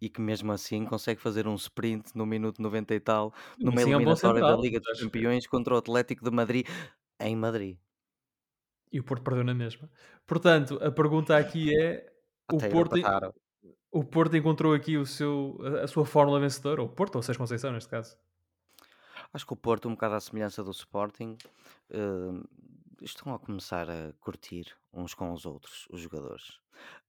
E 0.00 0.08
que 0.08 0.20
mesmo 0.20 0.50
assim 0.52 0.84
consegue 0.84 1.20
fazer 1.20 1.46
um 1.46 1.54
sprint 1.54 2.16
no 2.16 2.24
minuto 2.24 2.60
90 2.62 2.94
e 2.94 3.00
tal, 3.00 3.32
numa 3.58 3.80
assim 3.80 3.90
eliminatória 3.90 4.40
é 4.40 4.44
um 4.44 4.48
da 4.48 4.56
Liga 4.56 4.80
dos 4.80 5.00
Campeões 5.00 5.46
contra 5.46 5.74
o 5.74 5.76
Atlético 5.76 6.24
de 6.24 6.30
Madrid, 6.30 6.66
em 7.20 7.36
Madrid. 7.36 7.76
E 8.92 9.00
o 9.00 9.04
Porto 9.04 9.22
perdeu 9.22 9.44
na 9.44 9.54
mesma. 9.54 9.90
Portanto, 10.26 10.78
a 10.82 10.90
pergunta 10.90 11.36
aqui 11.36 11.76
é: 11.76 12.10
o 12.50 12.58
Porto, 12.58 12.94
o 13.90 14.04
Porto 14.04 14.36
encontrou 14.36 14.72
aqui 14.72 14.96
o 14.96 15.06
seu, 15.06 15.58
a 15.82 15.86
sua 15.86 16.04
fórmula 16.04 16.40
vencedora? 16.40 16.80
Ou 16.80 16.88
o 16.88 16.90
Porto, 16.90 17.16
ou 17.16 17.20
o 17.20 17.22
Sérgio 17.22 17.40
Conceição, 17.40 17.72
neste 17.72 17.90
caso? 17.90 18.16
Acho 19.32 19.46
que 19.46 19.52
o 19.52 19.56
Porto, 19.56 19.88
um 19.88 19.92
bocado 19.92 20.14
à 20.14 20.20
semelhança 20.20 20.64
do 20.64 20.70
Sporting, 20.70 21.36
uh, 21.90 22.48
estão 23.02 23.34
a 23.34 23.38
começar 23.38 23.88
a 23.90 24.12
curtir 24.20 24.74
uns 24.92 25.14
com 25.14 25.32
os 25.32 25.44
outros, 25.44 25.86
os 25.90 26.00
jogadores. 26.00 26.58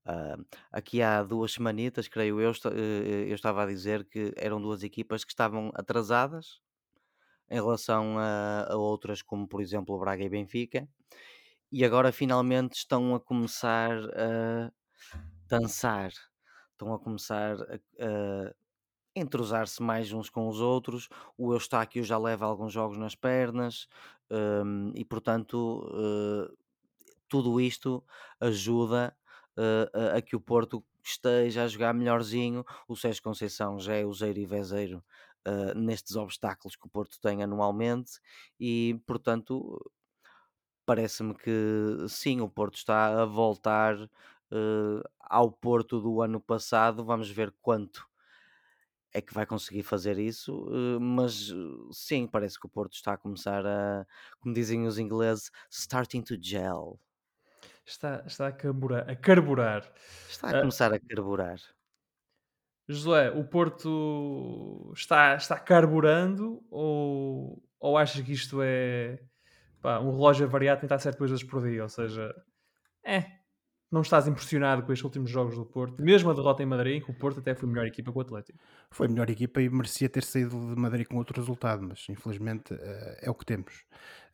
Uh, 0.05 0.45
aqui 0.71 1.01
há 1.01 1.23
duas 1.23 1.53
semanitas, 1.53 2.07
creio 2.07 2.41
eu, 2.41 2.51
uh, 2.51 2.73
eu 2.73 3.35
estava 3.35 3.63
a 3.63 3.65
dizer 3.65 4.03
que 4.05 4.33
eram 4.35 4.61
duas 4.61 4.83
equipas 4.83 5.23
que 5.23 5.31
estavam 5.31 5.71
atrasadas 5.75 6.61
em 7.49 7.55
relação 7.55 8.17
a, 8.19 8.67
a 8.69 8.75
outras, 8.75 9.21
como 9.21 9.47
por 9.47 9.61
exemplo 9.61 9.95
o 9.95 9.99
Braga 9.99 10.23
e 10.23 10.29
Benfica, 10.29 10.87
e 11.71 11.85
agora 11.85 12.11
finalmente 12.11 12.73
estão 12.73 13.15
a 13.15 13.19
começar 13.19 13.91
a 14.15 14.71
dançar, 15.47 16.11
estão 16.71 16.93
a 16.93 16.99
começar 16.99 17.55
a, 17.61 17.75
a 17.75 18.53
entrosar-se 19.19 19.81
mais 19.81 20.11
uns 20.11 20.29
com 20.29 20.47
os 20.47 20.59
outros. 20.59 21.09
O 21.37 21.53
Eustáquio 21.53 22.03
já 22.03 22.17
leva 22.17 22.45
alguns 22.45 22.73
jogos 22.73 22.97
nas 22.97 23.15
pernas 23.15 23.87
um, 24.29 24.91
e, 24.95 25.03
portanto, 25.03 25.85
uh, 25.87 26.57
tudo 27.27 27.59
isto 27.59 28.03
ajuda 28.39 29.15
uh, 29.57 30.17
a 30.17 30.21
que 30.21 30.35
o 30.35 30.41
Porto 30.41 30.83
esteja 31.03 31.63
a 31.63 31.67
jogar 31.67 31.93
melhorzinho. 31.93 32.65
O 32.87 32.95
Sérgio 32.95 33.23
Conceição 33.23 33.79
já 33.79 33.95
é 33.95 34.05
useiro 34.05 34.39
e 34.39 34.45
vezeiro 34.45 35.03
uh, 35.47 35.77
nestes 35.77 36.15
obstáculos 36.15 36.75
que 36.75 36.85
o 36.85 36.89
Porto 36.89 37.19
tem 37.21 37.43
anualmente 37.43 38.19
e, 38.59 39.01
portanto, 39.05 39.79
parece-me 40.85 41.35
que 41.35 42.05
sim, 42.07 42.41
o 42.41 42.49
Porto 42.49 42.75
está 42.75 43.21
a 43.21 43.25
voltar 43.25 43.95
ao 45.19 45.51
Porto 45.51 46.01
do 46.01 46.23
ano 46.23 46.39
passado. 46.41 47.05
Vamos 47.05 47.29
ver 47.29 47.53
quanto 47.61 48.09
é 49.13 49.21
que 49.21 49.33
vai 49.33 49.45
conseguir 49.45 49.83
fazer 49.83 50.17
isso, 50.17 50.67
eh, 50.71 50.99
mas 50.99 51.49
eh, 51.49 51.55
sim, 51.91 52.27
parece 52.27 52.59
que 52.59 52.65
o 52.65 52.69
Porto 52.69 52.93
está 52.93 53.13
a 53.13 53.17
começar 53.17 53.65
a, 53.65 54.05
como 54.39 54.53
dizem 54.53 54.85
os 54.85 54.99
ingleses, 54.99 55.51
starting 55.69 56.21
to 56.21 56.35
gel. 56.39 56.99
Está, 57.85 58.23
está 58.25 58.47
a 58.47 58.51
carburar. 58.51 59.09
A 59.09 59.15
carburar. 59.15 59.91
Está 60.29 60.51
a 60.51 60.57
uh, 60.57 60.59
começar 60.59 60.93
a 60.93 60.99
carburar. 60.99 61.59
Josué, 62.87 63.31
o 63.31 63.43
Porto 63.43 64.91
está, 64.95 65.35
está 65.35 65.59
carburando 65.59 66.63
ou, 66.69 67.63
ou 67.79 67.97
achas 67.97 68.23
que 68.23 68.31
isto 68.31 68.61
é 68.61 69.19
pá, 69.81 69.99
um 69.99 70.11
relógio 70.11 70.47
variado 70.47 70.81
tentar 70.81 70.99
certas 70.99 71.17
coisas 71.17 71.43
por 71.43 71.63
dia? 71.63 71.83
Ou 71.83 71.89
seja, 71.89 72.33
é, 73.03 73.38
não 73.91 74.01
estás 74.01 74.27
impressionado 74.27 74.83
com 74.83 74.93
estes 74.93 75.03
últimos 75.03 75.31
jogos 75.31 75.55
do 75.55 75.65
Porto? 75.65 76.01
Mesmo 76.01 76.29
a 76.29 76.33
derrota 76.33 76.61
em 76.61 76.65
Madrid, 76.65 77.03
que 77.03 77.09
o 77.09 77.13
Porto 77.13 77.39
até 77.39 77.55
foi 77.55 77.67
melhor 77.67 77.87
equipa 77.87 78.11
que 78.11 78.17
o 78.17 78.21
Atlético. 78.21 78.59
Foi 78.91 79.07
melhor 79.07 79.29
equipa 79.29 79.61
e 79.61 79.69
merecia 79.69 80.07
ter 80.07 80.23
saído 80.23 80.51
de 80.51 80.79
Madrid 80.79 81.07
com 81.07 81.17
outro 81.17 81.39
resultado, 81.39 81.81
mas 81.81 82.05
infelizmente 82.09 82.73
uh, 82.73 83.17
é 83.21 83.29
o 83.29 83.33
que 83.33 83.45
temos. 83.45 83.85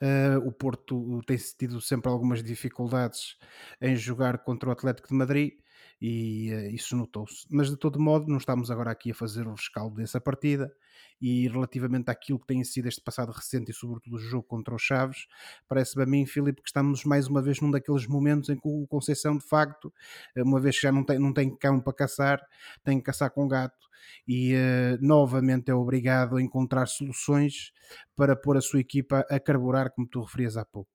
Uh, 0.02 0.46
o 0.46 0.52
Porto 0.52 1.22
tem 1.26 1.38
tido 1.38 1.80
sempre 1.80 2.12
algumas 2.12 2.44
dificuldades 2.44 3.38
em 3.82 3.96
jogar 3.96 4.40
contra 4.40 4.70
o 4.70 4.72
Atlético 4.72 5.08
de 5.08 5.14
Madrid 5.14 5.54
e 6.02 6.54
uh, 6.54 6.76
isso 6.76 6.96
notou-se. 6.96 7.48
Mas 7.50 7.70
de 7.70 7.78
todo 7.78 8.00
modo, 8.00 8.28
não 8.28 8.38
estamos 8.38 8.70
agora 8.70 8.92
aqui 8.92 9.12
a 9.12 9.16
fazer 9.16 9.48
o 9.48 9.54
rescaldo 9.54 9.96
dessa 9.96 10.20
partida 10.20 10.74
e 11.22 11.48
relativamente 11.48 12.10
àquilo 12.10 12.40
que 12.40 12.48
tem 12.48 12.64
sido 12.64 12.88
este 12.88 13.02
passado 13.02 13.32
recente 13.32 13.72
e 13.72 13.74
sobretudo 13.74 14.16
o 14.16 14.20
jogo 14.20 14.44
contra 14.44 14.76
os 14.76 14.82
Chaves, 14.82 15.28
parece-me 15.68 16.04
a 16.04 16.06
mim, 16.06 16.26
Filipe, 16.26 16.62
que 16.62 16.70
estamos 16.70 17.04
mais 17.04 17.28
uma 17.28 17.42
vez 17.42 17.60
num 17.62 17.72
daqueles 17.72 18.08
momentos 18.08 18.50
em 18.50 18.56
que 18.56 18.68
o 18.68 18.86
Conceição, 18.88 19.38
de 19.38 19.46
facto, 19.46 19.94
eh, 20.36 20.44
uma 20.44 20.60
vez 20.60 20.76
que 20.76 20.84
já 20.84 20.92
não 20.92 21.04
tem, 21.04 21.20
não 21.20 21.34
tem 21.34 21.56
cão 21.56 21.80
para 21.80 21.94
caçar, 21.94 22.42
tem 22.84 22.98
que 22.98 23.04
caçar 23.04 23.32
com 23.32 23.48
gato 23.48 23.86
e 24.28 24.54
uh, 24.54 24.98
novamente 25.02 25.70
é 25.70 25.76
obrigado 25.76 26.38
a 26.38 26.42
encontrar 26.42 26.86
soluções 26.88 27.72
para 28.16 28.36
pôr 28.36 28.58
a 28.58 28.62
sua 28.62 28.80
equipa 28.80 29.26
a 29.30 29.40
carburar, 29.40 29.92
como 29.92 30.08
tu 30.08 30.22
referias 30.22 30.58
há 30.58 30.66
pouco. 30.66 30.95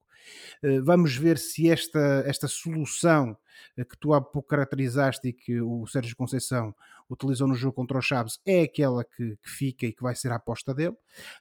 Uh, 0.62 0.82
vamos 0.82 1.16
ver 1.16 1.38
se 1.38 1.70
esta, 1.70 2.22
esta 2.26 2.48
solução 2.48 3.36
uh, 3.78 3.84
que 3.84 3.96
tu 3.98 4.12
há 4.12 4.20
pouco 4.20 4.48
caracterizaste 4.48 5.28
e 5.28 5.32
que 5.32 5.60
o 5.60 5.86
Sérgio 5.86 6.16
Conceição 6.16 6.74
utilizou 7.10 7.48
no 7.48 7.54
jogo 7.54 7.74
contra 7.74 7.98
o 7.98 8.02
Chaves 8.02 8.38
é 8.46 8.62
aquela 8.62 9.04
que, 9.04 9.36
que, 9.42 9.50
fica 9.50 9.86
e 9.86 9.92
que 9.92 10.02
vai 10.02 10.14
ser 10.14 10.30
a 10.30 10.36
aposta 10.36 10.72
dele. 10.72 10.96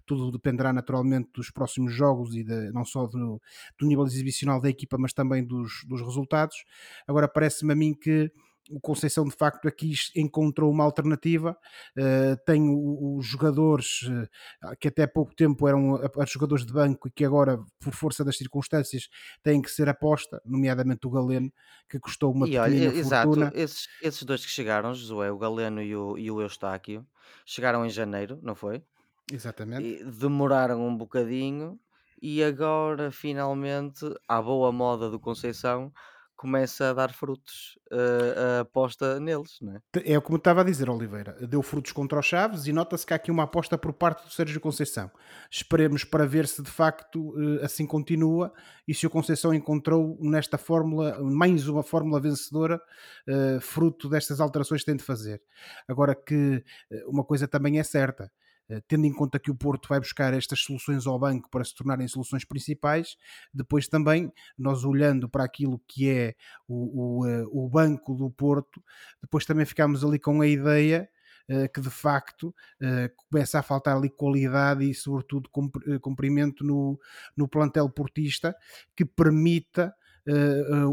Tudo 0.05 0.31
dependerá 0.31 0.73
naturalmente 0.73 1.29
dos 1.33 1.51
próximos 1.51 1.93
jogos 1.93 2.35
e 2.35 2.43
de, 2.43 2.71
não 2.71 2.83
só 2.83 3.05
do, 3.05 3.41
do 3.77 3.85
nível 3.85 4.05
exibicional 4.05 4.59
da 4.59 4.69
equipa, 4.69 4.97
mas 4.97 5.13
também 5.13 5.43
dos, 5.43 5.83
dos 5.85 6.01
resultados. 6.01 6.63
Agora 7.07 7.27
parece-me 7.27 7.73
a 7.73 7.75
mim 7.75 7.93
que 7.93 8.31
o 8.69 8.79
Conceição 8.79 9.25
de 9.25 9.35
facto 9.35 9.67
aqui 9.67 9.93
encontrou 10.15 10.71
uma 10.71 10.83
alternativa, 10.83 11.57
uh, 11.97 12.45
tem 12.45 12.63
os 12.69 13.25
jogadores 13.25 14.03
uh, 14.03 14.75
que 14.79 14.87
até 14.87 15.07
pouco 15.07 15.35
tempo 15.35 15.67
eram 15.67 15.95
a, 15.95 16.09
a 16.21 16.25
jogadores 16.25 16.65
de 16.65 16.71
banco 16.71 17.07
e 17.07 17.11
que 17.11 17.25
agora, 17.25 17.59
por 17.79 17.93
força 17.93 18.23
das 18.23 18.37
circunstâncias, 18.37 19.09
têm 19.41 19.61
que 19.61 19.71
ser 19.71 19.89
aposta, 19.89 20.41
nomeadamente 20.45 21.07
o 21.07 21.09
Galeno, 21.09 21.51
que 21.89 21.99
custou 21.99 22.31
uma 22.31 22.47
e 22.47 22.51
pequena 22.51 22.65
olha, 22.65 23.03
fortuna. 23.03 23.45
Exato, 23.47 23.57
esses, 23.57 23.87
esses 24.01 24.23
dois 24.23 24.45
que 24.45 24.51
chegaram, 24.51 24.93
Josué, 24.93 25.31
o 25.31 25.37
Galeno 25.37 25.81
e 25.81 25.95
o, 25.95 26.17
e 26.17 26.29
o 26.29 26.41
Eustáquio, 26.41 27.05
chegaram 27.45 27.85
em 27.85 27.89
janeiro, 27.89 28.39
não 28.41 28.55
foi? 28.55 28.83
Exatamente. 29.31 29.85
E 29.85 30.03
demoraram 30.03 30.85
um 30.87 30.95
bocadinho 30.95 31.79
e 32.21 32.43
agora 32.43 33.11
finalmente, 33.11 34.05
à 34.27 34.41
boa 34.41 34.71
moda 34.71 35.09
do 35.09 35.19
Conceição, 35.19 35.91
começa 36.39 36.91
a 36.91 36.93
dar 36.93 37.11
frutos 37.11 37.77
uh, 37.91 38.39
a 38.39 38.59
aposta 38.61 39.19
neles, 39.19 39.57
não 39.61 39.75
é? 39.75 39.81
É 40.05 40.21
como 40.21 40.37
estava 40.37 40.61
a 40.61 40.63
dizer, 40.63 40.89
Oliveira, 40.89 41.35
deu 41.45 41.61
frutos 41.61 41.91
contra 41.91 42.17
os 42.17 42.25
Chaves 42.25 42.65
e 42.65 42.71
nota-se 42.71 43.05
que 43.05 43.11
há 43.11 43.17
aqui 43.17 43.29
uma 43.29 43.43
aposta 43.43 43.77
por 43.77 43.91
parte 43.91 44.23
do 44.23 44.31
Sérgio 44.31 44.61
Conceição. 44.61 45.11
Esperemos 45.51 46.05
para 46.05 46.25
ver 46.25 46.47
se 46.47 46.63
de 46.63 46.71
facto 46.71 47.31
uh, 47.31 47.65
assim 47.65 47.85
continua 47.85 48.53
e 48.87 48.95
se 48.95 49.05
o 49.05 49.09
Conceição 49.09 49.53
encontrou 49.53 50.17
nesta 50.21 50.57
fórmula, 50.57 51.21
mais 51.21 51.67
uma 51.67 51.83
fórmula 51.83 52.21
vencedora, 52.21 52.81
uh, 53.27 53.59
fruto 53.59 54.07
destas 54.07 54.39
alterações 54.39 54.79
que 54.79 54.85
tem 54.85 54.95
de 54.95 55.03
fazer. 55.03 55.41
Agora 55.89 56.15
que 56.15 56.63
uma 57.07 57.25
coisa 57.25 57.49
também 57.49 57.79
é 57.79 57.83
certa, 57.83 58.31
tendo 58.87 59.05
em 59.05 59.13
conta 59.13 59.39
que 59.39 59.51
o 59.51 59.55
Porto 59.55 59.89
vai 59.89 59.99
buscar 59.99 60.33
estas 60.33 60.59
soluções 60.59 61.07
ao 61.07 61.17
banco 61.17 61.49
para 61.49 61.63
se 61.63 61.73
tornarem 61.73 62.07
soluções 62.07 62.45
principais, 62.45 63.17
depois 63.53 63.87
também 63.87 64.31
nós 64.57 64.83
olhando 64.83 65.27
para 65.27 65.43
aquilo 65.43 65.81
que 65.87 66.09
é 66.09 66.35
o, 66.67 67.21
o, 67.21 67.27
eh, 67.27 67.43
o 67.51 67.67
banco 67.67 68.13
do 68.13 68.29
Porto, 68.29 68.83
depois 69.21 69.45
também 69.45 69.65
ficamos 69.65 70.03
ali 70.03 70.19
com 70.19 70.41
a 70.41 70.47
ideia 70.47 71.09
eh, 71.47 71.67
que 71.67 71.81
de 71.81 71.89
facto 71.89 72.53
começa 73.29 73.59
a 73.59 73.63
faltar 73.63 73.97
ali 73.97 74.09
qualidade 74.09 74.89
e 74.89 74.93
sobretudo 74.93 75.49
cumprimento 76.01 76.63
no, 76.63 76.99
no 77.35 77.47
plantel 77.47 77.89
portista 77.89 78.55
que 78.95 79.03
permita 79.03 79.93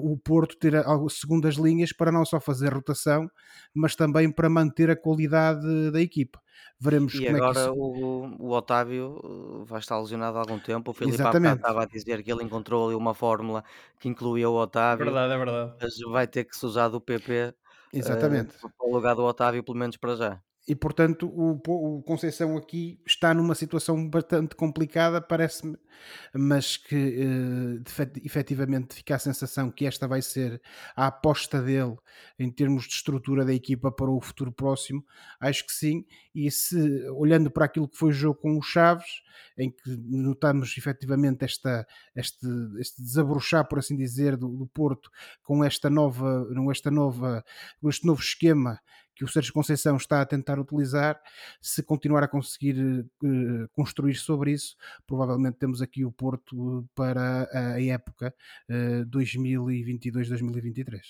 o 0.03 0.17
Porto 0.17 0.57
ter 0.57 0.75
segundas 1.11 1.57
linhas 1.57 1.93
para 1.93 2.13
não 2.13 2.25
só 2.25 2.41
fazer 2.41 2.73
rotação, 2.73 3.29
mas 3.75 3.95
também 3.95 4.31
para 4.31 4.49
manter 4.49 4.91
a 4.91 4.97
qualidade 4.97 5.91
da 5.91 6.01
equipa. 6.01 6.41
Veremos 6.79 7.15
e 7.15 7.25
como 7.25 7.37
agora 7.37 7.61
é 7.61 7.65
que 7.65 7.71
isso... 7.71 7.75
o, 7.75 8.49
o 8.49 8.51
Otávio 8.51 9.21
uh, 9.25 9.65
vai 9.65 9.79
estar 9.79 9.99
lesionado 9.99 10.37
há 10.37 10.41
algum 10.41 10.59
tempo. 10.59 10.91
O 10.91 10.95
Filipe 10.95 11.23
estava 11.23 11.83
a 11.83 11.87
dizer 11.87 12.23
que 12.23 12.31
ele 12.31 12.45
encontrou 12.45 12.87
ali 12.87 12.95
uma 12.95 13.15
fórmula 13.15 13.65
que 13.99 14.09
incluía 14.09 14.49
o 14.49 14.55
Otávio. 14.55 15.03
É 15.03 15.05
verdade, 15.07 15.33
é 15.33 15.39
verdade. 15.39 15.75
Mas 15.81 15.95
vai 16.11 16.27
ter 16.27 16.45
que 16.45 16.55
se 16.55 16.67
usar 16.67 16.89
do 16.89 17.01
PP 17.01 17.55
Exatamente. 17.93 18.57
Uh, 18.57 18.71
para 18.77 18.87
o 18.87 18.93
lugar 18.93 19.15
do 19.15 19.25
Otávio, 19.25 19.63
pelo 19.63 19.79
menos 19.79 19.97
para 19.97 20.17
já 20.17 20.41
e 20.69 20.75
portanto 20.75 21.29
o, 21.29 21.61
o, 21.69 22.03
Conceição 22.03 22.57
aqui 22.57 23.01
está 23.07 23.33
numa 23.33 23.55
situação 23.55 24.09
bastante 24.09 24.57
complicada, 24.57 25.21
parece-me, 25.21 25.77
mas 26.35 26.77
que 26.77 26.95
uh, 26.97 27.83
efetivamente 28.25 28.95
fica 28.95 29.15
a 29.15 29.19
sensação 29.19 29.71
que 29.71 29.87
esta 29.87 30.09
vai 30.09 30.21
ser 30.21 30.61
a 30.97 31.07
aposta 31.07 31.63
dele 31.63 31.97
em 32.39 32.51
termos 32.51 32.85
de 32.85 32.95
estrutura 32.95 33.45
da 33.45 33.55
equipa 33.55 33.93
para 33.93 34.11
o 34.11 34.21
futuro 34.21 34.51
próximo, 34.51 35.05
acho 35.41 35.65
que 35.67 35.73
sim, 35.73 36.05
e 36.35 36.51
se 36.51 37.09
olhando 37.11 37.51
para 37.51 37.67
aquilo 37.67 37.89
que 37.89 37.97
foi 37.97 38.11
o 38.11 38.13
jogo 38.13 38.41
com 38.41 38.59
o 38.59 38.63
Chaves, 38.63 39.23
em 39.57 39.71
que 39.71 39.97
notamos 39.97 40.77
efetivamente 40.77 41.45
esta, 41.45 41.87
este, 42.15 42.47
este 42.79 43.03
desabrochar, 43.03 43.69
por 43.69 43.79
assim 43.79 43.97
dizer, 43.97 44.37
do, 44.37 44.49
do 44.49 44.67
Porto 44.67 45.11
com 45.43 45.63
esta 45.63 45.89
nova, 45.89 46.47
esta 46.71 46.91
nova, 46.91 47.45
este 47.85 48.07
novo 48.07 48.21
esquema 48.21 48.81
que 49.17 49.25
o 49.25 49.29
Sérgio 49.29 49.53
Conceição 49.53 49.97
está 49.97 50.21
a 50.21 50.27
tentar 50.27 50.61
utilizar, 50.61 51.19
se 51.61 51.83
continuar 51.83 52.23
a 52.23 52.29
conseguir 52.29 52.79
uh, 52.79 53.69
construir 53.73 54.15
sobre 54.15 54.53
isso, 54.53 54.77
provavelmente 55.07 55.57
temos 55.57 55.81
aqui 55.81 56.05
o 56.05 56.13
Porto 56.13 56.87
para 56.95 57.49
a 57.51 57.83
época 57.83 58.35
uh, 58.69 58.73
eh, 58.73 59.05
2022-2023. 59.07 61.01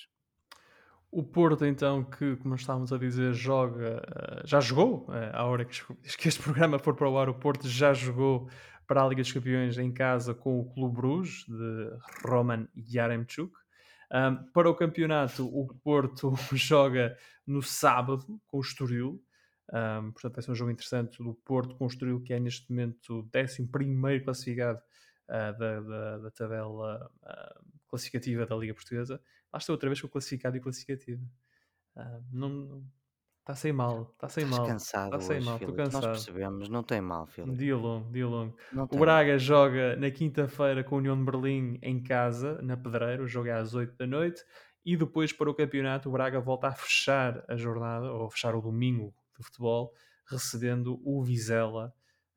O 1.11 1.23
Porto, 1.23 1.65
então, 1.65 2.05
que, 2.05 2.37
como 2.37 2.55
estávamos 2.55 2.93
a 2.93 2.99
dizer, 2.99 3.33
joga, 3.35 4.03
eh, 4.07 4.43
já 4.45 4.61
jogou, 4.61 5.07
à 5.33 5.45
hora 5.45 5.65
que 5.65 5.83
este 6.29 6.41
programa 6.43 6.79
for 6.79 6.95
para 6.95 7.09
o 7.09 7.19
ar, 7.19 7.29
o 7.29 7.35
Porto 7.35 7.69
já 7.69 7.93
jogou 7.93 8.49
para 8.87 9.03
a 9.03 9.09
Liga 9.09 9.23
dos 9.23 9.33
Campeões 9.33 9.79
em 9.79 9.91
casa 9.91 10.33
com 10.35 10.61
o 10.61 10.65
Clube 10.65 10.97
Bruges, 10.97 11.45
de 11.49 11.91
Roman 12.25 12.69
Yaremchuk. 12.77 13.53
Um, 14.13 14.37
para 14.53 14.71
o 14.71 14.75
campeonato, 14.75 15.47
o 15.47 15.67
Porto 15.83 16.33
joga 16.55 17.17
no 17.47 17.63
sábado 17.63 18.41
com 18.47 18.59
o 18.59 18.61
Estoril. 18.61 19.23
Um, 19.73 20.13
portanto, 20.13 20.35
vai 20.35 20.43
ser 20.43 20.51
um 20.51 20.55
jogo 20.55 20.71
interessante 20.71 21.23
do 21.23 21.35
Porto 21.35 21.75
com 21.77 21.85
o 21.85 21.89
Estoril, 21.89 22.21
que 22.23 22.33
é 22.33 22.41
neste 22.41 22.71
momento 22.71 23.21
o 23.21 23.29
11 23.37 24.21
classificado 24.25 24.81
uh, 25.29 25.59
da, 25.59 25.81
da, 25.81 26.19
da, 26.19 26.31
tabela 26.31 27.11
uh, 27.23 27.65
classificativa 27.89 28.47
da 28.47 28.57
Liga 28.57 28.75
Portuguesa. 28.75 29.21
Lá 29.53 29.59
estou 29.59 29.75
outra 29.75 29.89
vez 29.89 30.01
com 30.01 30.07
o 30.07 30.11
classificado 30.11 30.57
e 30.57 30.61
classificativo. 30.61 31.25
Uh, 31.97 32.25
não, 32.33 32.85
Está 33.47 33.55
sem 33.55 33.73
mal, 33.73 34.11
está 34.13 34.29
sem 34.29 34.43
Estás 34.43 34.59
mal. 34.59 34.67
cansado 34.67 35.05
Está 35.05 35.21
sem 35.21 35.37
hoje, 35.37 35.47
mal, 35.47 35.55
estou 35.55 35.69
Filipe. 35.69 35.85
Nós 35.85 35.95
cansado. 35.95 36.11
percebemos, 36.11 36.69
não 36.69 36.83
tem 36.83 37.01
mal, 37.01 37.27
Filipe. 37.29 37.57
dia 37.57 37.77
longo, 37.77 38.11
dia 38.11 38.27
longo. 38.27 38.57
Não 38.73 38.83
O 38.83 38.89
tem 38.89 38.99
mal. 38.99 39.07
Braga 39.07 39.39
joga 39.39 39.95
na 39.95 40.11
quinta-feira 40.11 40.83
com 40.83 40.97
a 40.97 40.99
União 40.99 41.17
de 41.17 41.25
Berlim 41.25 41.79
em 41.81 42.03
casa, 42.03 42.61
na 42.61 42.77
Pedreira. 42.77 43.23
O 43.23 43.29
jogo 43.29 43.47
é 43.47 43.53
às 43.53 43.73
8 43.73 43.97
da 43.97 44.05
noite. 44.05 44.45
E 44.87 44.97
depois, 44.97 45.33
para 45.33 45.51
o 45.51 45.55
campeonato, 45.55 46.09
o 46.09 46.13
Braga 46.13 46.39
volta 46.39 46.69
a 46.69 46.73
fechar 46.73 47.45
a 47.49 47.57
jornada, 47.57 48.13
ou 48.13 48.27
a 48.27 48.31
fechar 48.31 48.55
o 48.55 48.63
domingo 48.63 49.13
de 49.37 49.45
futebol, 49.45 49.93
recebendo 50.25 51.01
o 51.05 51.25
Vizela. 51.25 51.93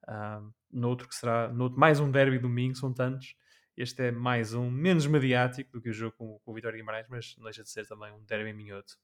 ah, 0.08 0.42
noutro 0.72 1.08
que 1.08 1.14
será 1.14 1.54
noutro, 1.54 1.80
mais 1.80 2.00
um 2.00 2.10
derby 2.10 2.40
domingo, 2.40 2.76
são 2.76 2.92
tantos. 2.92 3.36
Este 3.78 4.08
é 4.08 4.12
mais 4.12 4.56
um, 4.56 4.68
menos 4.70 5.06
mediático 5.06 5.72
do 5.74 5.80
que 5.80 5.90
o 5.92 5.94
jogo 5.94 6.16
com, 6.18 6.40
com 6.40 6.52
o 6.52 6.54
Vitória 6.56 6.76
Guimarães, 6.76 7.06
mas 7.08 7.36
não 7.38 7.44
deixa 7.44 7.62
de 7.62 7.70
ser 7.70 7.88
também 7.88 8.12
um 8.12 8.24
derby 8.24 8.52
minhoto. 8.52 8.98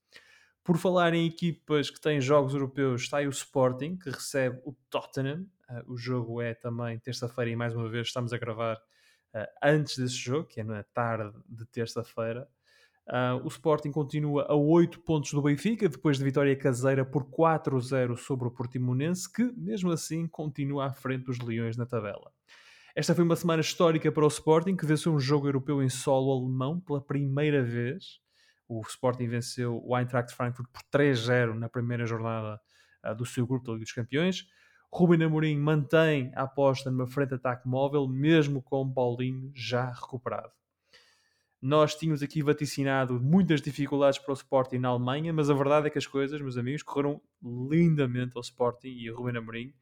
Por 0.64 0.80
falar 0.80 1.14
em 1.14 1.28
equipas 1.28 1.91
que 1.91 2.02
têm 2.02 2.20
jogos 2.20 2.56
europeus, 2.56 3.04
está 3.04 3.18
aí 3.20 3.28
o 3.28 3.30
Sporting, 3.30 3.96
que 3.96 4.10
recebe 4.10 4.60
o 4.66 4.74
Tottenham. 4.89 5.46
Uh, 5.70 5.93
o 5.93 5.98
jogo 5.98 6.41
é 6.41 6.56
também 6.56 6.98
terça-feira 6.98 7.52
e 7.52 7.56
mais 7.56 7.76
uma 7.76 7.88
vez 7.88 8.08
estamos 8.08 8.34
a 8.34 8.39
gravar 8.39 8.78
uh, 8.78 9.48
antes 9.62 10.00
desse 10.00 10.16
jogo, 10.16 10.48
que 10.48 10.62
é 10.62 10.64
na 10.64 10.84
tarde 10.84 11.38
de 11.48 11.64
terça-feira. 11.68 12.50
Uh, 13.08 13.43
o 13.43 13.47
Sporting 13.47 13.91
continua 13.91 14.47
a 14.49 14.56
8 14.56 14.99
pontos 15.01 15.32
do 15.32 15.41
Benfica, 15.41 15.88
depois 15.88 16.18
de 16.18 16.24
vitória 16.24 16.56
caseira 16.56 17.06
por 17.06 17.24
4-0 17.26 18.18
sobre 18.18 18.47
o 18.47 18.51
Portimonense, 18.51 19.32
que 19.32 19.43
mesmo 19.56 19.91
assim 19.91 20.28
continua 20.28 20.88
à 20.88 20.91
frente 20.91 21.26
dos 21.26 21.39
Leões 21.39 21.78
na 21.78 21.86
tabela. 21.86 22.32
Esta 22.95 23.14
foi 23.14 23.24
uma 23.24 23.36
semana 23.36 23.62
histórica 23.62 24.12
para 24.12 24.26
o 24.26 24.28
Sporting, 24.28 24.76
que 24.76 24.86
venceu 24.86 25.14
um 25.14 25.20
jogo 25.20 25.47
europeu 25.47 25.84
em 25.84 25.89
solo 25.89 26.32
alemão 26.32 26.80
pela 26.80 26.99
primeira 26.99 27.62
vez. 27.64 28.20
O 28.68 28.82
Sporting 28.82 29.28
venceu 29.28 29.80
o 29.86 29.95
Eintracht 29.95 30.34
Frankfurt 30.34 30.68
por 30.72 30.82
3-0 30.91 31.53
na 31.53 31.70
primeira 31.70 32.08
jornada 32.08 32.60
uh, 33.06 33.14
do 33.14 33.26
seu 33.26 33.45
grupo 33.45 33.68
da 33.68 33.74
Liga 33.74 33.84
dos 33.84 33.93
Campeões. 33.93 34.47
Ruben 34.91 35.24
Amorim 35.24 35.58
mantém 35.58 36.32
a 36.34 36.43
aposta 36.43 36.89
numa 36.89 37.06
frente-ataque 37.06 37.68
móvel, 37.68 38.08
mesmo 38.08 38.64
com 38.64 38.91
Paulinho 38.91 39.51
já 39.53 39.91
recuperado. 39.91 40.53
Nós 41.62 41.95
tínhamos 41.95 42.22
aqui 42.22 42.43
vaticinado 42.43 43.20
muitas 43.20 43.62
dificuldades 43.62 44.20
para 44.20 44.32
o 44.32 44.36
Sporting 44.36 44.78
na 44.78 44.89
Alemanha, 44.89 45.34
mas 45.34 45.49
a 45.49 45.53
verdade 45.53 45.88
é 45.88 45.89
que 45.89 45.97
as 45.97 46.06
coisas, 46.06 46.39
meus 46.39 46.58
amigos, 46.58 46.84
correram 46.84 47.22
lindamente 47.41 48.34
ao 48.36 48.41
Sporting 48.41 48.89
e 48.89 49.10
a 49.10 49.14
Ruben 49.14 49.38
Amorim. 49.38 49.74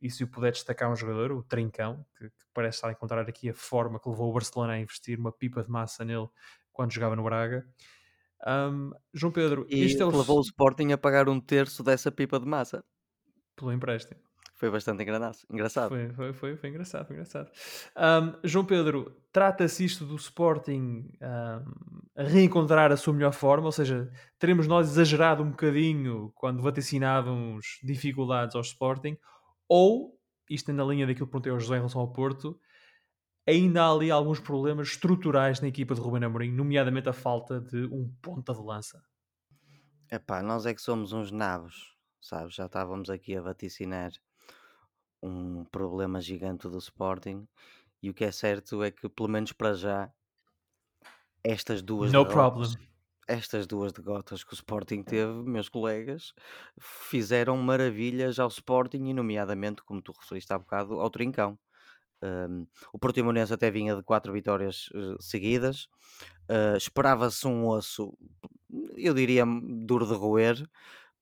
E 0.00 0.10
se 0.10 0.22
eu 0.22 0.28
puder 0.28 0.52
destacar 0.52 0.90
um 0.92 0.96
jogador, 0.96 1.32
o 1.32 1.42
Trincão, 1.42 2.04
que, 2.16 2.28
que 2.28 2.44
parece 2.52 2.76
estar 2.76 2.88
a 2.88 2.92
encontrar 2.92 3.28
aqui 3.28 3.48
a 3.48 3.54
forma 3.54 3.98
que 3.98 4.08
levou 4.08 4.30
o 4.30 4.32
Barcelona 4.32 4.74
a 4.74 4.78
investir 4.78 5.18
uma 5.18 5.32
pipa 5.32 5.62
de 5.62 5.70
massa 5.70 6.04
nele 6.04 6.28
quando 6.72 6.92
jogava 6.92 7.16
no 7.16 7.24
Braga. 7.24 7.66
Um, 8.46 8.92
João 9.12 9.32
Pedro, 9.32 9.66
E 9.70 9.84
isto 9.84 10.02
é 10.02 10.06
o... 10.06 10.10
levou 10.10 10.38
o 10.38 10.42
Sporting 10.42 10.92
a 10.92 10.98
pagar 10.98 11.28
um 11.28 11.40
terço 11.40 11.82
dessa 11.82 12.12
pipa 12.12 12.38
de 12.38 12.46
massa. 12.46 12.84
Pelo 13.56 13.72
empréstimo. 13.72 14.20
Foi 14.54 14.70
bastante 14.70 15.02
engranaço- 15.02 15.44
engraçado. 15.50 15.88
Foi, 15.88 16.12
foi, 16.12 16.32
foi, 16.32 16.56
foi 16.56 16.70
engraçado, 16.70 17.06
foi 17.06 17.16
engraçado. 17.16 17.50
Um, 17.96 18.38
João 18.44 18.64
Pedro, 18.64 19.20
trata-se 19.32 19.84
isto 19.84 20.06
do 20.06 20.14
Sporting 20.14 21.10
um, 21.20 22.00
a 22.16 22.22
reencontrar 22.22 22.92
a 22.92 22.96
sua 22.96 23.12
melhor 23.12 23.32
forma, 23.32 23.66
ou 23.66 23.72
seja, 23.72 24.08
teremos 24.38 24.68
nós 24.68 24.88
exagerado 24.88 25.42
um 25.42 25.50
bocadinho 25.50 26.30
quando 26.36 26.62
vaticinávamos 26.62 27.80
dificuldades 27.82 28.54
ao 28.54 28.62
Sporting, 28.62 29.18
ou, 29.68 30.16
isto 30.48 30.70
é 30.70 30.74
na 30.74 30.84
linha 30.84 31.06
daquilo 31.06 31.26
que 31.26 31.32
perguntei 31.32 31.52
ao 31.52 31.58
José 31.58 31.74
em 31.74 31.78
relação 31.78 32.00
ao 32.00 32.12
Porto, 32.12 32.56
ainda 33.46 33.82
há 33.82 33.90
ali 33.90 34.10
alguns 34.10 34.38
problemas 34.38 34.88
estruturais 34.88 35.60
na 35.60 35.66
equipa 35.66 35.96
de 35.96 36.00
Ruben 36.00 36.22
Amorim, 36.22 36.52
nomeadamente 36.52 37.08
a 37.08 37.12
falta 37.12 37.60
de 37.60 37.86
um 37.86 38.08
ponta 38.22 38.54
de 38.54 38.60
lança. 38.60 39.02
Epá, 40.10 40.42
nós 40.44 40.64
é 40.64 40.72
que 40.72 40.80
somos 40.80 41.12
uns 41.12 41.32
nabos, 41.32 41.96
sabes? 42.20 42.54
Já 42.54 42.66
estávamos 42.66 43.10
aqui 43.10 43.36
a 43.36 43.42
vaticinar 43.42 44.12
um 45.24 45.64
problema 45.64 46.20
gigante 46.20 46.68
do 46.68 46.78
Sporting 46.78 47.48
e 48.02 48.10
o 48.10 48.14
que 48.14 48.24
é 48.24 48.30
certo 48.30 48.82
é 48.82 48.90
que, 48.90 49.08
pelo 49.08 49.30
menos 49.30 49.52
para 49.52 49.72
já, 49.72 50.12
estas 51.42 51.80
duas 51.80 52.12
No 52.12 52.24
derrotas, 52.24 52.76
estas 53.26 53.66
duas 53.66 53.92
derrotas 53.92 54.44
que 54.44 54.52
o 54.52 54.54
Sporting 54.54 55.02
teve, 55.02 55.32
meus 55.42 55.70
colegas, 55.70 56.34
fizeram 56.78 57.56
maravilhas 57.56 58.38
ao 58.38 58.48
Sporting 58.48 59.06
e, 59.06 59.14
nomeadamente, 59.14 59.82
como 59.82 60.02
tu 60.02 60.12
referiste 60.12 60.52
há 60.52 60.58
bocado, 60.58 61.00
ao 61.00 61.08
Trincão. 61.08 61.58
Um, 62.22 62.66
o 62.92 62.98
Portimonense 62.98 63.52
até 63.52 63.70
vinha 63.70 63.96
de 63.96 64.02
quatro 64.02 64.32
vitórias 64.32 64.88
uh, 64.94 65.20
seguidas. 65.20 65.88
Uh, 66.50 66.76
Esperava-se 66.76 67.46
um 67.46 67.66
osso, 67.66 68.16
eu 68.96 69.14
diria 69.14 69.44
duro 69.86 70.06
de 70.06 70.14
roer, 70.14 70.68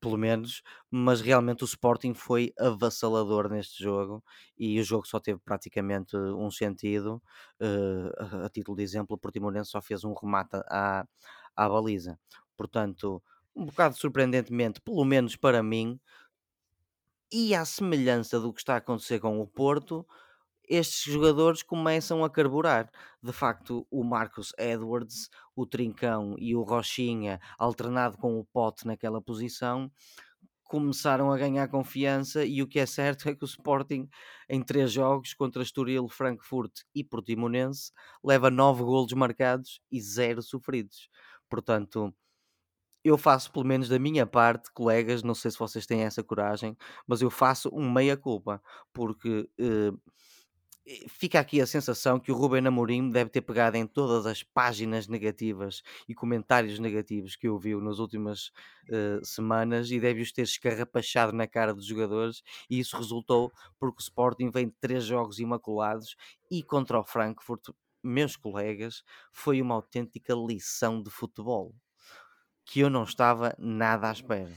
pelo 0.03 0.19
menos, 0.19 0.63
mas 0.91 1.21
realmente 1.21 1.63
o 1.63 1.65
Sporting 1.65 2.13
foi 2.13 2.53
avassalador 2.59 3.49
neste 3.49 3.81
jogo 3.81 4.23
e 4.59 4.81
o 4.81 4.85
jogo 4.85 5.07
só 5.07 5.21
teve 5.21 5.39
praticamente 5.39 6.17
um 6.17 6.51
sentido. 6.51 7.23
Uh, 7.61 8.45
a, 8.45 8.49
título 8.51 8.77
de 8.77 8.83
exemplo, 8.83 9.15
o 9.15 9.19
Portimonense 9.19 9.71
só 9.71 9.81
fez 9.81 10.03
um 10.03 10.13
remate 10.13 10.57
à, 10.69 11.07
à 11.55 11.69
baliza. 11.69 12.19
Portanto, 12.57 13.23
um 13.55 13.65
bocado 13.67 13.97
surpreendentemente, 13.97 14.81
pelo 14.81 15.05
menos 15.05 15.37
para 15.37 15.63
mim, 15.63 16.01
e 17.33 17.55
à 17.55 17.65
semelhança 17.65 18.41
do 18.41 18.53
que 18.53 18.61
está 18.61 18.75
a 18.75 18.79
acontecer 18.79 19.21
com 19.21 19.41
o 19.41 19.47
Porto, 19.47 20.05
estes 20.75 21.13
jogadores 21.13 21.63
começam 21.63 22.25
a 22.25 22.31
carburar. 22.31 22.91
De 23.23 23.33
facto, 23.33 23.87
o 23.91 24.03
Marcus 24.05 24.53
Edwards, 24.59 25.29
o 25.55 25.67
Trincão 25.67 26.35
e 26.39 26.55
o 26.57 26.63
Rochinha, 26.63 27.41
alternado 27.59 28.17
com 28.19 28.39
o 28.39 28.45
Pote 28.45 28.87
naquela 28.87 29.21
posição, 29.21 29.91
começaram 30.65 31.31
a 31.31 31.37
ganhar 31.37 31.69
confiança 31.69 32.45
e 32.45 32.63
o 32.63 32.67
que 32.69 32.81
é 32.81 32.87
certo 32.87 33.29
é 33.31 33.35
que 33.35 33.45
o 33.45 33.47
Sporting 33.47 34.09
em 34.49 34.63
três 34.63 34.91
jogos 34.93 35.35
contra 35.35 35.63
Estoril, 35.63 36.09
Frankfurt 36.09 36.81
e 36.95 37.05
Portimonense 37.05 37.93
leva 38.25 38.51
nove 38.51 38.83
golos 38.83 39.13
marcados 39.13 39.81
e 39.91 40.01
zero 40.01 40.43
sofridos. 40.43 41.09
Portanto, 41.49 42.15
eu 43.05 43.19
faço 43.19 43.51
pelo 43.53 43.65
menos 43.67 43.89
da 43.89 43.99
minha 43.99 44.27
parte, 44.27 44.71
colegas, 44.73 45.23
não 45.23 45.35
sei 45.35 45.51
se 45.51 45.59
vocês 45.59 45.87
têm 45.87 46.03
essa 46.03 46.23
coragem, 46.23 46.77
mas 47.07 47.21
eu 47.21 47.31
faço 47.31 47.69
um 47.73 47.91
meia 47.91 48.17
culpa, 48.17 48.63
porque 48.93 49.49
eh, 49.59 49.91
fica 51.09 51.39
aqui 51.39 51.61
a 51.61 51.67
sensação 51.67 52.19
que 52.19 52.33
o 52.33 52.35
Ruben 52.35 52.67
Amorim 52.67 53.09
deve 53.09 53.31
ter 53.31 53.41
pegado 53.41 53.77
em 53.77 53.87
todas 53.87 54.27
as 54.27 54.43
páginas 54.43 55.07
negativas 55.07 55.83
e 56.09 56.15
comentários 56.15 56.79
negativos 56.79 57.37
que 57.37 57.49
ouviu 57.49 57.81
nas 57.81 57.99
últimas 57.99 58.49
uh, 58.89 59.25
semanas 59.25 59.91
e 59.91 60.01
deve-os 60.01 60.33
ter 60.33 60.43
escarrapachado 60.43 61.33
na 61.33 61.47
cara 61.47 61.73
dos 61.73 61.87
jogadores 61.87 62.43
e 62.69 62.81
isso 62.81 62.97
resultou 62.97 63.53
porque 63.79 64.01
o 64.01 64.03
Sporting 64.03 64.51
vem 64.51 64.67
de 64.67 64.75
três 64.81 65.05
jogos 65.05 65.39
imaculados 65.39 66.17
e 66.51 66.63
contra 66.63 66.99
o 66.99 67.05
Frankfurt, 67.05 67.69
meus 68.03 68.37
colegas, 68.37 69.05
foi 69.33 69.63
uma 69.63 69.77
autêntica 69.77 70.35
lição 70.35 71.01
de 71.01 71.11
futebol 71.11 71.73
que 72.65 72.81
eu 72.81 72.91
não 72.91 73.05
estava 73.05 73.55
nada 73.59 74.09
à 74.09 74.13
espera. 74.13 74.53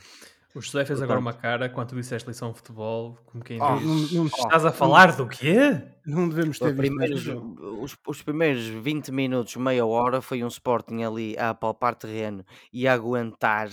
O 0.55 0.61
José 0.61 0.85
fez 0.85 0.99
Portanto, 0.99 1.03
agora 1.03 1.19
uma 1.19 1.33
cara 1.33 1.69
quando 1.69 1.89
tu 1.89 1.95
disseste 1.95 2.29
lição 2.29 2.49
de 2.49 2.59
futebol, 2.59 3.19
como 3.25 3.43
quem 3.43 3.61
oh, 3.61 3.75
diz, 3.75 4.13
não, 4.13 4.19
não, 4.21 4.25
estás 4.27 4.63
oh, 4.63 4.67
a 4.69 4.71
falar 4.71 5.09
não, 5.09 5.17
do 5.17 5.27
quê? 5.27 5.83
Não 6.05 6.29
devemos 6.29 6.57
ter 6.57 6.73
primeiros, 6.73 7.27
os, 7.27 7.97
os, 8.07 8.21
primeiros 8.21 8.63
20 8.65 9.11
minutos, 9.11 9.57
meia 9.57 9.85
hora, 9.85 10.21
foi 10.21 10.45
um 10.45 10.47
Sporting 10.47 11.03
ali 11.03 11.37
a 11.37 11.53
palpar 11.53 11.93
terreno 11.93 12.45
e 12.71 12.87
a 12.87 12.93
aguentar 12.93 13.67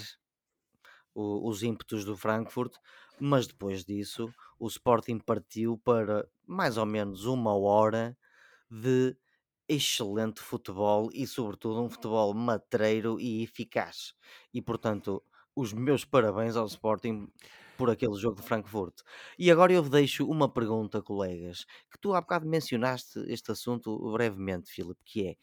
o, 1.15 1.49
os 1.49 1.63
ímpetos 1.63 2.05
do 2.05 2.17
Frankfurt, 2.17 2.75
mas 3.21 3.47
depois 3.47 3.85
disso 3.85 4.29
o 4.59 4.67
Sporting 4.67 5.21
partiu 5.21 5.79
para 5.85 6.27
mais 6.45 6.77
ou 6.77 6.85
menos 6.85 7.27
uma 7.27 7.57
hora 7.57 8.19
de 8.69 9.17
excelente 9.69 10.41
futebol 10.41 11.11
e 11.15 11.29
sobretudo 11.29 11.81
um 11.81 11.89
futebol 11.89 12.35
matreiro 12.35 13.21
e 13.21 13.45
eficaz. 13.45 14.15
E 14.53 14.61
portanto 14.61 15.23
os 15.55 15.73
meus 15.73 16.05
parabéns 16.05 16.57
ao 16.57 16.67
Sporting 16.67 17.29
por 17.77 17.91
aquele 17.91 18.15
jogo 18.15 18.37
de 18.37 18.47
Frankfurt. 18.47 18.95
E 19.39 19.51
agora 19.51 19.73
eu 19.73 19.83
deixo 19.83 20.27
uma 20.27 20.49
pergunta, 20.49 21.03
colegas, 21.03 21.65
que 21.91 21.99
tu 22.01 22.15
há 22.15 22.21
bocado 22.21 22.47
mencionaste 22.47 23.19
este 23.27 23.51
assunto 23.51 24.13
brevemente, 24.13 24.71
Filipe, 24.71 25.01
que 25.05 25.29
é, 25.29 25.37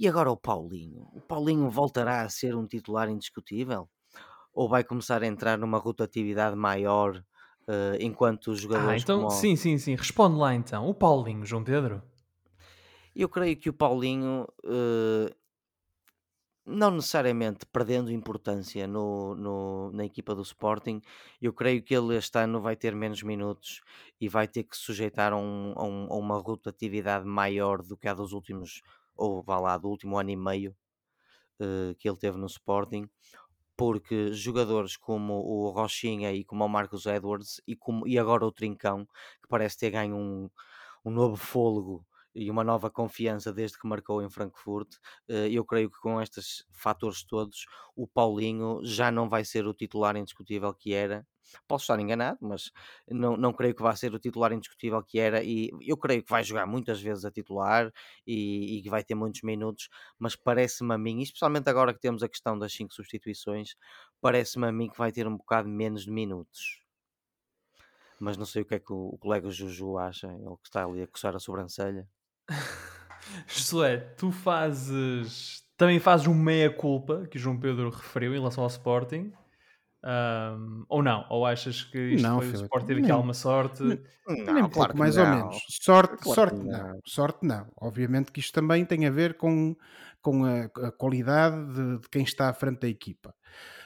e 0.00 0.08
agora 0.08 0.30
o 0.30 0.36
Paulinho? 0.36 1.08
O 1.12 1.20
Paulinho 1.20 1.68
voltará 1.68 2.22
a 2.22 2.28
ser 2.30 2.56
um 2.56 2.66
titular 2.66 3.10
indiscutível? 3.10 3.86
Ou 4.54 4.66
vai 4.66 4.82
começar 4.82 5.22
a 5.22 5.26
entrar 5.26 5.58
numa 5.58 5.76
rotatividade 5.76 6.56
maior 6.56 7.16
uh, 7.16 7.96
enquanto 8.00 8.48
os 8.48 8.60
ah, 8.60 8.62
jogadores... 8.62 9.02
Ah, 9.02 9.04
então, 9.04 9.18
como... 9.18 9.30
sim, 9.30 9.56
sim, 9.56 9.76
sim. 9.76 9.94
Responde 9.94 10.38
lá 10.38 10.54
então. 10.54 10.88
O 10.88 10.94
Paulinho, 10.94 11.44
João 11.44 11.62
Pedro? 11.62 12.02
Eu 13.14 13.28
creio 13.28 13.56
que 13.58 13.68
o 13.68 13.74
Paulinho 13.74 14.46
uh, 14.64 15.30
não 16.70 16.90
necessariamente 16.92 17.66
perdendo 17.66 18.10
importância 18.12 18.86
no, 18.86 19.34
no- 19.34 19.90
na 19.92 20.04
equipa 20.04 20.34
do 20.34 20.42
Sporting, 20.42 21.00
eu 21.40 21.52
creio 21.52 21.82
que 21.82 21.94
ele 21.94 22.16
este 22.16 22.38
ano 22.38 22.60
vai 22.60 22.76
ter 22.76 22.94
menos 22.94 23.22
minutos 23.22 23.80
e 24.20 24.28
vai 24.28 24.46
ter 24.48 24.64
que 24.64 24.76
sujeitar 24.76 25.32
a, 25.32 25.36
um- 25.36 25.74
um- 25.78 26.06
uma 26.10 26.38
rotatividade 26.38 27.26
maior 27.26 27.82
do 27.82 27.96
que 27.96 28.08
a 28.08 28.14
dos 28.14 28.32
últimos, 28.32 28.82
ou 29.16 29.42
vá 29.42 29.58
lá, 29.60 29.76
do 29.78 29.88
último 29.88 30.18
ano 30.18 30.30
e 30.30 30.36
meio 30.36 30.76
eh, 31.60 31.94
que 31.98 32.08
ele 32.08 32.18
teve 32.18 32.38
no 32.38 32.46
Sporting, 32.46 33.08
porque 33.76 34.32
jogadores 34.32 34.96
como 34.96 35.34
o 35.34 35.70
Rochinha 35.70 36.32
e 36.32 36.44
como 36.44 36.64
o 36.64 36.68
Marcos 36.68 37.06
Edwards 37.06 37.60
e, 37.66 37.76
como, 37.76 38.06
e 38.08 38.18
agora 38.18 38.46
o 38.46 38.52
Trincão, 38.52 39.06
que 39.42 39.48
parece 39.48 39.78
ter 39.78 39.90
ganho 39.90 40.16
um, 40.16 40.50
um 41.04 41.10
novo 41.10 41.36
fôlego 41.36 42.06
e 42.34 42.50
uma 42.50 42.64
nova 42.64 42.90
confiança 42.90 43.52
desde 43.52 43.78
que 43.78 43.86
marcou 43.86 44.22
em 44.22 44.30
Frankfurt. 44.30 44.96
Eh, 45.28 45.48
eu 45.50 45.64
creio 45.64 45.90
que 45.90 45.98
com 46.00 46.20
estes 46.20 46.64
fatores 46.72 47.24
todos, 47.24 47.66
o 47.96 48.06
Paulinho 48.06 48.80
já 48.84 49.10
não 49.10 49.28
vai 49.28 49.44
ser 49.44 49.66
o 49.66 49.74
titular 49.74 50.16
indiscutível 50.16 50.72
que 50.74 50.92
era. 50.94 51.26
Posso 51.66 51.84
estar 51.84 51.98
enganado, 51.98 52.38
mas 52.42 52.70
não, 53.08 53.36
não 53.36 53.52
creio 53.52 53.74
que 53.74 53.82
vá 53.82 53.94
ser 53.96 54.14
o 54.14 54.18
titular 54.20 54.52
indiscutível 54.52 55.02
que 55.02 55.18
era. 55.18 55.42
E 55.42 55.70
eu 55.82 55.96
creio 55.96 56.22
que 56.22 56.30
vai 56.30 56.44
jogar 56.44 56.66
muitas 56.66 57.00
vezes 57.00 57.24
a 57.24 57.30
titular 57.30 57.92
e, 58.26 58.78
e 58.78 58.82
que 58.82 58.90
vai 58.90 59.02
ter 59.02 59.14
muitos 59.14 59.42
minutos. 59.42 59.88
Mas 60.18 60.36
parece-me 60.36 60.94
a 60.94 60.98
mim, 60.98 61.20
especialmente 61.22 61.68
agora 61.68 61.92
que 61.92 62.00
temos 62.00 62.22
a 62.22 62.28
questão 62.28 62.58
das 62.58 62.72
cinco 62.72 62.94
substituições, 62.94 63.74
parece-me 64.20 64.66
a 64.68 64.72
mim 64.72 64.88
que 64.88 64.98
vai 64.98 65.10
ter 65.12 65.26
um 65.26 65.36
bocado 65.36 65.68
menos 65.68 66.04
de 66.04 66.10
minutos 66.10 66.80
mas 68.20 68.36
não 68.36 68.44
sei 68.44 68.62
o 68.62 68.64
que 68.66 68.74
é 68.74 68.78
que 68.78 68.92
o, 68.92 69.16
colega 69.18 69.50
Juju 69.50 69.96
acha, 69.96 70.26
ele 70.28 70.56
que 70.62 70.68
está 70.68 70.84
ali 70.84 71.02
a 71.02 71.06
coçar 71.06 71.34
a 71.34 71.40
sobrancelha. 71.40 72.06
Josué, 73.46 73.98
tu 74.16 74.30
fazes. 74.30 75.62
Também 75.76 75.98
fazes 75.98 76.26
um 76.26 76.34
meia-culpa 76.34 77.26
que 77.30 77.38
o 77.38 77.40
João 77.40 77.58
Pedro 77.58 77.88
referiu 77.90 78.34
em 78.34 78.38
relação 78.38 78.64
ao 78.64 78.68
Sporting. 78.68 79.32
Um, 80.02 80.84
ou 80.88 81.02
não? 81.02 81.26
Ou 81.28 81.44
achas 81.44 81.82
que 81.82 81.98
isto 82.14 82.26
não, 82.26 82.38
foi 82.38 82.46
Filipe, 82.46 82.62
o 82.62 82.64
Sporting 82.64 82.86
teve 82.86 83.00
aqui 83.02 83.10
alguma 83.10 83.34
sorte? 83.34 83.82
Não, 83.82 84.54
nem 84.54 84.62
um 84.62 84.68
pouco, 84.68 84.96
mais 84.96 85.16
não. 85.16 85.24
ou 85.24 85.30
menos. 85.30 85.62
Sorte, 85.68 86.16
claro 86.16 86.34
sorte 86.34 86.56
não. 86.56 86.88
não. 86.88 87.00
Sorte 87.04 87.46
não. 87.46 87.66
Obviamente 87.76 88.32
que 88.32 88.40
isto 88.40 88.52
também 88.52 88.84
tem 88.84 89.06
a 89.06 89.10
ver 89.10 89.34
com, 89.34 89.76
com 90.22 90.44
a, 90.44 90.64
a 90.86 90.92
qualidade 90.92 91.74
de, 91.74 91.98
de, 91.98 92.08
quem 92.08 92.22
está 92.22 92.48
à 92.48 92.52
frente 92.52 92.80
da 92.80 92.88
equipa. 92.88 93.34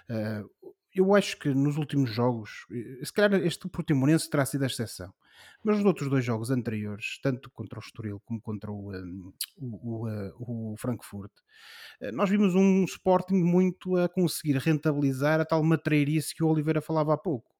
Uh, 0.09 0.49
eu 0.95 1.15
acho 1.15 1.37
que 1.39 1.49
nos 1.49 1.77
últimos 1.77 2.11
jogos, 2.11 2.67
se 3.03 3.12
calhar 3.12 3.35
este 3.45 3.69
Portimonense 3.69 4.31
terá 4.31 4.47
sido 4.47 4.62
a 4.62 4.67
exceção, 4.67 5.12
mas 5.64 5.76
nos 5.76 5.85
outros 5.87 6.09
dois 6.09 6.24
jogos 6.24 6.51
anteriores, 6.51 7.18
tanto 7.22 7.51
contra 7.51 7.78
o 7.78 7.82
Estoril 7.82 8.20
como 8.24 8.41
contra 8.41 8.70
o, 8.70 8.93
um, 8.93 9.32
o, 9.57 9.66
o, 9.66 10.09
uh, 10.09 10.72
o, 10.72 10.76
Frankfurt, 10.78 11.32
uh, 12.03 12.12
nós 12.12 12.28
vimos 12.28 12.55
um 12.55 12.85
Sporting 12.85 13.43
muito 13.43 13.97
a 13.97 14.09
conseguir 14.09 14.57
rentabilizar 14.59 15.41
a 15.41 15.45
tal 15.45 15.62
matreirice 15.62 16.35
que 16.35 16.43
o 16.43 16.49
Oliveira 16.49 16.80
falava 16.80 17.14
há 17.14 17.16
pouco. 17.16 17.51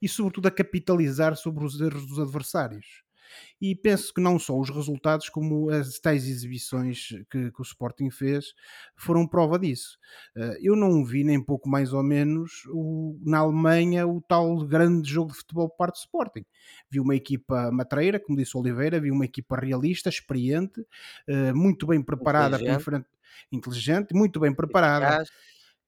E 0.00 0.08
sobretudo 0.08 0.48
a 0.48 0.50
capitalizar 0.50 1.36
sobre 1.36 1.64
os 1.64 1.80
erros 1.80 2.06
dos 2.06 2.18
adversários 2.18 3.02
e 3.60 3.74
penso 3.74 4.12
que 4.12 4.20
não 4.20 4.38
só 4.38 4.58
os 4.58 4.70
resultados, 4.70 5.28
como 5.28 5.70
as 5.70 5.98
tais 5.98 6.26
exibições 6.26 7.08
que, 7.30 7.50
que 7.50 7.60
o 7.60 7.62
Sporting 7.62 8.10
fez 8.10 8.54
foram 8.96 9.26
prova 9.26 9.58
disso. 9.58 9.98
Eh, 10.36 10.58
eu 10.62 10.76
não 10.76 11.04
vi 11.04 11.24
nem 11.24 11.42
pouco 11.42 11.68
mais 11.68 11.92
ou 11.92 12.02
menos 12.02 12.64
o, 12.68 13.18
na 13.22 13.38
Alemanha 13.38 14.06
o 14.06 14.20
tal 14.20 14.56
grande 14.66 15.10
jogo 15.10 15.32
de 15.32 15.38
futebol 15.38 15.68
por 15.68 15.76
parte 15.76 15.94
do 15.96 16.00
Sporting. 16.00 16.44
Vi 16.90 17.00
uma 17.00 17.14
equipa 17.14 17.70
matreira, 17.70 18.18
como 18.18 18.38
disse 18.38 18.56
Oliveira, 18.56 19.00
vi 19.00 19.10
uma 19.10 19.24
equipa 19.24 19.56
realista, 19.56 20.08
experiente, 20.08 20.84
eh, 21.26 21.52
muito 21.52 21.86
bem 21.86 22.02
preparada, 22.02 22.58
frente, 22.80 23.06
inteligente 23.52 24.14
muito 24.14 24.40
bem 24.40 24.54
preparada. 24.54 25.18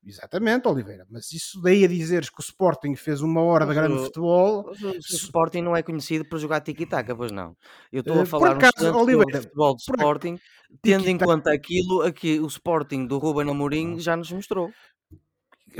Exatamente, 0.05 0.66
Oliveira, 0.66 1.07
mas 1.09 1.32
isso 1.32 1.61
daí 1.62 1.84
a 1.84 1.88
dizeres 1.88 2.28
que 2.28 2.40
o 2.40 2.42
Sporting 2.42 2.96
fez 2.96 3.22
uma 3.22 3.40
hora 3.40 3.64
de 3.64 3.72
grande 3.72 3.94
o, 3.94 4.05
futebol. 4.05 4.72
o, 4.82 4.88
o 4.88 4.98
Sporting 4.98 5.62
não 5.62 5.76
é 5.76 5.82
conhecido 5.82 6.24
por 6.24 6.40
jogar 6.40 6.61
tiki-taka, 6.61 7.14
pois 7.14 7.30
não. 7.30 7.57
Eu 7.92 8.00
estou 8.00 8.20
a 8.20 8.26
falar 8.26 8.57
por 8.57 8.64
acaso, 8.64 8.92
um 8.92 9.00
Oliveira, 9.00 9.38
do 9.38 9.42
futebol 9.42 9.76
do 9.76 9.80
Sporting, 9.80 10.40
tendo 10.82 11.09
em 11.09 11.16
conta 11.16 11.53
aquilo 11.53 12.03
a 12.03 12.11
que 12.11 12.40
o 12.40 12.46
Sporting 12.46 13.07
do 13.07 13.18
Ruben 13.18 13.48
Amorim 13.48 14.00
já 14.00 14.16
nos 14.16 14.32
mostrou. 14.32 14.72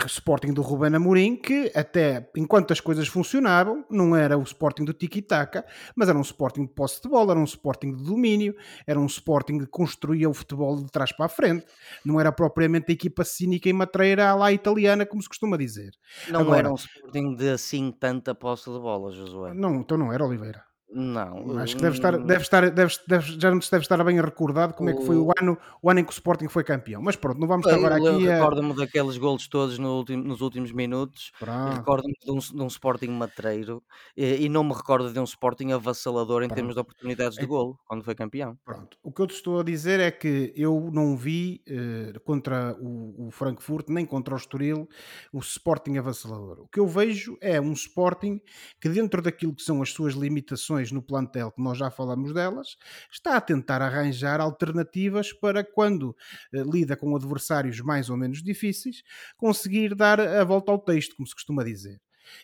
Sporting 0.07 0.53
do 0.53 0.63
Ruben 0.63 0.95
Amorim, 0.95 1.37
que 1.37 1.71
até 1.75 2.31
enquanto 2.37 2.73
as 2.73 2.81
coisas 2.81 3.09
funcionavam, 3.09 3.85
não 3.91 4.17
era 4.17 4.39
o 4.39 4.43
Sporting 4.43 4.85
do 4.85 4.93
tiki-taka, 4.93 5.65
mas 5.95 6.09
era 6.09 6.19
um 6.19 6.23
Sporting 6.23 6.67
de 6.67 6.73
posse 6.73 7.03
de 7.03 7.09
bola, 7.09 7.33
era 7.33 7.41
um 7.41 7.45
Sporting 7.45 7.95
de 7.95 8.05
domínio, 8.05 8.55
era 8.87 8.99
um 8.99 9.07
Sporting 9.07 9.59
que 9.59 9.67
construía 9.67 10.29
o 10.29 10.35
futebol 10.35 10.77
de 10.77 10.91
trás 10.91 11.13
para 11.13 11.27
a 11.27 11.29
frente. 11.29 11.67
Não 12.05 12.21
era 12.21 12.33
propriamente 12.33 12.91
a 12.91 12.95
equipa 12.95 13.25
cínica 13.25 13.69
e 13.69 13.73
matreira 13.73 14.29
à 14.29 14.35
lá 14.35 14.53
italiana, 14.53 15.05
como 15.05 15.23
se 15.23 15.29
costuma 15.29 15.57
dizer. 15.57 15.93
Não 16.29 16.41
Agora, 16.41 16.59
era 16.61 16.73
um 16.73 16.75
Sporting 16.75 17.35
de 17.35 17.51
assim 17.51 17.93
tanta 17.93 18.35
posse 18.35 18.71
de 18.71 18.79
bola, 18.79 19.13
Josué. 19.13 19.53
Não, 19.55 19.77
então 19.77 19.99
não 19.99 20.13
era, 20.13 20.25
Oliveira. 20.25 20.72
Não. 20.95 21.59
Acho 21.59 21.77
que 21.77 21.83
deve 21.83 21.97
estar, 21.97 22.15
hum. 22.15 22.27
deve 22.27 22.43
estar, 22.43 22.71
deve, 22.71 22.95
deve, 23.07 23.41
já 23.41 23.51
não 23.51 23.61
se 23.61 23.71
deve 23.71 23.83
estar 23.83 24.03
bem 24.05 24.21
recordado 24.21 24.75
como 24.75 24.91
o... 24.91 24.93
é 24.93 24.97
que 24.97 25.05
foi 25.05 25.17
o 25.17 25.31
ano, 25.39 25.59
o 25.81 25.91
ano 25.91 26.01
em 26.01 26.05
que 26.05 26.11
o 26.11 26.13
Sporting 26.13 26.49
foi 26.49 26.65
campeão. 26.65 27.01
Mas 27.01 27.17
pronto, 27.17 27.41
não 27.41 27.49
vamos 27.49 27.67
estar 27.67 27.79
agora 27.79 27.97
aqui. 27.97 28.25
Eu 28.25 28.33
recordo-me 28.33 28.77
daqueles 28.77 29.17
golos 29.17 29.47
todos 29.49 29.79
no 29.79 30.03
nos 30.05 30.41
últimos 30.41 30.73
minutos. 30.73 31.33
Recordo-me 31.75 32.15
de, 32.23 32.31
um, 32.31 32.39
de 32.39 32.63
um, 32.63 32.67
Sporting 32.67 33.09
matreiro 33.09 33.83
e, 34.17 34.45
e, 34.45 34.49
não 34.49 34.65
me 34.65 34.75
recordo 34.75 35.13
de 35.13 35.19
um 35.19 35.25
Sporting 35.25 35.73
avassalador 35.73 36.43
em 36.43 36.47
pronto. 36.47 36.57
termos 36.57 36.75
de 36.75 36.81
oportunidades 36.81 37.39
de 37.39 37.45
é... 37.45 37.47
golo 37.47 37.79
quando 37.87 38.05
foi 38.05 38.15
campeão. 38.15 38.59
Pronto. 38.65 38.97
O 39.03 39.13
que 39.13 39.23
eu 39.23 39.27
te 39.27 39.35
estou 39.35 39.61
a 39.61 39.63
dizer 39.63 40.01
é 40.01 40.11
que 40.11 40.53
eu 40.57 40.91
não 40.93 41.17
vi 41.17 41.63
eh, 41.67 42.13
contra 42.25 42.77
o, 42.81 43.29
o 43.29 43.31
Frankfurt 43.31 43.89
nem 43.89 44.05
contra 44.05 44.35
o 44.35 44.37
Estoril 44.37 44.89
o 45.33 45.39
Sporting 45.39 45.99
avassalador. 45.99 46.61
O 46.61 46.69
que 46.69 46.81
eu 46.81 46.87
vejo 46.87 47.37
é 47.41 47.61
um 47.61 47.73
Sporting 47.73 48.41
que 48.81 48.89
dentro 48.89 49.23
daquilo 49.23 49.55
que 49.55 49.63
são 49.63 49.83
as 49.83 49.91
suas 49.91 50.15
limitações 50.15 50.82
no 50.91 51.03
plantel 51.03 51.53
que 51.53 51.63
nós 51.63 51.79
já 51.79 51.91
falamos 51.91 52.33
delas, 52.33 52.77
está 53.11 53.37
a 53.37 53.41
tentar 53.41 53.83
arranjar 53.83 54.41
alternativas 54.41 55.33
para 55.33 55.63
quando 55.63 56.17
eh, 56.53 56.63
lida 56.63 56.97
com 56.97 57.15
adversários 57.15 57.81
mais 57.81 58.11
ou 58.11 58.17
menos 58.17 58.43
difíceis, 58.43 59.03
conseguir 59.37 59.95
dar 59.95 60.19
a 60.21 60.43
volta 60.45 60.73
ao 60.73 60.79
texto, 60.79 61.15
como 61.15 61.27
se 61.27 61.35
costuma 61.35 61.63
dizer. 61.63 62.01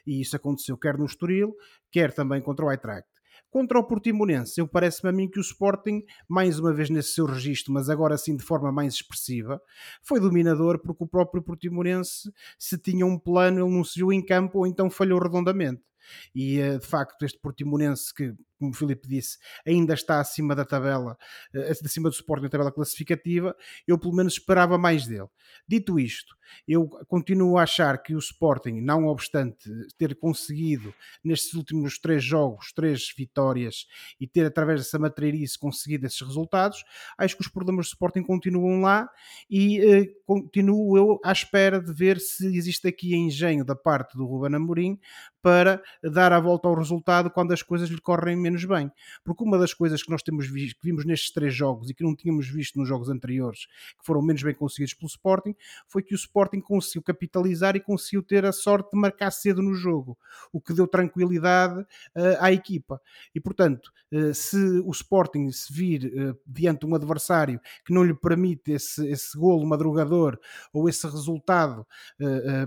E 0.06 0.20
isso 0.20 0.36
aconteceu 0.36 0.76
quer 0.76 0.98
no 0.98 1.06
Estoril, 1.06 1.54
quer 1.90 2.12
também 2.12 2.40
contra 2.40 2.64
o 2.64 2.70
Eintracht. 2.70 3.08
Contra 3.50 3.78
o 3.78 3.84
Portimonense, 3.84 4.60
eu 4.60 4.68
parece-me 4.68 5.08
a 5.08 5.12
mim 5.12 5.26
que 5.26 5.38
o 5.38 5.40
Sporting, 5.40 6.02
mais 6.28 6.58
uma 6.58 6.72
vez 6.72 6.90
nesse 6.90 7.14
seu 7.14 7.24
registro, 7.24 7.72
mas 7.72 7.88
agora 7.88 8.18
sim 8.18 8.36
de 8.36 8.42
forma 8.42 8.70
mais 8.70 8.94
expressiva, 8.94 9.58
foi 10.02 10.20
dominador 10.20 10.78
porque 10.78 11.04
o 11.04 11.06
próprio 11.06 11.42
Portimonense, 11.42 12.30
se 12.58 12.76
tinha 12.76 13.06
um 13.06 13.18
plano, 13.18 13.64
ele 13.64 13.74
não 13.74 13.82
se 13.82 13.98
viu 13.98 14.12
em 14.12 14.22
campo 14.22 14.58
ou 14.58 14.66
então 14.66 14.90
falhou 14.90 15.18
redondamente. 15.18 15.87
E 16.34 16.58
eh, 16.58 16.78
de 16.78 16.86
facto, 16.86 17.24
este 17.24 17.38
Portimonense, 17.40 18.12
que, 18.14 18.34
como 18.58 18.70
o 18.70 18.74
Filipe 18.74 19.08
disse, 19.08 19.38
ainda 19.66 19.94
está 19.94 20.20
acima 20.20 20.54
da 20.54 20.64
tabela, 20.64 21.16
eh, 21.54 21.70
acima 21.70 22.08
do 22.08 22.14
Sporting 22.14 22.44
na 22.44 22.50
tabela 22.50 22.72
classificativa, 22.72 23.56
eu 23.86 23.98
pelo 23.98 24.14
menos 24.14 24.34
esperava 24.34 24.76
mais 24.76 25.06
dele. 25.06 25.28
Dito 25.66 25.98
isto, 25.98 26.36
eu 26.66 26.88
continuo 27.06 27.58
a 27.58 27.62
achar 27.62 28.02
que 28.02 28.14
o 28.14 28.18
Sporting, 28.18 28.80
não 28.80 29.06
obstante 29.06 29.70
ter 29.96 30.14
conseguido 30.16 30.94
nestes 31.22 31.54
últimos 31.54 31.98
três 31.98 32.22
jogos, 32.22 32.72
três 32.72 33.12
vitórias 33.16 33.86
e 34.20 34.26
ter 34.26 34.44
através 34.44 34.80
dessa 34.80 34.98
matreirice 34.98 35.58
conseguido 35.58 36.06
esses 36.06 36.20
resultados, 36.20 36.84
acho 37.16 37.36
que 37.36 37.42
os 37.42 37.48
problemas 37.48 37.86
do 37.86 37.90
Sporting 37.90 38.22
continuam 38.22 38.80
lá 38.80 39.08
e 39.48 39.80
eh, 39.80 40.06
continuo 40.26 40.96
eu 40.96 41.20
à 41.24 41.32
espera 41.32 41.80
de 41.80 41.92
ver 41.92 42.18
se 42.18 42.46
existe 42.56 42.88
aqui 42.88 43.14
engenho 43.14 43.64
da 43.64 43.74
parte 43.74 44.16
do 44.16 44.26
Ruben 44.26 44.56
Amorim 44.56 44.98
para 45.42 45.82
dar 46.02 46.32
a 46.32 46.40
volta 46.40 46.68
ao 46.68 46.74
resultado 46.74 47.30
quando 47.30 47.52
as 47.52 47.62
coisas 47.62 47.88
lhe 47.88 48.00
correm 48.00 48.36
menos 48.48 48.64
bem. 48.64 48.90
Porque 49.24 49.44
uma 49.44 49.58
das 49.58 49.74
coisas 49.74 50.02
que 50.02 50.10
nós 50.10 50.22
temos 50.22 50.48
visto, 50.48 50.78
que 50.78 50.86
vimos 50.86 51.04
nestes 51.04 51.32
três 51.32 51.54
jogos 51.54 51.90
e 51.90 51.94
que 51.94 52.02
não 52.02 52.16
tínhamos 52.16 52.48
visto 52.48 52.78
nos 52.78 52.88
jogos 52.88 53.08
anteriores, 53.08 53.66
que 53.98 54.04
foram 54.04 54.22
menos 54.22 54.42
bem 54.42 54.54
conseguidos 54.54 54.94
pelo 54.94 55.08
Sporting, 55.08 55.54
foi 55.86 56.02
que 56.02 56.14
o 56.14 56.16
Sporting 56.16 56.60
conseguiu 56.60 57.02
capitalizar 57.02 57.76
e 57.76 57.80
conseguiu 57.80 58.22
ter 58.22 58.44
a 58.44 58.52
sorte 58.52 58.90
de 58.92 58.98
marcar 58.98 59.30
cedo 59.30 59.62
no 59.62 59.74
jogo, 59.74 60.18
o 60.52 60.60
que 60.60 60.72
deu 60.72 60.86
tranquilidade 60.86 61.80
uh, 61.80 62.36
à 62.40 62.52
equipa. 62.52 63.00
E 63.34 63.40
portanto, 63.40 63.92
uh, 64.12 64.34
se 64.34 64.56
o 64.56 64.90
Sporting 64.90 65.50
se 65.50 65.72
vir 65.72 66.06
uh, 66.06 66.38
diante 66.46 66.80
de 66.80 66.86
um 66.86 66.94
adversário 66.94 67.60
que 67.84 67.92
não 67.92 68.04
lhe 68.04 68.14
permite 68.14 68.72
esse, 68.72 69.06
esse 69.08 69.36
golo 69.36 69.66
madrugador 69.66 70.38
ou 70.72 70.88
esse 70.88 71.06
resultado 71.06 71.86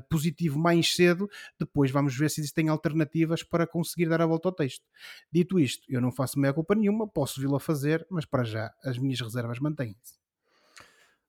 positivo 0.10 0.60
mais 0.60 0.94
cedo, 0.96 1.30
depois 1.60 1.92
vamos 1.92 2.16
ver 2.16 2.30
se 2.30 2.42
existem 2.42 2.70
alternativas 2.70 3.44
para 3.44 3.68
conseguir 3.68 4.08
dar 4.08 4.22
a 4.22 4.26
volta 4.26 4.50
ao 4.50 4.54
texto. 4.54 4.84
Dito 5.32 5.60
isto, 5.60 5.71
eu 5.88 6.02
não 6.02 6.12
faço 6.12 6.40
meia 6.40 6.54
culpa 6.54 6.76
nenhuma, 6.76 7.08
posso 7.08 7.40
vê-lo 7.40 7.56
a 7.56 7.60
fazer, 7.60 8.06
mas 8.10 8.26
para 8.26 8.44
já 8.44 8.74
as 8.84 8.98
minhas 8.98 9.20
reservas 9.20 9.60
mantêm-se. 9.60 10.20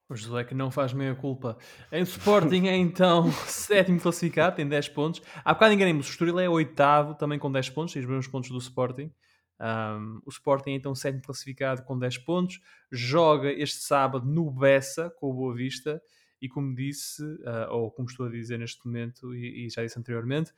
O 0.09 0.15
José 0.15 0.45
que 0.45 0.55
não 0.55 0.71
faz 0.71 0.93
meia 0.93 1.15
culpa. 1.15 1.57
Em 1.91 2.03
Sporting 2.03 2.67
é 2.67 2.77
então 2.77 3.33
sétimo 3.49 3.99
classificado, 3.99 4.57
tem 4.57 4.69
10 4.69 4.91
pontos. 4.91 5.23
Há 5.43 5.55
bocado 5.55 5.73
enganemos, 5.73 6.07
o 6.07 6.11
Estoril 6.11 6.39
é 6.39 6.49
oitavo, 6.49 7.15
também 7.15 7.39
com 7.39 7.51
10 7.51 7.71
pontos, 7.71 7.95
tem 7.95 8.03
os 8.03 8.09
mesmos 8.09 8.27
pontos 8.27 8.51
do 8.51 8.59
Sporting. 8.59 9.11
Um, 9.59 10.21
o 10.27 10.29
Sporting 10.29 10.71
é 10.71 10.75
então 10.75 10.95
sétimo 10.95 11.23
classificado 11.23 11.83
com 11.85 11.99
10 11.99 12.19
pontos. 12.19 12.61
Joga 12.91 13.51
este 13.53 13.79
sábado 13.79 14.27
no 14.27 14.51
Bessa 14.51 15.09
com 15.09 15.31
o 15.31 15.35
Boa 15.35 15.55
Vista. 15.55 16.03
E 16.43 16.49
como 16.49 16.75
disse, 16.75 17.23
uh, 17.23 17.71
ou 17.71 17.91
como 17.91 18.09
estou 18.09 18.27
a 18.27 18.31
dizer 18.31 18.59
neste 18.59 18.85
momento, 18.85 19.33
e, 19.33 19.67
e 19.67 19.71
já 19.71 19.83
disse 19.83 19.97
anteriormente, 19.97 20.53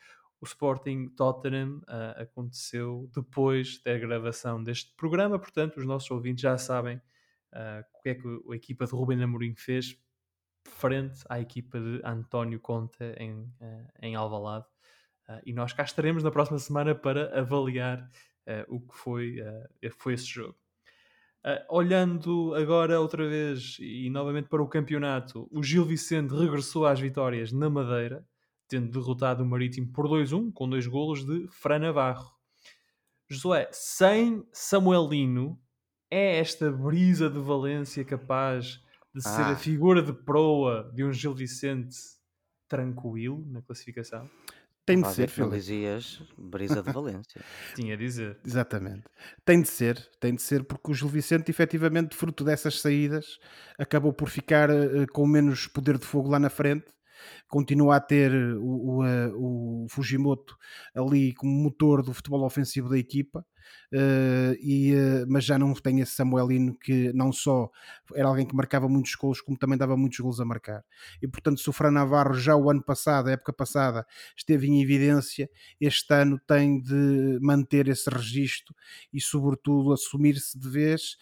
o 0.44 0.46
Sporting 0.46 1.08
Tottenham 1.16 1.78
uh, 1.88 2.20
aconteceu 2.20 3.10
depois 3.14 3.82
da 3.82 3.96
gravação 3.96 4.62
deste 4.62 4.94
programa, 4.94 5.38
portanto, 5.38 5.78
os 5.78 5.86
nossos 5.86 6.10
ouvintes 6.10 6.42
já 6.42 6.58
sabem 6.58 6.98
uh, 6.98 7.80
o 7.94 8.02
que 8.02 8.10
é 8.10 8.14
que 8.14 8.28
a 8.28 8.54
equipa 8.54 8.84
de 8.84 8.92
Ruben 8.92 9.22
Amorim 9.22 9.54
fez 9.56 9.98
frente 10.68 11.24
à 11.30 11.40
equipa 11.40 11.80
de 11.80 12.02
António 12.04 12.60
Conte 12.60 13.02
em, 13.16 13.40
uh, 13.40 13.88
em 14.02 14.14
Alvalade. 14.14 14.66
Uh, 15.26 15.40
e 15.46 15.54
nós 15.54 15.72
cá 15.72 15.82
estaremos 15.82 16.22
na 16.22 16.30
próxima 16.30 16.58
semana 16.58 16.94
para 16.94 17.38
avaliar 17.38 18.08
o 18.68 18.78
que 18.78 18.94
foi, 18.94 19.38
foi 19.92 20.12
esse 20.12 20.26
jogo. 20.26 20.54
olhando 21.70 22.54
agora 22.54 23.00
outra 23.00 23.26
vez 23.26 23.78
e 23.80 24.10
novamente 24.10 24.50
para 24.50 24.62
o 24.62 24.68
campeonato, 24.68 25.48
o 25.50 25.62
Gil 25.62 25.82
Vicente 25.82 26.34
regressou 26.34 26.84
às 26.84 27.00
vitórias 27.00 27.52
na 27.52 27.70
Madeira, 27.70 28.22
tendo 28.74 28.90
derrotado 28.90 29.44
o 29.44 29.46
Marítimo 29.46 29.86
por 29.92 30.08
2-1, 30.08 30.52
com 30.52 30.68
dois 30.68 30.84
golos 30.84 31.24
de 31.24 31.46
Fran 31.48 31.78
Navarro. 31.78 32.32
Josué, 33.28 33.68
sem 33.70 34.44
Samuelino, 34.52 35.56
é 36.10 36.38
esta 36.40 36.72
brisa 36.72 37.30
de 37.30 37.38
Valência 37.38 38.04
capaz 38.04 38.80
de 39.14 39.22
ser 39.22 39.42
ah. 39.42 39.50
a 39.50 39.56
figura 39.56 40.02
de 40.02 40.12
proa 40.12 40.90
de 40.92 41.04
um 41.04 41.12
Gil 41.12 41.32
Vicente 41.32 41.96
tranquilo 42.68 43.46
na 43.48 43.62
classificação? 43.62 44.28
Tem 44.84 45.00
de 45.00 45.08
ser, 45.12 45.30
Filipe. 45.30 45.54
dizias 45.54 46.20
brisa 46.36 46.82
de 46.82 46.92
Valência. 46.92 47.40
Tinha 47.76 47.94
a 47.94 47.96
dizer. 47.96 48.38
Exatamente. 48.44 49.04
Tem 49.44 49.62
de 49.62 49.68
ser, 49.68 49.96
tem 50.20 50.34
de 50.34 50.42
ser, 50.42 50.64
porque 50.64 50.90
o 50.90 50.94
Gil 50.94 51.08
Vicente, 51.08 51.48
efetivamente, 51.48 52.16
fruto 52.16 52.42
dessas 52.42 52.80
saídas, 52.80 53.38
acabou 53.78 54.12
por 54.12 54.28
ficar 54.28 54.68
uh, 54.68 55.06
com 55.12 55.26
menos 55.26 55.68
poder 55.68 55.96
de 55.96 56.04
fogo 56.04 56.28
lá 56.28 56.40
na 56.40 56.50
frente 56.50 56.92
continua 57.48 57.96
a 57.96 58.00
ter 58.00 58.32
o, 58.56 59.02
o, 59.02 59.84
o 59.84 59.88
Fujimoto 59.88 60.56
ali 60.94 61.34
como 61.34 61.52
motor 61.52 62.02
do 62.02 62.12
futebol 62.12 62.44
ofensivo 62.44 62.88
da 62.88 62.98
equipa. 62.98 63.44
Uh, 63.92 64.54
e, 64.60 64.92
uh, 64.94 65.24
mas 65.28 65.44
já 65.44 65.58
não 65.58 65.72
tem 65.74 66.00
esse 66.00 66.12
Samuelino 66.12 66.76
que 66.78 67.12
não 67.12 67.32
só 67.32 67.70
era 68.14 68.28
alguém 68.28 68.44
que 68.44 68.54
marcava 68.54 68.88
muitos 68.88 69.14
gols, 69.14 69.40
como 69.40 69.56
também 69.56 69.78
dava 69.78 69.96
muitos 69.96 70.18
gols 70.18 70.40
a 70.40 70.44
marcar. 70.44 70.84
E 71.22 71.28
portanto, 71.28 71.60
se 71.60 71.70
o 71.70 71.72
Fran 71.72 71.92
Navarro 71.92 72.34
já 72.34 72.56
o 72.56 72.70
ano 72.70 72.82
passado, 72.82 73.28
a 73.28 73.32
época 73.32 73.52
passada, 73.52 74.06
esteve 74.36 74.66
em 74.66 74.82
evidência, 74.82 75.48
este 75.80 76.12
ano 76.12 76.40
tem 76.46 76.80
de 76.80 77.38
manter 77.40 77.88
esse 77.88 78.10
registro 78.10 78.74
e, 79.12 79.20
sobretudo, 79.20 79.92
assumir-se 79.92 80.58
de 80.58 80.68
vez 80.68 81.16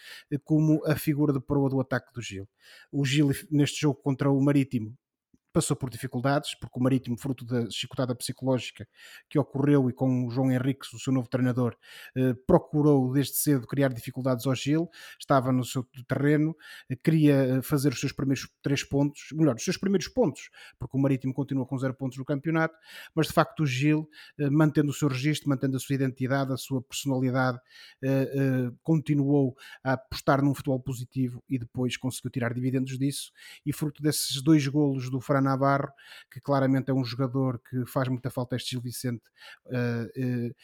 como 0.44 0.82
a 0.86 0.96
figura 0.96 1.32
de 1.32 1.40
proa 1.40 1.68
do 1.68 1.80
ataque 1.80 2.12
do 2.12 2.22
Gil. 2.22 2.48
O 2.90 3.04
Gil, 3.04 3.30
neste 3.50 3.82
jogo 3.82 4.00
contra 4.00 4.30
o 4.30 4.40
Marítimo, 4.40 4.96
passou 5.52 5.76
por 5.76 5.90
dificuldades, 5.90 6.54
porque 6.54 6.78
o 6.78 6.82
Marítimo, 6.82 7.18
fruto 7.18 7.44
da 7.44 7.68
chicotada 7.70 8.14
psicológica 8.14 8.88
que 9.28 9.38
ocorreu 9.38 9.90
e 9.90 9.92
com 9.92 10.26
o 10.26 10.30
João 10.30 10.50
Henriques, 10.50 10.92
o 10.92 10.98
seu 10.98 11.12
novo 11.12 11.28
treinador, 11.28 11.76
eh, 12.16 12.34
procurou 12.46 13.12
desde 13.12 13.36
cedo 13.36 13.66
criar 13.66 13.92
dificuldades 13.92 14.46
ao 14.46 14.54
Gil, 14.54 14.88
estava 15.20 15.52
no 15.52 15.64
seu 15.64 15.86
terreno, 16.08 16.56
eh, 16.88 16.96
queria 16.96 17.34
eh, 17.34 17.62
fazer 17.62 17.92
os 17.92 18.00
seus 18.00 18.12
primeiros 18.12 18.48
três 18.62 18.82
pontos, 18.82 19.28
melhor, 19.32 19.56
os 19.56 19.64
seus 19.64 19.76
primeiros 19.76 20.08
pontos, 20.08 20.48
porque 20.78 20.96
o 20.96 21.00
Marítimo 21.00 21.34
continua 21.34 21.66
com 21.66 21.76
zero 21.78 21.94
pontos 21.94 22.16
no 22.16 22.24
campeonato, 22.24 22.74
mas 23.14 23.26
de 23.26 23.32
facto 23.32 23.60
o 23.60 23.66
Gil, 23.66 24.08
mantendo 24.50 24.90
o 24.90 24.94
seu 24.94 25.08
registro, 25.08 25.48
mantendo 25.48 25.76
a 25.76 25.80
sua 25.80 25.94
identidade, 25.94 26.52
a 26.52 26.56
sua 26.56 26.80
personalidade, 26.82 27.58
continuou 28.82 29.56
a 29.84 29.92
apostar 29.92 30.42
num 30.42 30.54
futebol 30.54 30.80
positivo 30.80 31.42
e 31.48 31.58
depois 31.58 31.96
conseguiu 31.96 32.30
tirar 32.30 32.54
dividendos 32.54 32.98
disso, 32.98 33.32
e 33.64 33.72
fruto 33.72 34.02
desses 34.02 34.42
dois 34.42 34.66
golos 34.66 35.10
do 35.10 35.20
Fran 35.20 35.41
Navarro, 35.42 35.88
que 36.30 36.40
claramente 36.40 36.90
é 36.90 36.94
um 36.94 37.04
jogador 37.04 37.60
que 37.68 37.84
faz 37.86 38.08
muita 38.08 38.30
falta 38.30 38.56
este 38.56 38.70
Gil 38.70 38.80
Vicente, 38.80 39.22
uh, 39.66 40.48
uh, 40.48 40.54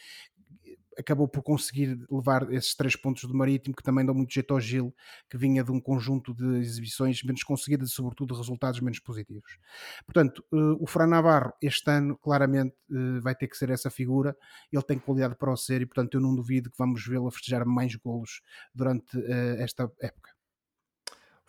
acabou 0.97 1.27
por 1.27 1.41
conseguir 1.41 2.05
levar 2.11 2.51
esses 2.51 2.75
três 2.75 2.95
pontos 2.95 3.23
do 3.23 3.33
Marítimo, 3.33 3.73
que 3.73 3.83
também 3.83 4.05
dão 4.05 4.13
muito 4.13 4.33
jeito 4.33 4.53
ao 4.53 4.59
Gil, 4.59 4.93
que 5.29 5.37
vinha 5.37 5.63
de 5.63 5.71
um 5.71 5.79
conjunto 5.79 6.33
de 6.33 6.57
exibições 6.57 7.23
menos 7.23 7.41
conseguidas 7.43 7.89
e, 7.89 7.93
sobretudo, 7.93 8.35
resultados 8.35 8.81
menos 8.81 8.99
positivos. 8.99 9.57
Portanto, 10.05 10.43
uh, 10.51 10.75
o 10.83 10.87
Fran 10.87 11.07
Navarro, 11.07 11.53
este 11.61 11.89
ano, 11.89 12.17
claramente 12.17 12.75
vai 13.21 13.35
ter 13.35 13.47
que 13.47 13.55
ser 13.55 13.69
essa 13.69 13.89
figura, 13.89 14.35
ele 14.73 14.83
tem 14.83 14.97
qualidade 14.97 15.35
para 15.35 15.53
o 15.53 15.55
ser 15.55 15.81
e, 15.81 15.85
portanto, 15.85 16.15
eu 16.15 16.21
não 16.21 16.35
duvido 16.35 16.69
que 16.71 16.77
vamos 16.77 17.05
vê-lo 17.05 17.29
festejar 17.29 17.65
mais 17.65 17.95
golos 17.95 18.41
durante 18.73 19.17
esta 19.59 19.89
época. 20.01 20.38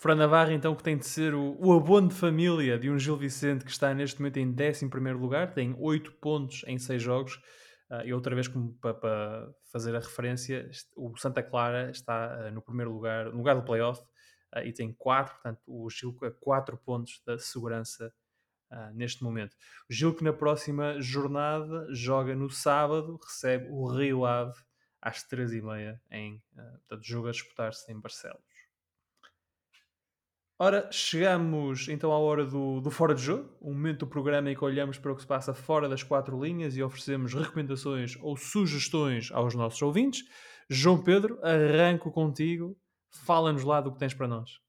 Fran 0.00 0.14
Navarro, 0.14 0.52
então, 0.52 0.74
que 0.74 0.82
tem 0.82 0.96
de 0.96 1.06
ser 1.06 1.34
o, 1.34 1.56
o, 1.60 1.72
abono 1.72 2.08
de 2.08 2.14
família 2.14 2.78
de 2.78 2.90
um 2.90 2.98
Gil 2.98 3.16
Vicente 3.16 3.64
que 3.64 3.70
está 3.70 3.92
neste 3.92 4.18
momento 4.18 4.38
em 4.38 4.48
11 4.48 4.86
lugar, 5.12 5.52
tem 5.52 5.76
8 5.78 6.12
pontos 6.12 6.64
em 6.66 6.78
6 6.78 7.02
jogos, 7.02 7.40
Uh, 7.90 8.06
e 8.06 8.14
outra 8.14 8.32
vez, 8.36 8.46
como 8.46 8.72
para, 8.74 8.94
para, 8.94 9.52
fazer 9.72 9.96
a 9.96 9.98
referência, 9.98 10.70
o 10.96 11.16
Santa 11.16 11.42
Clara 11.42 11.90
está 11.90 12.38
uh, 12.38 12.52
no 12.52 12.62
primeiro 12.62 12.92
lugar, 12.92 13.26
no 13.26 13.38
lugar 13.38 13.56
do 13.56 13.64
playoff, 13.64 14.00
uh, 14.54 14.60
e 14.60 14.72
tem 14.72 14.92
4, 14.92 15.34
portanto, 15.34 15.60
o 15.66 15.90
Gil 15.90 16.16
a 16.22 16.30
4 16.30 16.78
pontos 16.78 17.20
da 17.26 17.36
segurança 17.38 18.12
neste 18.94 19.24
momento. 19.24 19.56
O 19.90 19.92
Gil 19.92 20.14
que 20.14 20.22
na 20.22 20.32
próxima 20.32 21.00
jornada 21.00 21.88
joga 21.92 22.36
no 22.36 22.48
sábado, 22.48 23.18
recebe 23.20 23.66
o 23.68 23.88
Rio 23.88 24.24
Ave 24.24 24.54
às 25.02 25.28
3h30 25.28 25.98
em 26.08 26.40
portanto, 26.54 27.02
jogo 27.02 27.26
a 27.26 27.32
disputar-se 27.32 27.90
em 27.90 27.98
Barcelos. 27.98 28.40
Ora, 30.62 30.92
chegamos 30.92 31.88
então 31.88 32.12
à 32.12 32.18
hora 32.18 32.44
do, 32.44 32.82
do 32.82 32.90
Fora 32.90 33.14
de 33.14 33.22
Jogo, 33.22 33.48
um 33.62 33.72
momento 33.72 34.00
do 34.00 34.06
programa 34.06 34.50
em 34.50 34.54
que 34.54 34.62
olhamos 34.62 34.98
para 34.98 35.10
o 35.10 35.16
que 35.16 35.22
se 35.22 35.26
passa 35.26 35.54
fora 35.54 35.88
das 35.88 36.02
quatro 36.02 36.38
linhas 36.38 36.76
e 36.76 36.82
oferecemos 36.82 37.32
recomendações 37.32 38.18
ou 38.20 38.36
sugestões 38.36 39.30
aos 39.32 39.54
nossos 39.54 39.80
ouvintes. 39.80 40.22
João 40.68 41.02
Pedro, 41.02 41.40
arranco 41.42 42.12
contigo, 42.12 42.76
fala-nos 43.08 43.64
lá 43.64 43.80
do 43.80 43.90
que 43.90 43.98
tens 43.98 44.12
para 44.12 44.28
nós. 44.28 44.60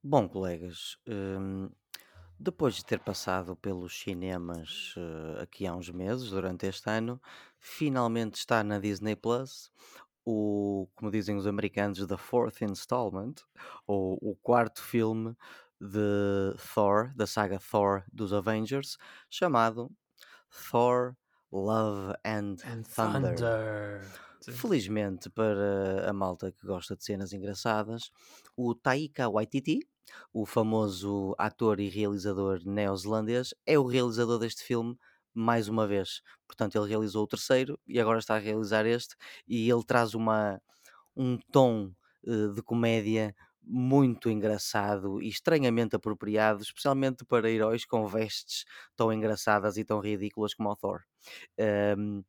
Bom, 0.00 0.28
colegas, 0.28 0.96
hum, 1.08 1.68
depois 2.38 2.76
de 2.76 2.84
ter 2.84 3.00
passado 3.00 3.56
pelos 3.56 3.98
cinemas 3.98 4.94
uh, 4.96 5.42
aqui 5.42 5.66
há 5.66 5.74
uns 5.74 5.90
meses, 5.90 6.30
durante 6.30 6.66
este 6.66 6.88
ano, 6.88 7.20
finalmente 7.58 8.34
está 8.34 8.62
na 8.62 8.78
Disney 8.78 9.16
Plus 9.16 9.72
o, 10.26 10.88
como 10.96 11.10
dizem 11.10 11.36
os 11.36 11.46
americanos, 11.46 12.04
The 12.04 12.16
Fourth 12.16 12.60
Installment, 12.62 13.36
ou 13.86 14.18
o 14.20 14.34
quarto 14.42 14.82
filme 14.82 15.36
de 15.80 16.56
Thor, 16.74 17.12
da 17.14 17.26
saga 17.26 17.60
Thor 17.60 18.02
dos 18.12 18.32
Avengers, 18.32 18.98
chamado 19.30 19.90
Thor 20.70 21.14
Love 21.52 22.14
and, 22.24 22.56
and 22.64 22.82
Thunder. 22.82 23.36
Thunder. 23.36 24.26
Felizmente 24.42 25.30
para 25.30 26.08
a 26.08 26.12
malta 26.12 26.52
que 26.52 26.66
gosta 26.66 26.96
de 26.96 27.04
cenas 27.04 27.32
engraçadas, 27.32 28.10
o 28.56 28.74
Taika 28.74 29.28
Waititi, 29.28 29.80
o 30.32 30.44
famoso 30.44 31.34
ator 31.38 31.80
e 31.80 31.88
realizador 31.88 32.60
neozelandês, 32.64 33.54
é 33.64 33.78
o 33.78 33.86
realizador 33.86 34.38
deste 34.38 34.62
filme 34.62 34.96
mais 35.38 35.68
uma 35.68 35.86
vez. 35.86 36.22
Portanto, 36.46 36.76
ele 36.76 36.88
realizou 36.88 37.24
o 37.24 37.26
terceiro 37.26 37.78
e 37.86 38.00
agora 38.00 38.18
está 38.18 38.36
a 38.36 38.38
realizar 38.38 38.86
este, 38.86 39.16
e 39.46 39.70
ele 39.70 39.84
traz 39.84 40.14
uma, 40.14 40.60
um 41.16 41.38
tom 41.52 41.92
uh, 42.26 42.52
de 42.54 42.62
comédia 42.62 43.34
muito 43.66 44.30
engraçado 44.30 45.20
e 45.20 45.28
estranhamente 45.28 45.96
apropriado, 45.96 46.62
especialmente 46.62 47.24
para 47.24 47.50
heróis 47.50 47.84
com 47.84 48.06
vestes 48.06 48.64
tão 48.94 49.12
engraçadas 49.12 49.76
e 49.76 49.84
tão 49.84 49.98
ridículas 49.98 50.54
como 50.54 50.70
o 50.70 50.76
Thor. 50.76 51.00
Um, 51.98 52.22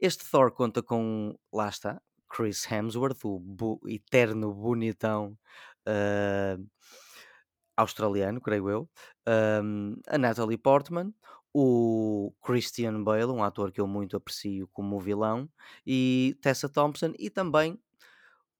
este 0.00 0.28
Thor 0.28 0.50
conta 0.50 0.82
com, 0.82 1.38
lá 1.52 1.68
está, 1.68 2.02
Chris 2.28 2.68
Hemsworth, 2.70 3.24
o 3.24 3.78
eterno 3.86 4.52
bonitão 4.52 5.38
uh, 5.86 6.66
australiano, 7.76 8.40
creio 8.40 8.68
eu, 8.68 8.90
um, 9.62 9.94
a 10.08 10.18
Natalie 10.18 10.58
Portman, 10.58 11.14
o 11.54 12.32
Christian 12.44 13.02
Bale, 13.02 13.26
um 13.26 13.44
ator 13.44 13.72
que 13.72 13.80
eu 13.80 13.86
muito 13.86 14.16
aprecio 14.16 14.68
como 14.72 15.00
vilão, 15.00 15.48
e 15.86 16.36
Tessa 16.42 16.68
Thompson, 16.68 17.12
e 17.18 17.30
também 17.30 17.78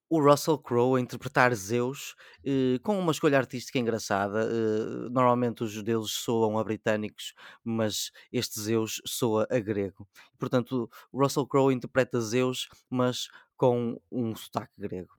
o 0.09 0.21
Russell 0.21 0.59
Crowe 0.59 0.99
a 0.99 1.01
interpretar 1.01 1.55
Zeus 1.55 2.15
eh, 2.45 2.77
com 2.83 2.99
uma 2.99 3.11
escolha 3.11 3.37
artística 3.37 3.79
engraçada. 3.79 4.43
Eh, 4.43 5.09
normalmente 5.09 5.63
os 5.63 5.81
deuses 5.81 6.11
soam 6.13 6.59
a 6.59 6.63
britânicos, 6.63 7.33
mas 7.63 8.11
este 8.31 8.59
Zeus 8.59 9.01
soa 9.07 9.47
a 9.49 9.59
grego. 9.59 10.07
Portanto, 10.37 10.87
Russell 11.11 11.47
Crowe 11.47 11.73
interpreta 11.73 12.21
Zeus, 12.21 12.69
mas 12.89 13.27
com 13.63 13.97
um 14.11 14.35
sotaque 14.35 14.73
grego. 14.77 15.13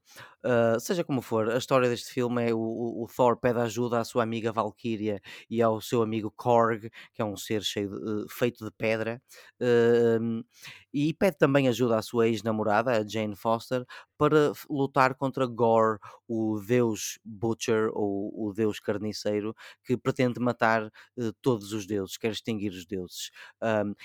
Uh, 0.44 0.78
seja 0.78 1.02
como 1.02 1.22
for, 1.22 1.48
a 1.48 1.56
história 1.56 1.88
deste 1.88 2.12
filme 2.12 2.50
é 2.50 2.52
o, 2.52 2.58
o, 2.58 3.06
Thor 3.08 3.38
pede 3.38 3.58
ajuda 3.58 3.98
à 3.98 4.04
sua 4.04 4.22
amiga 4.22 4.52
Valkyria 4.52 5.18
e 5.48 5.62
ao 5.62 5.80
seu 5.80 6.02
amigo 6.02 6.30
Korg, 6.30 6.90
que 7.14 7.22
é 7.22 7.24
um 7.24 7.34
ser 7.34 7.62
cheio 7.62 7.88
de, 7.88 7.96
uh, 7.96 8.28
feito 8.28 8.62
de 8.62 8.70
pedra, 8.72 9.22
uh, 9.62 10.44
e 10.92 11.14
pede 11.14 11.38
também 11.38 11.66
ajuda 11.68 11.96
à 11.96 12.02
sua 12.02 12.28
ex-namorada, 12.28 12.92
a 12.92 13.06
Jane 13.06 13.34
Foster, 13.34 13.86
para 14.18 14.52
lutar 14.68 15.14
contra 15.14 15.46
Gore, 15.46 15.98
o 16.28 16.60
deus 16.60 17.18
Butcher, 17.24 17.90
ou 17.94 18.30
o 18.34 18.52
deus 18.52 18.78
carniceiro, 18.78 19.54
que 19.82 19.96
pretende 19.96 20.38
matar 20.38 20.84
uh, 20.84 21.32
todos 21.40 21.72
os 21.72 21.86
deuses, 21.86 22.18
quer 22.18 22.32
extinguir 22.32 22.72
os 22.72 22.84
deuses. 22.84 23.30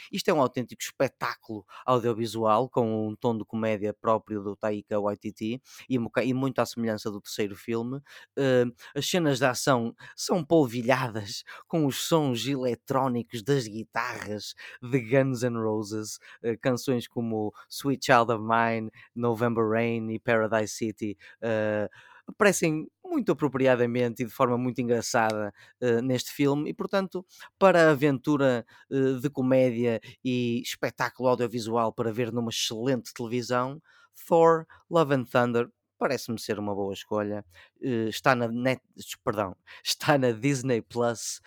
Isto 0.10 0.30
é 0.30 0.34
um 0.34 0.42
autêntico 0.42 0.82
espetáculo 0.82 1.66
audiovisual, 1.86 2.70
com 2.70 3.10
um 3.10 3.16
tom 3.16 3.38
de 3.38 3.44
comédia 3.44 3.94
próprio 3.94 4.29
do 4.36 4.56
Taika 4.56 5.00
Waititi, 5.00 5.62
e, 5.90 5.98
e 6.24 6.34
muito 6.34 6.60
à 6.60 6.66
semelhança 6.66 7.10
do 7.10 7.22
terceiro 7.22 7.56
filme. 7.56 7.98
Uh, 8.38 8.74
as 8.96 9.10
cenas 9.10 9.40
de 9.40 9.46
ação 9.46 9.96
são 10.16 10.44
polvilhadas 10.44 11.44
com 11.68 11.86
os 11.86 11.98
sons 12.08 12.46
eletrónicos 12.46 13.44
das 13.44 13.68
guitarras 13.68 14.54
de 14.82 15.00
Guns 15.00 15.44
N' 15.44 15.58
Roses, 15.58 16.18
uh, 16.44 16.58
canções 16.62 17.08
como 17.08 17.54
Sweet 17.70 18.06
Child 18.06 18.32
of 18.34 18.44
Mine, 18.44 18.92
November 19.16 19.68
Rain 19.68 20.10
e 20.12 20.20
Paradise 20.20 20.74
City 20.74 21.18
uh, 21.44 21.90
aparecem 22.30 22.88
muito 23.04 23.32
apropriadamente 23.32 24.22
e 24.22 24.26
de 24.26 24.32
forma 24.32 24.58
muito 24.58 24.80
engraçada 24.80 25.54
uh, 25.82 26.02
neste 26.02 26.32
filme 26.32 26.70
e 26.70 26.74
portanto 26.74 27.26
para 27.58 27.88
a 27.88 27.92
aventura 27.92 28.66
uh, 28.90 29.20
de 29.20 29.30
comédia 29.30 30.00
e 30.24 30.62
espetáculo 30.62 31.30
audiovisual 31.30 31.92
para 31.92 32.12
ver 32.12 32.32
numa 32.32 32.50
excelente 32.52 33.14
televisão 33.14 33.82
Thor 34.28 34.66
Love 34.90 35.16
and 35.16 35.26
Thunder 35.26 35.70
parece-me 35.98 36.40
ser 36.40 36.58
uma 36.58 36.74
boa 36.74 36.94
escolha. 36.94 37.46
Uh, 37.82 38.08
está 38.08 38.36
na 38.36 38.48
net, 38.48 38.82
perdão, 39.24 39.56
está 39.84 40.18
na 40.18 40.32
Disney 40.32 40.82
Plus 40.82 41.42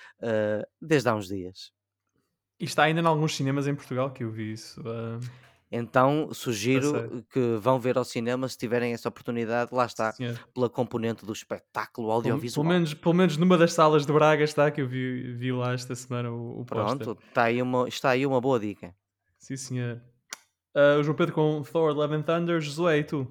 desde 0.81 1.09
há 1.09 1.15
uns 1.15 1.29
dias. 1.29 1.73
E 2.61 2.65
está 2.65 2.85
ainda 2.85 3.01
em 3.01 3.07
alguns 3.07 3.35
cinemas 3.35 3.67
em 3.67 3.75
Portugal 3.75 4.11
que 4.13 4.23
eu 4.23 4.31
vi 4.31 4.53
isso. 4.53 4.81
Uh... 4.83 5.19
Então 5.75 6.29
sugiro 6.35 7.25
que 7.33 7.57
vão 7.59 7.81
ver 7.81 7.97
ao 7.97 8.05
cinema 8.05 8.47
se 8.47 8.59
tiverem 8.59 8.93
essa 8.93 9.09
oportunidade. 9.09 9.75
Lá 9.75 9.87
está, 9.87 10.13
Sim, 10.13 10.37
pela 10.53 10.69
componente 10.69 11.25
do 11.25 11.33
espetáculo 11.33 12.11
audiovisual. 12.11 12.63
Pelo, 12.63 12.75
menos, 12.75 12.93
pelo 12.93 13.15
menos 13.15 13.37
numa 13.39 13.57
das 13.57 13.73
salas 13.73 14.05
de 14.05 14.13
Braga 14.13 14.45
está, 14.45 14.71
que 14.71 14.83
eu 14.83 14.87
vi, 14.87 15.33
vi 15.33 15.51
lá 15.51 15.73
esta 15.73 15.95
semana 15.95 16.31
o, 16.31 16.61
o 16.61 16.65
Pronto, 16.67 17.19
está 17.27 17.45
aí, 17.45 17.63
uma, 17.63 17.89
está 17.89 18.11
aí 18.11 18.27
uma 18.27 18.39
boa 18.39 18.61
dica. 18.61 18.95
Sim, 19.39 19.57
senhor. 19.57 20.03
Uh, 20.75 21.01
o 21.01 21.03
João 21.03 21.17
Pedro 21.17 21.35
com 21.35 21.63
Thor 21.63 21.93
Love 21.93 22.15
and 22.15 22.23
Thunder, 22.23 22.61
Josué, 22.61 22.99
e 22.99 23.05
tu? 23.05 23.29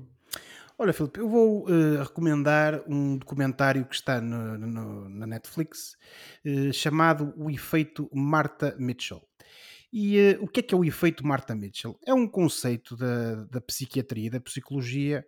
Olha, 0.77 0.93
Filipe, 0.93 1.19
eu 1.19 1.29
vou 1.29 1.69
uh, 1.69 1.99
recomendar 1.99 2.81
um 2.87 3.17
documentário 3.17 3.85
que 3.85 3.95
está 3.95 4.19
no, 4.19 4.57
no, 4.57 5.09
na 5.09 5.27
Netflix 5.27 5.95
uh, 6.45 6.73
chamado 6.73 7.33
O 7.37 7.49
Efeito 7.49 8.09
Martha 8.13 8.75
Mitchell. 8.77 9.21
E 9.93 10.35
uh, 10.35 10.43
o 10.43 10.47
que 10.47 10.61
é 10.61 10.63
que 10.63 10.73
é 10.73 10.77
o 10.77 10.85
efeito 10.85 11.25
Martha 11.25 11.53
Mitchell? 11.53 11.99
É 12.05 12.13
um 12.13 12.27
conceito 12.27 12.95
da, 12.95 13.43
da 13.45 13.59
psiquiatria, 13.59 14.31
da 14.31 14.39
psicologia, 14.39 15.25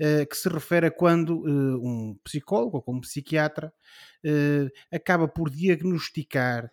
uh, 0.00 0.26
que 0.26 0.36
se 0.36 0.48
refere 0.48 0.86
a 0.86 0.90
quando 0.90 1.40
uh, 1.40 1.84
um 1.84 2.16
psicólogo 2.22 2.82
ou 2.86 2.94
um 2.94 3.00
psiquiatra 3.00 3.72
acaba 4.90 5.28
por 5.28 5.50
diagnosticar 5.50 6.70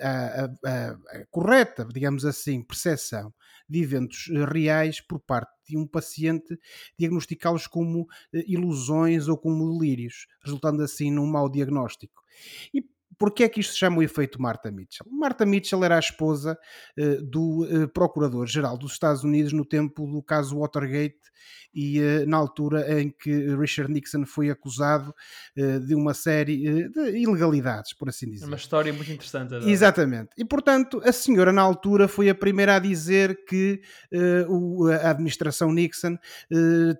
a, 0.00 0.08
a, 0.08 0.44
a, 0.44 0.90
a, 0.92 1.26
correta, 1.28 1.84
digamos 1.92 2.24
assim, 2.24 2.62
percepção 2.62 3.34
de 3.68 3.82
eventos 3.82 4.30
reais 4.52 5.00
por 5.00 5.18
parte 5.18 5.50
de 5.68 5.76
um 5.76 5.88
paciente, 5.88 6.56
diagnosticá-los 6.96 7.66
como 7.66 8.06
ilusões 8.32 9.26
ou 9.26 9.36
como 9.36 9.76
delírios, 9.76 10.28
resultando 10.44 10.84
assim 10.84 11.10
num 11.10 11.26
mau 11.26 11.50
diagnóstico. 11.50 12.22
E 12.72 12.80
Porquê 13.18 13.44
é 13.44 13.48
que 13.48 13.60
isto 13.60 13.72
se 13.72 13.78
chama 13.78 13.98
o 13.98 14.02
efeito 14.02 14.40
Martha 14.40 14.70
Mitchell? 14.70 15.06
Martha 15.10 15.46
Mitchell 15.46 15.84
era 15.84 15.96
a 15.96 15.98
esposa 15.98 16.58
uh, 16.98 17.22
do 17.22 17.64
uh, 17.64 17.88
Procurador-Geral 17.88 18.76
dos 18.76 18.92
Estados 18.92 19.24
Unidos 19.24 19.52
no 19.52 19.64
tempo 19.64 20.06
do 20.06 20.22
caso 20.22 20.58
Watergate 20.58 21.18
e 21.74 22.00
uh, 22.00 22.26
na 22.26 22.36
altura 22.36 23.00
em 23.00 23.10
que 23.10 23.54
Richard 23.56 23.92
Nixon 23.92 24.24
foi 24.24 24.50
acusado 24.50 25.14
de 25.86 25.94
uma 25.94 26.14
série 26.14 26.88
de 26.88 27.18
ilegalidades, 27.18 27.92
por 27.92 28.08
assim 28.08 28.30
dizer. 28.30 28.44
É 28.44 28.46
uma 28.46 28.56
história 28.56 28.92
muito 28.92 29.10
interessante. 29.10 29.54
Exatamente. 29.68 30.30
E, 30.36 30.44
portanto, 30.44 31.00
a 31.04 31.12
senhora 31.12 31.52
na 31.52 31.62
altura 31.62 32.08
foi 32.08 32.28
a 32.28 32.34
primeira 32.34 32.76
a 32.76 32.78
dizer 32.78 33.44
que 33.44 33.80
o, 34.48 34.88
a 34.88 35.10
administração 35.10 35.72
Nixon 35.72 36.16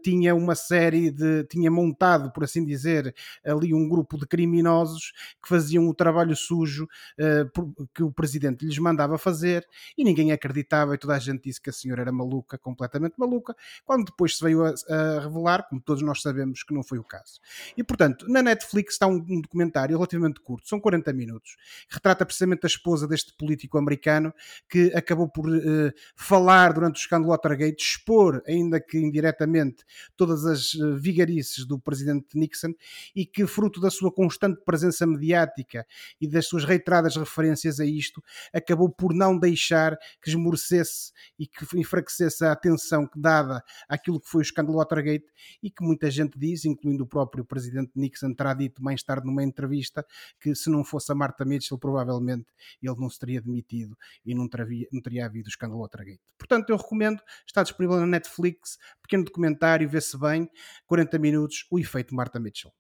tinha 0.03 0.35
uma 0.35 0.55
série 0.55 1.11
de... 1.11 1.45
tinha 1.45 1.71
montado, 1.71 2.33
por 2.33 2.45
assim 2.45 2.65
dizer, 2.65 3.15
ali 3.45 3.75
um 3.75 3.89
grupo 3.89 4.19
de 4.19 4.27
criminosos 4.27 5.13
que 5.43 5.49
faziam 5.49 5.89
o 5.89 5.95
trabalho 6.05 6.37
sujo 6.37 6.85
uh, 6.85 7.87
que 7.95 8.03
o 8.03 8.13
presidente 8.13 8.65
lhes 8.67 8.79
mandava 8.79 9.17
fazer 9.17 9.67
e 9.97 10.05
ninguém 10.05 10.33
acreditava 10.33 10.95
e 10.95 10.99
toda 10.99 11.15
a 11.15 11.19
gente 11.19 11.45
disse 11.45 11.59
que 11.59 11.71
a 11.71 11.73
senhora 11.73 12.03
era 12.03 12.13
maluca, 12.13 12.59
completamente 12.59 13.15
maluca, 13.17 13.57
quando 13.87 14.05
depois 14.05 14.37
se 14.37 14.45
veio 14.45 14.67
a, 14.67 14.75
a 14.91 15.21
revelar, 15.21 15.67
como 15.67 15.81
todos 15.81 16.03
nós 16.03 16.21
sabemos 16.21 16.63
que 16.63 16.75
não 16.75 16.83
foi 16.83 16.99
o 16.99 17.05
caso. 17.05 17.41
E 17.75 17.83
portanto, 17.83 18.27
na 18.29 18.43
Netflix 18.43 18.95
está 18.95 19.07
um, 19.07 19.25
um 19.29 19.41
documentário 19.41 19.97
relativamente 19.97 20.41
curto, 20.41 20.69
são 20.69 20.79
40 20.79 21.11
minutos, 21.15 21.57
que 21.89 21.95
retrata 21.95 22.27
precisamente 22.27 22.65
a 22.65 22.67
esposa 22.67 23.09
deste 23.09 23.33
político 23.35 23.79
americano 23.79 24.35
que 24.69 24.93
acabou 24.95 25.29
por 25.29 25.49
uh, 25.49 25.93
falar 26.15 26.75
durante 26.75 26.97
o 26.97 27.01
escândalo 27.01 27.31
Watergate, 27.31 27.83
expor, 27.83 28.43
ainda 28.47 28.79
que 28.79 28.99
indiretamente, 28.99 29.85
todas 30.17 30.45
as 30.45 30.75
uh, 30.75 30.97
vigarices 30.97 31.65
do 31.65 31.79
presidente 31.79 32.27
Nixon 32.35 32.75
e 33.17 33.25
que, 33.25 33.47
fruto 33.47 33.81
da 33.81 33.91
sua 33.91 34.13
constante 34.13 34.61
presença 34.65 35.07
mediática 35.07 35.87
e 36.21 36.29
das 36.29 36.47
suas 36.47 36.65
reiteradas 36.65 37.17
referências 37.17 37.81
a 37.81 37.87
isto, 37.87 38.23
acabou 38.53 38.91
por 38.91 39.15
não 39.15 39.39
deixar 39.39 39.97
que 40.23 40.31
esmorecesse 40.31 41.13
e 41.39 41.47
que 41.47 41.65
enfraquecesse 41.79 42.45
a 42.45 42.53
atenção 42.53 43.09
dada 43.15 43.63
àquilo 43.89 44.21
que 44.21 44.29
foi 44.29 44.41
o 44.41 44.43
escândalo 44.43 44.79
Watergate 44.79 45.27
e 45.63 45.71
que 45.71 45.85
muita 45.85 46.11
gente 46.11 46.39
diz, 46.39 46.65
incluindo 46.65 47.05
o 47.05 47.07
próprio 47.07 47.45
presidente 47.45 47.93
Nixon, 47.95 48.35
terá 48.35 48.55
dito 48.55 48.83
mais 48.83 49.03
tarde 49.03 49.27
numa 49.27 49.43
entrevista 49.43 50.05
que 50.41 50.55
se 50.55 50.71
não 50.71 50.85
fosse 50.85 51.11
a 51.13 51.15
Martha 51.15 51.45
Mitchell, 51.45 51.79
provavelmente 51.79 52.47
ele 52.83 52.97
não 52.99 53.09
se 53.09 53.19
teria 53.19 53.41
demitido 53.41 53.97
e 54.25 54.35
não 54.35 54.49
teria, 54.49 54.87
não 54.93 55.01
teria 55.01 55.27
havido 55.27 55.47
o 55.47 55.51
escândalo 55.51 55.81
Watergate. 55.81 56.21
Portanto, 56.39 56.71
eu 56.71 56.77
recomendo, 56.77 57.21
está 57.47 57.63
disponível 57.63 57.99
na 57.99 58.07
Netflix, 58.07 58.79
pequeno 59.03 59.25
documentário, 59.25 59.89
vê-se 59.89 60.19
bem, 60.19 60.49
40 60.87 61.19
minutos, 61.19 61.67
o 61.71 61.79
efeito 61.79 62.15
Martha 62.15 62.39
Mitchell. 62.39 62.73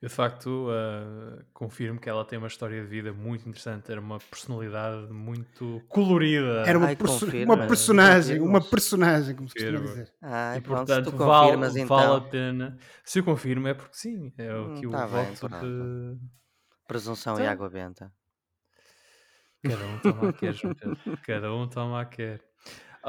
Eu, 0.00 0.08
de 0.08 0.14
facto, 0.14 0.68
uh, 0.68 1.42
confirmo 1.54 1.98
que 1.98 2.08
ela 2.08 2.22
tem 2.24 2.38
uma 2.38 2.48
história 2.48 2.82
de 2.82 2.86
vida 2.86 3.14
muito 3.14 3.48
interessante. 3.48 3.90
Era 3.90 4.00
uma 4.00 4.18
personalidade 4.18 5.10
muito 5.10 5.82
colorida. 5.88 6.64
Era 6.66 6.78
uma, 6.78 6.88
Ai, 6.88 6.96
perso 6.96 7.24
uma 7.44 7.66
personagem, 7.66 8.40
uma 8.40 8.60
personagem, 8.60 9.34
como 9.34 9.48
se 9.48 9.54
costuma 9.54 9.80
dizer. 9.80 10.12
Ai, 10.20 10.58
e, 10.58 10.60
portanto, 10.60 11.10
vale, 11.16 11.80
então. 11.80 11.86
vale 11.86 12.16
a 12.16 12.20
pena. 12.20 12.78
Se 13.02 13.20
eu 13.20 13.24
confirmo, 13.24 13.68
é 13.68 13.74
porque 13.74 13.96
sim. 13.96 14.32
É 14.36 14.54
o 14.54 14.66
hum, 14.66 14.74
que 14.74 14.86
hum, 14.86 14.90
tá 14.90 15.06
voto 15.06 15.48
de... 15.48 16.18
Presunção 16.86 17.34
tá. 17.34 17.42
e 17.42 17.46
água 17.46 17.70
benta. 17.70 18.12
Cada 19.62 19.84
um 19.86 19.98
toma 19.98 20.28
a 20.28 20.32
quer, 20.32 20.54
Cada 21.24 21.54
um 21.54 21.68
toma 21.68 22.00
a 22.02 22.04
quer. 22.04 22.45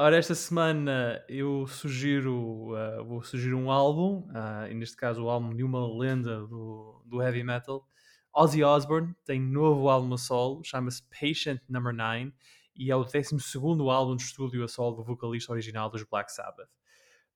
Ora, 0.00 0.16
esta 0.16 0.32
semana 0.32 1.24
eu 1.28 1.66
sugiro, 1.66 2.72
uh, 2.72 3.04
vou 3.04 3.20
sugerir 3.20 3.54
um 3.54 3.68
álbum, 3.68 4.28
uh, 4.28 4.70
e 4.70 4.74
neste 4.74 4.96
caso 4.96 5.24
o 5.24 5.28
álbum 5.28 5.52
de 5.52 5.64
uma 5.64 5.84
lenda 5.92 6.46
do, 6.46 7.02
do 7.04 7.20
heavy 7.20 7.42
metal. 7.42 7.84
Ozzy 8.32 8.62
Osbourne 8.62 9.12
tem 9.24 9.40
novo 9.40 9.88
álbum 9.88 10.14
a 10.14 10.16
solo, 10.16 10.62
chama-se 10.62 11.02
Patient 11.10 11.60
Number 11.68 11.92
9, 11.92 12.32
e 12.76 12.92
é 12.92 12.94
o 12.94 13.02
12 13.02 13.50
álbum 13.90 14.14
de 14.14 14.22
estúdio 14.22 14.62
a 14.62 14.68
solo 14.68 14.98
do 14.98 15.02
vocalista 15.02 15.50
original 15.50 15.90
dos 15.90 16.04
Black 16.04 16.30
Sabbath. 16.30 16.68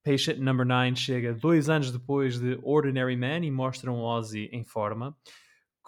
Patient 0.05 0.39
Number 0.39 0.65
9 0.65 0.95
chega 0.95 1.35
dois 1.35 1.69
anos 1.69 1.91
depois 1.91 2.39
de 2.39 2.61
Ordinary 2.63 3.17
Man 3.17 3.45
e 3.45 3.51
mostra 3.51 3.91
um 3.91 4.05
Ozzy 4.05 4.49
em 4.53 4.63
forma 4.63 5.17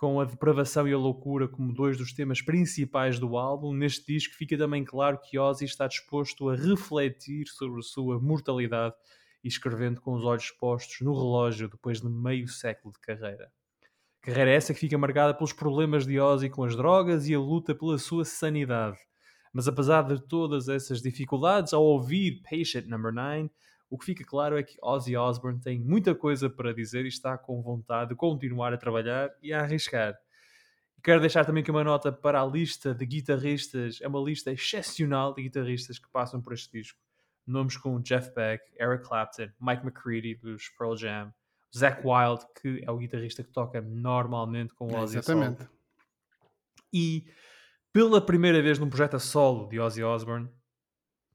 com 0.05 0.21
a 0.21 0.25
depravação 0.27 0.87
e 0.87 0.93
a 0.93 0.99
loucura 0.99 1.49
como 1.49 1.73
dois 1.73 1.97
dos 1.97 2.13
temas 2.13 2.43
principais 2.43 3.19
do 3.19 3.39
álbum, 3.39 3.73
neste 3.73 4.05
disco 4.13 4.35
fica 4.35 4.55
também 4.55 4.85
claro 4.85 5.19
que 5.19 5.39
Ozzy 5.39 5.65
está 5.65 5.87
disposto 5.87 6.51
a 6.51 6.55
refletir 6.55 7.49
sobre 7.49 7.79
a 7.79 7.83
sua 7.83 8.21
mortalidade 8.21 8.95
escrevendo 9.43 10.03
com 10.03 10.13
os 10.13 10.23
olhos 10.23 10.51
postos 10.51 11.01
no 11.01 11.15
relógio 11.15 11.71
depois 11.71 12.03
de 12.03 12.09
meio 12.11 12.47
século 12.47 12.93
de 12.93 13.01
carreira. 13.01 13.51
Carreira 14.21 14.51
essa 14.51 14.75
que 14.75 14.81
fica 14.81 14.99
marcada 14.99 15.33
pelos 15.33 15.55
problemas 15.55 16.07
de 16.07 16.21
Ozzy 16.21 16.51
com 16.51 16.65
as 16.65 16.77
drogas 16.77 17.27
e 17.27 17.35
a 17.35 17.41
luta 17.41 17.75
pela 17.75 17.97
sua 17.97 18.27
sanidade. 18.27 18.99
Mas 19.55 19.67
apesar 19.67 20.03
de 20.03 20.21
todas 20.29 20.69
essas 20.69 21.01
dificuldades, 21.01 21.73
ao 21.73 21.83
ouvir 21.83 22.43
Patient 22.43 22.89
Number 22.89 23.11
9, 23.11 23.51
o 23.95 23.99
que 23.99 24.07
fica 24.07 24.25
claro 24.25 24.59
é 24.59 24.63
que 24.65 24.77
Ozzy 24.83 25.17
Osbourne 25.17 25.61
tem 25.61 25.79
muita 25.79 26.17
coisa 26.17 26.51
para 26.51 26.75
dizer 26.75 27.05
e 27.05 27.09
está 27.09 27.39
com 27.39 27.63
vontade 27.63 28.11
de 28.11 28.17
continuar 28.17 28.75
a 28.75 28.77
trabalhar 28.77 29.31
e 29.41 29.53
a 29.53 29.61
arriscar. 29.61 30.19
Quero 31.01 31.21
deixar 31.21 31.45
também 31.45 31.63
aqui 31.63 31.71
uma 31.71 31.85
nota 31.85 32.11
para 32.11 32.43
a 32.43 32.45
lista 32.45 32.93
de 32.93 33.07
guitarristas, 33.07 34.01
é 34.03 34.09
uma 34.09 34.19
lista 34.19 34.51
excepcional 34.51 35.33
de 35.33 35.45
guitarristas 35.45 35.97
que 35.97 36.11
passam 36.11 36.43
por 36.43 36.55
este 36.55 36.77
disco. 36.77 36.99
Nomes 37.47 37.77
como 37.77 38.03
Jeff 38.03 38.35
Beck, 38.35 38.65
Eric 38.81 39.05
Clapton, 39.05 39.51
Mike 39.61 39.85
McCready 39.87 40.35
dos 40.35 40.71
Pearl 40.71 40.97
Jam, 40.97 41.33
Zach 41.73 42.03
Wild, 42.05 42.45
que 42.61 42.83
é 42.85 42.91
o 42.91 42.99
guitarrista 42.99 43.45
que 43.45 43.53
toca 43.53 43.81
normalmente 43.81 44.75
com 44.75 44.89
o 44.89 44.97
Ozzy 44.97 45.19
Exatamente. 45.19 45.59
Solo. 45.59 45.71
E 46.93 47.29
pela 47.93 48.21
primeira 48.21 48.61
vez 48.61 48.77
num 48.77 48.89
projeto 48.89 49.15
a 49.15 49.21
solo 49.21 49.69
de 49.69 49.79
Ozzy 49.79 50.03
Osbourne, 50.03 50.51